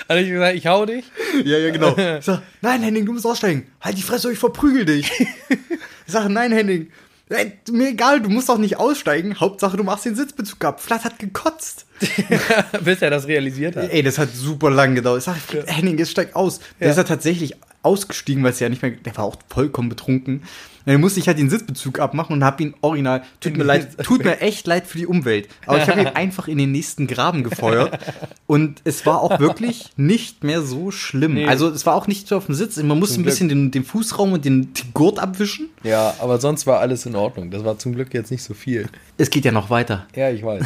Hatte 0.09 0.21
ich 0.21 0.29
gesagt, 0.29 0.57
ich 0.57 0.67
hau 0.67 0.87
dich? 0.87 1.05
ja, 1.45 1.59
ja, 1.59 1.71
genau. 1.71 1.97
Ich 2.19 2.25
sag, 2.25 2.43
nein, 2.61 2.83
Henning, 2.83 3.07
du 3.07 3.13
musst 3.13 3.27
aussteigen. 3.27 3.67
Halt 3.81 3.99
die 3.99 4.03
Fresse, 4.03 4.33
ich 4.33 4.39
verprügel 4.39 4.85
dich. 4.85 5.11
ich 5.49 6.13
sage, 6.13 6.33
nein, 6.33 6.53
Henning. 6.53 6.91
Ey, 7.31 7.53
mir 7.71 7.89
egal, 7.89 8.21
du 8.21 8.29
musst 8.29 8.51
auch 8.51 8.59
nicht 8.59 8.77
aussteigen. 8.77 9.41
Hauptsache, 9.41 9.77
du 9.79 9.83
machst 9.85 10.05
den 10.05 10.15
Sitzbezug 10.15 10.63
ab. 10.65 10.81
Flatt 10.81 11.05
hat 11.05 11.19
gekotzt. 11.19 11.87
Bis 12.85 13.01
er 13.01 13.11
das 13.11 13.27
realisiert 13.27 13.77
hat. 13.77 13.91
Ey, 13.91 14.03
das 14.03 14.19
hat 14.19 14.29
super 14.35 14.71
lang 14.71 14.95
gedauert. 14.95 15.19
Ich 15.21 15.25
sag, 15.25 15.37
Henning, 15.67 15.97
jetzt 15.99 16.11
steig 16.11 16.37
aus. 16.37 16.61
Der 16.81 16.89
Ja. 16.89 16.91
ist 16.93 16.97
ja 16.99 17.05
tatsächlich 17.05 17.55
ausgestiegen, 17.83 18.43
weil 18.45 18.51
es 18.53 18.61
ja 18.61 18.69
nicht 18.69 18.83
mehr, 18.83 18.91
der 18.91 19.17
war 19.17 19.25
auch 19.25 19.37
vollkommen 19.49 19.89
betrunken. 19.89 20.43
Dann 20.87 21.01
musste 21.01 21.21
ich 21.21 21.29
halt 21.29 21.39
den 21.39 21.51
Sitzbezug 21.51 21.99
abmachen 21.99 22.35
und 22.35 22.45
hab 22.45 22.61
ihn 22.61 22.75
original, 22.81 23.23
tut 23.41 23.57
mir 23.57 23.65
leid, 23.65 23.97
tut 24.03 24.25
mir 24.25 24.41
echt 24.41 24.67
leid 24.67 24.87
für 24.87 24.99
die 24.99 25.07
Umwelt. 25.07 25.49
Aber 25.67 25.83
ich 25.83 25.89
habe 25.89 26.01
ihn 26.01 26.07
einfach 26.15 26.49
in 26.49 26.59
den 26.59 26.73
nächsten 26.73 27.07
Graben 27.07 27.43
gefeuert. 27.43 27.99
Und 28.47 28.83
es 28.85 29.07
war 29.07 29.21
auch 29.21 29.41
wirklich 29.41 29.91
nicht 29.97 30.45
mehr 30.45 30.63
so 30.63 30.91
schlimm. 30.91 31.35
Nee. 31.35 31.47
Also 31.47 31.69
es 31.69 31.87
war 31.87 31.95
auch 31.95 32.07
nicht 32.07 32.29
so 32.29 32.37
auf 32.37 32.47
dem 32.47 32.55
Sitz. 32.55 32.77
Man 32.83 32.99
musste 32.99 33.21
ein 33.21 33.25
bisschen 33.25 33.49
den, 33.49 33.71
den 33.71 33.85
Fußraum 33.85 34.33
und 34.33 34.45
den, 34.45 34.75
den 34.75 34.93
Gurt 34.93 35.19
abwischen. 35.19 35.69
Ja, 35.83 36.15
aber 36.19 36.41
sonst 36.41 36.67
war 36.67 36.81
alles 36.81 37.07
in 37.07 37.17
Ordnung. 37.17 37.51
Das 37.51 37.65
war 37.65 37.79
zum 37.79 37.95
Glück 37.95 38.13
jetzt 38.13 38.31
nicht 38.31 38.43
so 38.43 38.55
viel. 38.55 38.89
Es 39.17 39.31
geht 39.31 39.45
ja 39.45 39.53
noch 39.53 39.71
weiter. 39.71 40.07
Ja, 40.15 40.31
ich 40.31 40.43
weiß. 40.43 40.65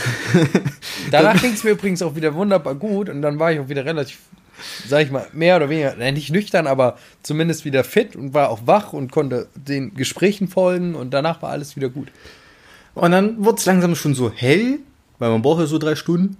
Danach 1.10 1.40
ging 1.40 1.52
es 1.52 1.64
mir 1.64 1.70
übrigens 1.70 2.02
auch 2.02 2.16
wieder 2.16 2.34
wunderbar 2.34 2.74
gut 2.74 3.08
und 3.08 3.22
dann 3.22 3.38
war 3.38 3.52
ich 3.52 3.60
auch 3.60 3.68
wieder 3.68 3.84
relativ, 3.84 4.18
sag 4.86 5.04
ich 5.04 5.10
mal, 5.10 5.26
mehr 5.32 5.56
oder 5.56 5.68
weniger, 5.68 5.94
nicht 6.12 6.30
nüchtern, 6.30 6.66
aber 6.66 6.98
zumindest 7.22 7.64
wieder 7.64 7.84
fit 7.84 8.16
und 8.16 8.34
war 8.34 8.50
auch 8.50 8.66
wach 8.66 8.92
und 8.92 9.12
konnte 9.12 9.48
den 9.54 9.94
Gesprächen 9.94 10.48
folgen 10.48 10.94
und 10.94 11.12
danach 11.12 11.42
war 11.42 11.50
alles 11.50 11.76
wieder 11.76 11.88
gut. 11.88 12.08
Und 12.94 13.12
dann 13.12 13.44
wurde 13.44 13.58
es 13.58 13.66
langsam 13.66 13.94
schon 13.94 14.14
so 14.14 14.30
hell, 14.30 14.80
weil 15.18 15.30
man 15.30 15.42
braucht 15.42 15.60
ja 15.60 15.66
so 15.66 15.78
drei 15.78 15.94
Stunden. 15.94 16.36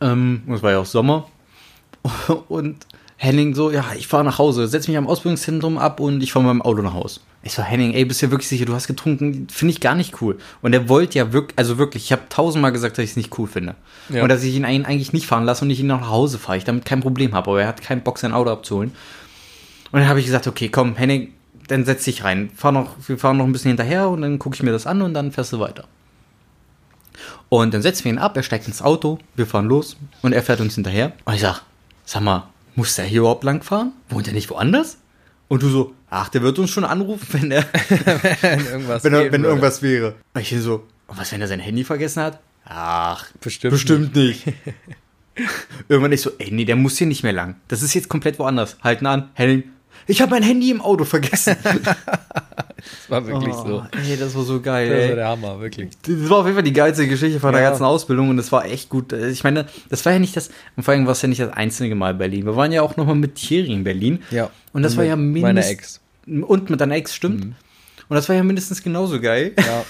Ähm, 0.00 0.42
und 0.46 0.54
es 0.54 0.62
war 0.62 0.72
ja 0.72 0.78
auch 0.78 0.86
Sommer. 0.86 1.28
Und 2.48 2.86
Henning 3.22 3.54
so, 3.54 3.70
ja, 3.70 3.84
ich 3.98 4.06
fahre 4.06 4.24
nach 4.24 4.38
Hause, 4.38 4.66
setz 4.66 4.88
mich 4.88 4.96
am 4.96 5.06
Ausbildungszentrum 5.06 5.76
ab 5.76 6.00
und 6.00 6.22
ich 6.22 6.32
fahre 6.32 6.46
mit 6.46 6.54
meinem 6.54 6.62
Auto 6.62 6.80
nach 6.80 6.94
Hause. 6.94 7.20
Ich 7.42 7.52
so, 7.52 7.62
Henning, 7.62 7.92
ey, 7.92 8.06
bist 8.06 8.22
du 8.22 8.30
wirklich 8.30 8.48
sicher, 8.48 8.64
du 8.64 8.72
hast 8.72 8.86
getrunken? 8.86 9.46
Finde 9.50 9.72
ich 9.74 9.80
gar 9.80 9.94
nicht 9.94 10.22
cool. 10.22 10.38
Und 10.62 10.72
er 10.72 10.88
wollte 10.88 11.18
ja 11.18 11.30
wirklich, 11.30 11.58
also 11.58 11.76
wirklich, 11.76 12.04
ich 12.04 12.12
habe 12.12 12.22
tausendmal 12.30 12.72
gesagt, 12.72 12.96
dass 12.96 13.04
ich 13.04 13.10
es 13.10 13.16
nicht 13.16 13.38
cool 13.38 13.46
finde. 13.46 13.74
Ja. 14.08 14.22
Und 14.22 14.30
dass 14.30 14.42
ich 14.42 14.54
ihn 14.54 14.64
eigentlich 14.64 15.12
nicht 15.12 15.26
fahren 15.26 15.44
lasse 15.44 15.66
und 15.66 15.70
ich 15.70 15.80
ihn 15.80 15.86
nach 15.86 16.08
Hause 16.08 16.38
fahre. 16.38 16.56
Ich 16.56 16.64
damit 16.64 16.86
kein 16.86 17.00
Problem 17.00 17.34
habe, 17.34 17.50
aber 17.50 17.60
er 17.60 17.68
hat 17.68 17.82
keinen 17.82 18.00
Bock, 18.00 18.16
sein 18.16 18.32
Auto 18.32 18.48
abzuholen. 18.50 18.92
Und 19.92 20.00
dann 20.00 20.08
habe 20.08 20.18
ich 20.20 20.24
gesagt, 20.24 20.46
okay, 20.46 20.70
komm, 20.70 20.96
Henning, 20.96 21.34
dann 21.68 21.84
setz 21.84 22.04
dich 22.04 22.24
rein. 22.24 22.48
Fahr 22.56 22.72
noch, 22.72 22.96
wir 23.06 23.18
fahren 23.18 23.36
noch 23.36 23.44
ein 23.44 23.52
bisschen 23.52 23.68
hinterher 23.68 24.08
und 24.08 24.22
dann 24.22 24.38
gucke 24.38 24.54
ich 24.54 24.62
mir 24.62 24.72
das 24.72 24.86
an 24.86 25.02
und 25.02 25.12
dann 25.12 25.30
fährst 25.30 25.52
du 25.52 25.60
weiter. 25.60 25.84
Und 27.50 27.74
dann 27.74 27.82
setzen 27.82 28.04
wir 28.04 28.12
ihn 28.12 28.18
ab, 28.18 28.34
er 28.34 28.42
steigt 28.42 28.66
ins 28.66 28.80
Auto, 28.80 29.18
wir 29.36 29.46
fahren 29.46 29.66
los 29.66 29.98
und 30.22 30.32
er 30.32 30.42
fährt 30.42 30.62
uns 30.62 30.74
hinterher. 30.74 31.12
Und 31.26 31.34
ich 31.34 31.42
sag, 31.42 31.60
sag 32.06 32.22
mal, 32.22 32.44
muss 32.80 32.94
der 32.96 33.04
hier 33.04 33.20
überhaupt 33.20 33.44
lang 33.44 33.62
fahren? 33.62 33.92
Wohnt 34.08 34.26
er 34.26 34.32
nicht 34.32 34.48
woanders? 34.48 34.96
Und 35.48 35.62
du 35.62 35.68
so, 35.68 35.94
ach, 36.08 36.30
der 36.30 36.40
wird 36.40 36.58
uns 36.58 36.70
schon 36.70 36.84
anrufen, 36.84 37.26
wenn 37.32 37.50
er, 37.50 37.66
wenn 38.40 38.66
irgendwas, 38.66 39.04
wenn, 39.04 39.12
er, 39.12 39.30
wenn 39.30 39.44
irgendwas 39.44 39.82
wäre. 39.82 40.14
Und 40.32 40.40
ich 40.40 40.48
hier 40.48 40.62
so, 40.62 40.86
und 41.06 41.18
was, 41.18 41.30
wenn 41.30 41.42
er 41.42 41.48
sein 41.48 41.60
Handy 41.60 41.84
vergessen 41.84 42.22
hat? 42.22 42.40
Ach, 42.64 43.26
Bestimmt 43.42 43.72
bestimmt 43.72 44.14
nicht. 44.14 44.44
Irgendwann 45.90 46.12
ich 46.12 46.22
so, 46.22 46.30
ey, 46.38 46.50
nee, 46.50 46.64
der 46.64 46.76
muss 46.76 46.96
hier 46.96 47.06
nicht 47.06 47.22
mehr 47.22 47.34
lang. 47.34 47.56
Das 47.68 47.82
ist 47.82 47.92
jetzt 47.92 48.08
komplett 48.08 48.38
woanders. 48.38 48.78
Halten 48.82 49.04
an, 49.04 49.28
Henning, 49.34 49.64
ich 50.10 50.20
habe 50.20 50.30
mein 50.32 50.42
Handy 50.42 50.70
im 50.70 50.80
Auto 50.80 51.04
vergessen. 51.04 51.56
Das 52.82 53.10
war 53.10 53.26
wirklich 53.26 53.54
Oh, 53.54 53.66
so. 53.66 53.82
Ey, 54.08 54.16
das 54.16 54.34
war 54.34 54.42
so 54.42 54.58
geil, 54.60 54.88
Das 54.88 55.08
war 55.10 55.16
der 55.16 55.28
Hammer, 55.28 55.60
wirklich. 55.60 55.90
Das 56.02 56.30
war 56.30 56.38
auf 56.38 56.44
jeden 56.46 56.54
Fall 56.56 56.62
die 56.64 56.72
geilste 56.72 57.06
Geschichte 57.06 57.38
von 57.38 57.52
der 57.52 57.60
Ja. 57.60 57.68
ganzen 57.68 57.84
Ausbildung 57.84 58.30
und 58.30 58.38
das 58.38 58.50
war 58.52 58.64
echt 58.64 58.88
gut. 58.88 59.12
Ich 59.12 59.44
meine, 59.44 59.66
das 59.90 60.04
war 60.06 60.14
ja 60.14 60.18
nicht 60.18 60.34
das, 60.34 60.50
und 60.76 60.82
vor 60.84 60.94
allem 60.94 61.04
war 61.04 61.12
es 61.12 61.20
ja 61.20 61.28
nicht 61.28 61.40
das 61.42 61.52
einzige 61.52 61.94
Mal 61.94 62.14
Berlin. 62.14 62.46
Wir 62.46 62.56
waren 62.56 62.72
ja 62.72 62.80
auch 62.80 62.96
nochmal 62.96 63.16
mit 63.16 63.34
Thierry 63.34 63.70
in 63.72 63.84
Berlin. 63.84 64.20
Ja. 64.30 64.48
Und 64.72 64.82
das 64.82 64.96
war 64.96 65.04
ja 65.04 65.14
mindestens. 65.16 65.42
Meine 65.42 65.66
Ex. 65.66 66.00
Mhm. 66.24 66.42
Und 66.44 66.70
mit 66.70 66.80
deiner 66.80 66.94
Ex, 66.96 67.14
stimmt. 67.14 67.44
Und 67.44 67.54
das 68.08 68.28
war 68.30 68.36
ja 68.36 68.42
mindestens 68.42 68.82
genauso 68.82 69.20
geil. 69.20 69.52
Ja. 69.58 69.84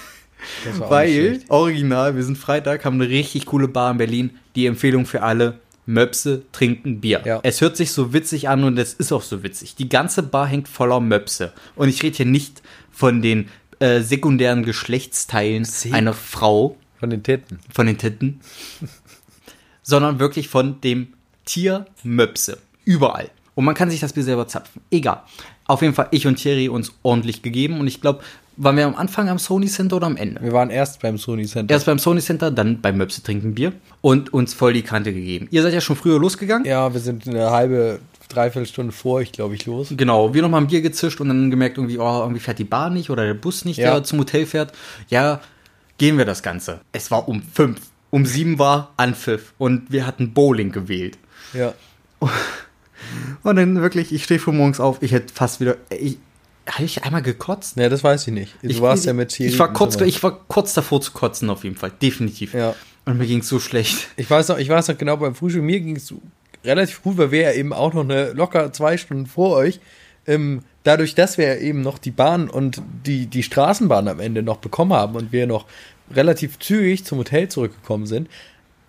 Weil, 0.89 1.39
original, 1.47 2.15
wir 2.17 2.23
sind 2.23 2.37
Freitag, 2.37 2.83
haben 2.83 2.95
eine 2.99 3.09
richtig 3.09 3.45
coole 3.45 3.69
Bar 3.69 3.91
in 3.91 3.97
Berlin. 3.99 4.29
Die 4.55 4.65
Empfehlung 4.65 5.05
für 5.05 5.23
alle, 5.23 5.59
Möpse 5.93 6.43
trinken 6.51 7.01
Bier. 7.01 7.21
Ja. 7.25 7.39
Es 7.43 7.61
hört 7.61 7.77
sich 7.77 7.91
so 7.91 8.13
witzig 8.13 8.49
an 8.49 8.63
und 8.63 8.77
es 8.77 8.93
ist 8.93 9.11
auch 9.11 9.21
so 9.21 9.43
witzig. 9.43 9.75
Die 9.75 9.89
ganze 9.89 10.23
Bar 10.23 10.47
hängt 10.47 10.67
voller 10.67 10.99
Möpse. 10.99 11.51
Und 11.75 11.89
ich 11.89 12.01
rede 12.03 12.17
hier 12.17 12.25
nicht 12.25 12.61
von 12.91 13.21
den 13.21 13.49
äh, 13.79 14.01
sekundären 14.01 14.63
Geschlechtsteilen 14.63 15.65
Sie- 15.65 15.91
einer 15.93 16.13
Frau, 16.13 16.77
Von 16.99 17.09
den 17.09 17.23
Titten. 17.23 17.59
von 17.73 17.87
den 17.87 17.97
Titten, 17.97 18.39
sondern 19.83 20.19
wirklich 20.19 20.47
von 20.49 20.81
dem 20.81 21.13
Tier 21.45 21.85
Möpse. 22.03 22.57
Überall. 22.85 23.29
Und 23.55 23.65
man 23.65 23.75
kann 23.75 23.89
sich 23.89 23.99
das 23.99 24.13
Bier 24.13 24.23
selber 24.23 24.47
zapfen. 24.47 24.81
Egal. 24.91 25.23
Auf 25.65 25.81
jeden 25.81 25.93
Fall, 25.93 26.07
ich 26.11 26.25
und 26.27 26.35
Thierry 26.37 26.69
uns 26.69 26.93
ordentlich 27.03 27.41
gegeben. 27.41 27.79
Und 27.79 27.87
ich 27.87 28.01
glaube, 28.01 28.23
waren 28.57 28.77
wir 28.77 28.85
am 28.85 28.95
Anfang 28.95 29.29
am 29.29 29.39
Sony 29.39 29.67
Center 29.67 29.95
oder 29.97 30.07
am 30.07 30.17
Ende? 30.17 30.41
Wir 30.41 30.51
waren 30.53 30.69
erst 30.69 31.01
beim 31.01 31.17
Sony 31.17 31.45
Center. 31.45 31.73
Erst 31.73 31.85
beim 31.85 31.99
Sony 31.99 32.21
Center, 32.21 32.51
dann 32.51 32.81
beim 32.81 32.97
Möpse 32.97 33.23
trinken 33.23 33.53
Bier 33.55 33.73
und 34.01 34.33
uns 34.33 34.53
voll 34.53 34.73
die 34.73 34.81
Kante 34.83 35.13
gegeben. 35.13 35.47
Ihr 35.51 35.61
seid 35.63 35.73
ja 35.73 35.81
schon 35.81 35.95
früher 35.95 36.19
losgegangen. 36.19 36.65
ja, 36.65 36.93
wir 36.93 36.99
sind 36.99 37.27
eine 37.27 37.49
halbe, 37.51 37.99
dreiviertel 38.29 38.67
Stunde 38.67 38.91
vor 38.91 39.15
euch, 39.15 39.31
glaube 39.31 39.55
ich, 39.55 39.65
los. 39.65 39.93
Genau, 39.95 40.33
wir 40.33 40.41
nochmal 40.41 40.61
ein 40.61 40.67
Bier 40.67 40.81
gezischt 40.81 41.19
und 41.21 41.29
dann 41.29 41.49
gemerkt, 41.49 41.77
irgendwie, 41.77 41.97
oh, 41.97 42.19
irgendwie 42.21 42.39
fährt 42.41 42.59
die 42.59 42.63
Bahn 42.65 42.93
nicht 42.93 43.09
oder 43.09 43.25
der 43.25 43.33
Bus 43.33 43.65
nicht, 43.65 43.77
Ja. 43.77 43.93
der 43.93 44.03
zum 44.03 44.19
Hotel 44.19 44.45
fährt. 44.45 44.73
Ja, 45.09 45.41
gehen 45.97 46.17
wir 46.17 46.25
das 46.25 46.43
Ganze. 46.43 46.81
Es 46.91 47.09
war 47.11 47.27
um 47.27 47.41
fünf. 47.41 47.79
Um 48.09 48.25
sieben 48.25 48.59
war 48.59 48.91
Anpfiff 48.97 49.53
und 49.57 49.91
wir 49.91 50.05
hatten 50.05 50.33
Bowling 50.33 50.71
gewählt. 50.71 51.17
Ja. 51.53 51.73
Und 53.43 53.55
dann 53.55 53.81
wirklich, 53.81 54.13
ich 54.13 54.23
stehe 54.23 54.39
früh 54.39 54.51
morgens 54.51 54.79
auf, 54.79 55.01
ich 55.01 55.11
hätte 55.11 55.33
fast 55.33 55.59
wieder. 55.59 55.77
Ich, 55.89 56.17
habe 56.67 56.83
ich 56.83 57.03
einmal 57.03 57.21
gekotzt? 57.21 57.77
Ne, 57.77 57.89
das 57.89 58.03
weiß 58.03 58.27
ich 58.27 58.33
nicht. 58.33 58.55
Du 58.61 58.69
ich, 58.69 58.81
warst 58.81 59.03
ich, 59.03 59.07
ja 59.07 59.13
mit 59.13 59.29
Thierry 59.29 59.51
Ich 59.51 59.59
war, 59.59 59.73
kurz, 59.73 59.99
ich 59.99 60.21
war 60.21 60.39
kurz 60.47 60.73
davor 60.73 61.01
zu 61.01 61.11
kotzen, 61.11 61.49
auf 61.49 61.63
jeden 61.63 61.75
Fall. 61.75 61.91
Definitiv. 62.01 62.53
Ja. 62.53 62.75
Und 63.05 63.17
mir 63.17 63.25
ging 63.25 63.39
es 63.39 63.47
so 63.47 63.59
schlecht. 63.59 64.09
Ich 64.15 64.29
weiß 64.29 64.49
noch, 64.49 64.57
ich 64.57 64.69
weiß 64.69 64.87
noch 64.87 64.97
genau 64.97 65.17
beim 65.17 65.33
Frühstück, 65.33 65.63
mir 65.63 65.79
ging 65.79 65.95
es 65.95 66.13
relativ 66.63 67.01
gut, 67.01 67.17
weil 67.17 67.31
wir 67.31 67.41
ja 67.41 67.51
eben 67.53 67.73
auch 67.73 67.93
noch 67.93 68.03
eine 68.03 68.33
locker 68.33 68.71
zwei 68.73 68.97
Stunden 68.97 69.25
vor 69.25 69.55
euch, 69.55 69.79
ähm, 70.27 70.61
dadurch, 70.83 71.15
dass 71.15 71.37
wir 71.37 71.47
ja 71.47 71.55
eben 71.55 71.81
noch 71.81 71.97
die 71.97 72.11
Bahn 72.11 72.49
und 72.49 72.81
die, 73.05 73.25
die 73.25 73.43
Straßenbahn 73.43 74.07
am 74.07 74.19
Ende 74.19 74.43
noch 74.43 74.57
bekommen 74.57 74.93
haben 74.93 75.15
und 75.15 75.31
wir 75.31 75.47
noch 75.47 75.65
relativ 76.13 76.59
zügig 76.59 77.05
zum 77.05 77.19
Hotel 77.19 77.47
zurückgekommen 77.47 78.05
sind, 78.05 78.29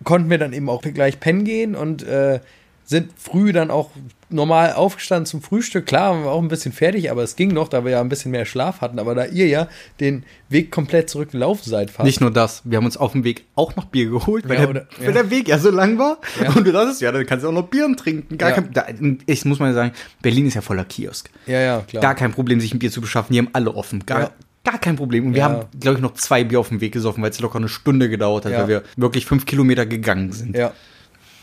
konnten 0.04 0.28
wir 0.28 0.38
dann 0.38 0.52
eben 0.52 0.68
auch 0.68 0.82
gleich 0.82 1.20
pennen 1.20 1.44
gehen 1.44 1.74
und 1.74 2.02
äh, 2.02 2.40
sind 2.84 3.10
früh 3.16 3.52
dann 3.52 3.70
auch 3.70 3.90
normal 4.28 4.72
aufgestanden 4.72 5.26
zum 5.26 5.42
Frühstück. 5.42 5.84
Klar, 5.86 6.12
waren 6.12 6.24
wir 6.24 6.30
auch 6.30 6.40
ein 6.42 6.48
bisschen 6.48 6.72
fertig, 6.72 7.10
aber 7.10 7.22
es 7.22 7.36
ging 7.36 7.52
noch, 7.52 7.68
da 7.68 7.84
wir 7.84 7.92
ja 7.92 8.00
ein 8.00 8.08
bisschen 8.08 8.30
mehr 8.30 8.44
Schlaf 8.46 8.80
hatten. 8.80 8.98
Aber 8.98 9.14
da 9.14 9.26
ihr 9.26 9.46
ja 9.46 9.68
den 10.00 10.24
Weg 10.48 10.70
komplett 10.70 11.10
zurückgelaufen 11.10 11.70
seid, 11.70 11.90
fast. 11.90 12.06
Nicht 12.06 12.20
nur 12.20 12.30
das, 12.30 12.62
wir 12.64 12.78
haben 12.78 12.84
uns 12.86 12.96
auf 12.96 13.12
dem 13.12 13.24
Weg 13.24 13.44
auch 13.54 13.76
noch 13.76 13.84
Bier 13.86 14.08
geholt, 14.08 14.48
weil, 14.48 14.54
Ja, 14.56 14.60
der, 14.62 14.70
oder- 14.70 14.86
weil 14.98 15.06
ja. 15.06 15.12
der 15.12 15.30
Weg 15.30 15.48
ja 15.48 15.58
so 15.58 15.70
lang 15.70 15.98
war. 15.98 16.18
Ja. 16.42 16.50
Und 16.54 16.66
du 16.66 16.72
dachtest, 16.72 17.00
ja, 17.02 17.12
dann 17.12 17.26
kannst 17.26 17.44
du 17.44 17.48
auch 17.48 17.52
noch 17.52 17.68
Bier 17.68 17.94
trinken. 17.96 18.38
Gar 18.38 18.52
kein, 18.52 18.72
da, 18.72 18.86
ich 19.26 19.44
muss 19.44 19.58
mal 19.58 19.72
sagen, 19.74 19.92
Berlin 20.22 20.46
ist 20.46 20.54
ja 20.54 20.60
voller 20.62 20.84
Kiosk. 20.84 21.28
ja, 21.46 21.60
ja, 21.60 21.80
klar. 21.86 22.00
Gar 22.02 22.14
kein 22.14 22.32
Problem, 22.32 22.58
sich 22.60 22.72
ein 22.74 22.78
Bier 22.78 22.90
zu 22.90 23.00
beschaffen. 23.02 23.32
Die 23.34 23.38
haben 23.38 23.50
alle 23.52 23.74
offen. 23.74 24.04
Gar, 24.06 24.30
gar 24.64 24.78
kein 24.78 24.96
Problem. 24.96 25.26
Und 25.26 25.34
wir 25.34 25.40
Ja. 25.40 25.44
haben, 25.50 25.66
glaube 25.78 25.96
ich, 25.98 26.02
noch 26.02 26.14
zwei 26.14 26.42
Bier 26.44 26.58
auf 26.60 26.68
dem 26.68 26.80
Weg 26.80 26.92
gesoffen, 26.92 27.22
weil 27.22 27.30
es 27.30 27.40
locker 27.40 27.58
eine 27.58 27.68
Stunde 27.68 28.08
gedauert 28.08 28.46
hat, 28.46 28.52
Ja. 28.52 28.60
weil 28.60 28.68
wir 28.68 28.82
wirklich 28.96 29.26
fünf 29.26 29.44
Kilometer 29.44 29.84
gegangen 29.84 30.32
sind. 30.32 30.56
Ja. 30.56 30.72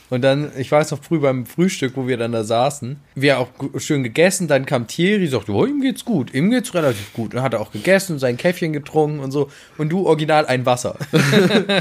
Und 0.10 0.24
dann, 0.24 0.52
ich 0.58 0.72
weiß 0.72 0.90
noch 0.92 1.04
früh 1.04 1.20
beim 1.20 1.46
Frühstück, 1.46 1.94
wo 1.96 2.08
wir 2.08 2.18
dann 2.18 2.32
da 2.32 2.44
saßen, 2.44 2.98
wir 3.14 3.40
auch 3.40 3.50
schön 3.78 4.04
gegessen, 4.04 4.48
dann 4.48 4.66
kam 4.66 4.88
Thierry, 4.88 5.28
sagte, 5.28 5.52
oh, 5.52 5.66
ihm 5.66 5.82
geht's 5.82 6.04
gut, 6.04 6.34
ihm 6.34 6.50
geht's 6.50 6.74
relativ 6.74 7.14
gut. 7.14 7.36
Und 7.36 7.44
hat 7.44 7.54
er 7.54 7.62
auch 7.62 7.72
gegessen, 7.72 8.18
sein 8.18 8.38
Käffchen 8.38 8.74
getrunken 8.74 9.20
und 9.20 9.32
so. 9.32 9.50
Und 9.78 9.90
du 9.90 10.08
original 10.08 10.48
ein 10.48 10.66
Wasser. 10.66 10.96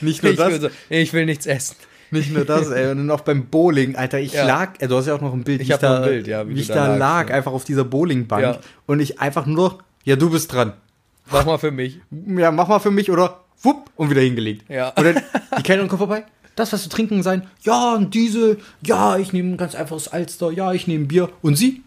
Nicht 0.00 0.22
ich, 0.22 0.38
will 0.38 0.60
so, 0.60 0.68
ich 0.88 1.12
will 1.12 1.26
nichts 1.26 1.46
essen. 1.46 1.76
Nicht 2.10 2.32
nur 2.32 2.44
das, 2.44 2.70
ey. 2.70 2.90
Und 2.92 2.98
dann 2.98 3.10
auch 3.10 3.22
beim 3.22 3.46
Bowling, 3.46 3.96
Alter, 3.96 4.20
ich 4.20 4.32
Ja. 4.32 4.46
lag, 4.46 4.74
du 4.78 4.96
hast 4.96 5.06
ja 5.06 5.14
auch 5.14 5.20
noch 5.20 5.32
ein 5.32 5.42
Bild, 5.42 5.62
Ich 5.62 5.68
wie 5.68 5.72
hab 5.72 5.80
da, 5.80 5.96
ein 5.96 6.04
Bild, 6.04 6.26
ja, 6.28 6.48
wie 6.48 6.54
wie 6.54 6.60
ich 6.60 6.68
da 6.68 6.86
da 6.86 6.96
lag, 6.96 7.28
ja. 7.28 7.34
einfach 7.34 7.52
auf 7.52 7.64
dieser 7.64 7.84
Bowlingbank. 7.84 8.58
Und 8.86 9.00
ich 9.00 9.20
einfach 9.20 9.46
nur, 9.46 9.78
ja, 10.04 10.14
du 10.16 10.30
bist 10.30 10.52
dran. 10.52 10.74
Mach 11.32 11.44
mal 11.44 11.58
für 11.58 11.70
mich. 11.70 12.00
Ja, 12.36 12.52
mach 12.52 12.68
mal 12.68 12.78
für 12.78 12.90
mich 12.90 13.10
oder 13.10 13.40
wupp 13.62 13.90
und 13.96 14.10
wieder 14.10 14.20
hingelegt. 14.20 14.68
Ja. 14.68 14.90
Und 14.90 15.04
dann 15.04 15.22
die 15.58 15.62
Kellnerin 15.62 15.88
kommt 15.88 16.00
vorbei. 16.00 16.24
Das, 16.56 16.72
was 16.72 16.82
zu 16.84 16.88
trinken 16.88 17.22
sein? 17.22 17.42
Ja, 17.62 17.94
ein 17.96 18.10
Diesel. 18.10 18.58
Ja, 18.84 19.16
ich 19.16 19.32
nehme 19.32 19.56
ganz 19.56 19.74
einfaches 19.74 20.08
Alster. 20.08 20.50
Ja, 20.52 20.72
ich 20.72 20.86
nehme 20.86 21.06
Bier. 21.06 21.28
Und 21.42 21.56
sie? 21.56 21.82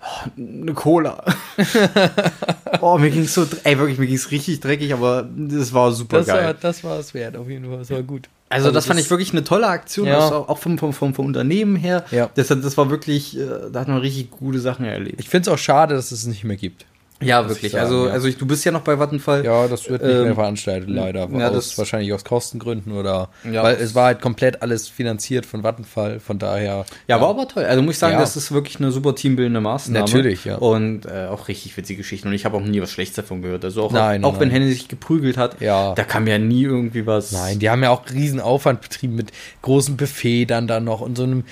Ah, 0.00 0.28
Eine 0.36 0.74
Cola. 0.74 1.24
oh, 2.80 2.98
mir 2.98 3.10
ging's 3.10 3.34
so, 3.34 3.44
dr- 3.44 3.60
ey, 3.64 3.78
wirklich, 3.78 3.98
mir 3.98 4.06
ging's 4.06 4.30
richtig 4.30 4.60
dreckig, 4.60 4.92
aber 4.92 5.28
das 5.36 5.72
war 5.72 5.92
super 5.92 6.18
Das 6.18 6.26
geil. 6.26 6.44
war, 6.44 6.54
das 6.54 6.82
war 6.84 6.98
es 6.98 7.14
wert, 7.14 7.36
auf 7.36 7.48
jeden 7.48 7.66
Fall. 7.66 7.78
Das 7.78 7.90
war 7.90 8.02
gut. 8.02 8.28
Also 8.48 8.70
das 8.70 8.86
fand 8.86 8.98
ist- 8.98 9.06
ich 9.06 9.10
wirklich 9.10 9.32
eine 9.32 9.44
tolle 9.44 9.66
Aktion, 9.68 10.06
Ja. 10.08 10.16
das 10.16 10.32
auch 10.32 10.48
auch 10.48 10.58
vom, 10.58 10.76
vom, 10.76 10.92
vom, 10.92 11.14
vom 11.14 11.26
Unternehmen 11.26 11.76
her. 11.76 12.04
Ja. 12.10 12.28
Das, 12.34 12.48
das 12.48 12.76
war 12.76 12.90
wirklich, 12.90 13.38
äh, 13.38 13.46
da 13.72 13.80
hat 13.80 13.88
man 13.88 13.98
richtig 13.98 14.30
gute 14.30 14.58
Sachen 14.60 14.84
erlebt. 14.84 15.20
Ich 15.20 15.28
finde 15.28 15.48
es 15.48 15.54
auch 15.54 15.58
schade, 15.58 15.94
dass 15.94 16.12
es 16.12 16.26
nicht 16.26 16.44
mehr 16.44 16.56
gibt. 16.56 16.84
Ja, 17.24 17.48
wirklich. 17.48 17.64
ich 17.66 17.72
sagen, 17.72 17.84
also, 17.84 18.06
ja. 18.06 18.12
also 18.12 18.28
ich, 18.28 18.36
du 18.36 18.46
bist 18.46 18.64
ja 18.64 18.72
noch 18.72 18.82
bei 18.82 18.98
Vattenfall. 18.98 19.44
Ja, 19.44 19.66
das 19.68 19.88
wird 19.88 20.02
nicht 20.02 20.12
Ähm, 20.14 20.24
mehr 20.24 20.34
veranstaltet, 20.34 20.88
leider. 20.90 21.28
ja, 21.32 21.48
aus, 21.48 21.54
das- 21.54 21.78
wahrscheinlich 21.78 22.12
aus 22.12 22.24
Kostengründen 22.24 22.92
oder 22.92 23.28
Ja. 23.50 23.62
weil 23.62 23.76
es 23.76 23.94
war 23.94 24.06
halt 24.06 24.20
komplett 24.20 24.62
alles 24.62 24.88
finanziert 24.88 25.46
von 25.46 25.62
Vattenfall, 25.62 26.20
von 26.20 26.38
daher. 26.38 26.84
Ja, 27.08 27.20
war 27.20 27.30
aber 27.30 27.48
toll. 27.48 27.64
Also 27.64 27.82
muss 27.82 27.94
ich 27.94 27.98
sagen, 27.98 28.18
das 28.18 28.36
ist 28.36 28.52
wirklich 28.52 28.78
eine 28.78 28.92
super 28.92 29.14
teambildende 29.14 29.60
Maßnahme. 29.60 30.04
Natürlich, 30.04 30.44
ja. 30.44 30.56
Und 30.56 31.06
äh, 31.06 31.26
auch 31.30 31.48
richtig 31.48 31.76
witzige 31.76 31.98
Geschichten. 31.98 32.28
Und 32.28 32.34
ich 32.34 32.44
habe 32.44 32.56
auch 32.56 32.62
nie 32.62 32.80
was 32.80 32.90
Schlechtes 32.90 33.16
davon 33.16 33.42
gehört. 33.42 33.64
Also 33.64 33.82
auch, 33.84 33.92
Nein, 33.92 34.24
auch 34.24 34.32
nein, 34.32 34.40
wenn. 34.40 34.50
Henny 34.50 34.72
sich 34.72 34.88
geprügelt 34.88 35.36
hat, 35.36 35.60
Ja. 35.60 35.94
da 35.94 36.04
kam 36.04 36.26
ja 36.26 36.38
nie 36.38 36.62
irgendwie 36.64 37.06
was. 37.06 37.32
Nein, 37.32 37.58
die 37.58 37.70
haben 37.70 37.82
ja 37.82 37.90
auch 37.90 38.02
riesen 38.12 38.40
Aufwand 38.40 38.80
betrieben 38.80 39.14
mit 39.14 39.32
großem 39.62 39.96
Buffet 39.96 40.46
dann 40.46 40.66
da 40.66 40.80
noch 40.80 41.00
und 41.00 41.16
so 41.16 41.22
einem 41.24 41.44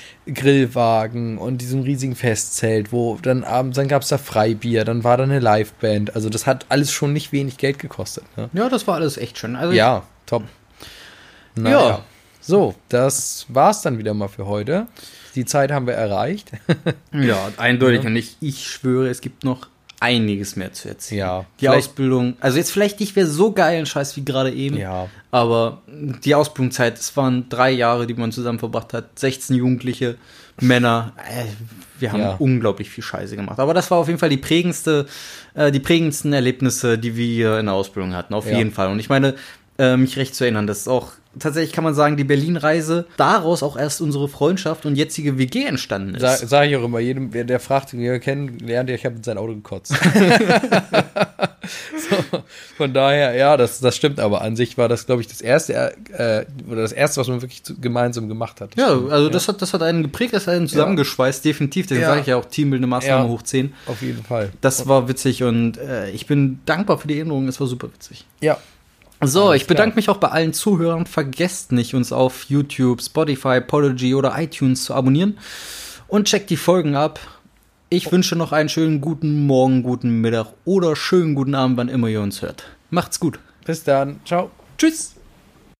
Grillwagen 0.54 1.38
und 1.38 1.60
diesem 1.60 1.82
riesigen 1.82 2.14
Festzelt, 2.16 2.92
wo 2.92 3.18
dann 3.22 3.44
abends, 3.44 3.76
dann 3.76 3.88
gab 3.88 4.02
es 4.02 4.08
da 4.08 4.18
Freibier, 4.18 4.84
dann 4.84 5.04
war 5.04 5.16
da 5.16 5.24
eine 5.24 5.38
Liveband. 5.60 6.14
Also 6.14 6.28
das 6.28 6.46
hat 6.46 6.66
alles 6.68 6.92
schon 6.92 7.12
nicht 7.12 7.32
wenig 7.32 7.56
Geld 7.56 7.78
gekostet. 7.78 8.24
Ne? 8.36 8.50
Ja, 8.52 8.68
das 8.68 8.86
war 8.86 8.96
alles 8.96 9.16
echt 9.16 9.38
schön. 9.38 9.56
Also 9.56 9.72
Ja, 9.72 10.04
top. 10.26 10.44
Ja. 11.56 11.62
Naja. 11.62 12.04
So, 12.40 12.74
das 12.88 13.46
war's 13.48 13.82
dann 13.82 13.98
wieder 13.98 14.14
mal 14.14 14.28
für 14.28 14.46
heute. 14.46 14.86
Die 15.34 15.44
Zeit 15.44 15.70
haben 15.70 15.86
wir 15.86 15.94
erreicht. 15.94 16.50
ich, 17.12 17.20
ja, 17.26 17.50
eindeutig. 17.58 18.04
Und 18.04 18.16
ich, 18.16 18.36
ich 18.40 18.66
schwöre, 18.66 19.08
es 19.08 19.20
gibt 19.20 19.44
noch 19.44 19.68
einiges 20.00 20.56
mehr 20.56 20.72
zu 20.72 20.88
erzählen. 20.88 21.18
Ja, 21.20 21.44
Die 21.60 21.68
Ausbildung, 21.68 22.34
also 22.40 22.56
jetzt 22.56 22.72
vielleicht 22.72 23.00
nicht 23.00 23.14
mehr 23.16 23.26
so 23.26 23.52
geil 23.52 23.78
ein 23.78 23.86
Scheiß 23.86 24.16
wie 24.16 24.24
gerade 24.24 24.50
eben. 24.52 24.76
Ja. 24.76 25.08
Aber 25.30 25.82
die 25.86 26.34
Ausbildungszeit, 26.34 26.98
es 26.98 27.16
waren 27.16 27.48
drei 27.50 27.70
Jahre, 27.70 28.06
die 28.06 28.14
man 28.14 28.32
zusammen 28.32 28.58
verbracht 28.58 28.92
hat, 28.94 29.18
16 29.18 29.56
Jugendliche, 29.56 30.16
Männer. 30.62 31.12
Äh, 31.16 31.44
wir 31.98 32.12
haben 32.12 32.20
Ja. 32.20 32.36
unglaublich 32.38 32.90
viel 32.90 33.04
Scheiße 33.04 33.36
gemacht. 33.36 33.58
Aber 33.58 33.72
das 33.74 33.90
war 33.90 33.98
auf 33.98 34.08
jeden 34.08 34.18
Fall 34.18 34.28
die 34.30 34.36
prägendste, 34.36 35.06
äh, 35.54 35.70
die 35.70 35.80
prägendsten 35.80 36.32
Erlebnisse, 36.32 36.98
die 36.98 37.16
wir 37.16 37.58
in 37.58 37.66
der 37.66 37.74
Ausbildung 37.74 38.14
hatten. 38.14 38.34
Auf 38.34 38.46
Ja. 38.50 38.56
jeden 38.58 38.72
Fall. 38.72 38.88
Und 38.88 39.00
ich 39.00 39.08
meine, 39.08 39.34
äh, 39.78 39.96
mich 39.96 40.16
recht 40.18 40.34
zu 40.34 40.44
erinnern, 40.44 40.66
das 40.66 40.80
ist 40.80 40.88
auch 40.88 41.12
tatsächlich 41.38 41.72
kann 41.72 41.84
man 41.84 41.94
sagen, 41.94 42.16
die 42.16 42.24
Berlin-Reise, 42.24 43.06
daraus 43.16 43.62
auch 43.62 43.76
erst 43.76 44.00
unsere 44.00 44.28
Freundschaft 44.28 44.84
und 44.86 44.96
jetzige 44.96 45.38
WG 45.38 45.64
entstanden 45.64 46.14
ist. 46.14 46.20
Sa 46.22 46.36
Sage 46.36 46.70
ich 46.70 46.76
auch 46.76 46.84
immer, 46.84 46.98
jedem, 47.00 47.32
wer- 47.32 47.44
der 47.44 47.60
fragt, 47.60 47.92
wie 47.92 47.98
wir 47.98 48.18
kennen, 48.18 48.58
lernt, 48.58 48.90
ich 48.90 49.04
habe 49.04 49.16
in 49.16 49.22
sein 49.22 49.38
Auto 49.38 49.54
gekotzt. 49.54 49.94
so, 51.62 52.42
von 52.76 52.92
daher, 52.92 53.34
ja, 53.36 53.56
das, 53.56 53.80
das 53.80 53.96
stimmt 53.96 54.18
aber. 54.18 54.40
An 54.42 54.56
sich 54.56 54.76
war 54.78 54.88
das, 54.88 55.06
glaube 55.06 55.20
ich, 55.22 55.28
das 55.28 55.40
erste, 55.40 55.74
äh, 56.12 56.44
oder 56.70 56.82
das 56.82 56.92
erste, 56.92 57.20
was 57.20 57.28
man 57.28 57.42
wirklich 57.42 57.62
zu, 57.62 57.78
gemeinsam 57.78 58.28
gemacht 58.28 58.60
hat. 58.60 58.76
Das 58.76 58.88
ja, 58.88 58.96
stimmt. 58.96 59.12
also 59.12 59.28
das 59.28 59.48
hat, 59.48 59.62
das 59.62 59.72
hat 59.74 59.82
einen 59.82 60.02
geprägt, 60.02 60.32
das 60.34 60.46
hat 60.46 60.54
einen 60.54 60.68
zusammengeschweißt, 60.68 61.44
definitiv. 61.44 61.86
Deswegen 61.86 62.02
Ja. 62.02 62.08
sage 62.08 62.20
ich 62.22 62.26
ja 62.26 62.36
auch 62.36 62.44
teambildende 62.46 62.88
Maßnahme 62.88 63.24
Ja. 63.24 63.30
hoch 63.30 63.42
10. 63.42 63.72
Auf 63.86 64.02
jeden 64.02 64.24
Fall. 64.24 64.50
Das 64.60 64.88
war 64.88 65.08
witzig 65.08 65.42
und 65.42 65.76
äh, 65.78 66.10
ich 66.10 66.26
bin 66.26 66.60
dankbar 66.66 66.98
für 66.98 67.08
die 67.08 67.16
Erinnerung, 67.16 67.46
es 67.48 67.60
war 67.60 67.66
super 67.66 67.88
witzig. 67.92 68.24
Ja. 68.40 68.58
So, 69.22 69.48
Alles 69.48 69.62
ich 69.62 69.68
bedanke 69.68 69.92
klar. 69.92 69.96
mich 69.96 70.08
auch 70.08 70.16
bei 70.16 70.28
allen 70.28 70.52
Zuhörern. 70.54 71.04
Vergesst 71.06 71.72
nicht, 71.72 71.94
uns 71.94 72.10
auf 72.12 72.44
YouTube, 72.44 73.02
Spotify, 73.02 73.60
Podigy 73.60 74.14
oder 74.14 74.38
iTunes 74.38 74.84
zu 74.84 74.94
abonnieren 74.94 75.38
und 76.08 76.26
checkt 76.26 76.48
die 76.50 76.56
Folgen 76.56 76.96
ab. 76.96 77.20
Ich 77.90 78.10
wünsche 78.12 78.36
noch 78.36 78.52
einen 78.52 78.68
schönen 78.68 79.00
guten 79.00 79.46
Morgen, 79.46 79.82
guten 79.82 80.20
Mittag 80.20 80.46
oder 80.64 80.96
schönen 80.96 81.34
guten 81.34 81.54
Abend, 81.54 81.76
wann 81.76 81.88
immer 81.88 82.08
ihr 82.08 82.22
uns 82.22 82.40
hört. 82.40 82.64
Macht's 82.88 83.20
gut. 83.20 83.38
Bis 83.64 83.84
dann. 83.84 84.20
Ciao. 84.24 84.50
Tschüss. 84.78 85.16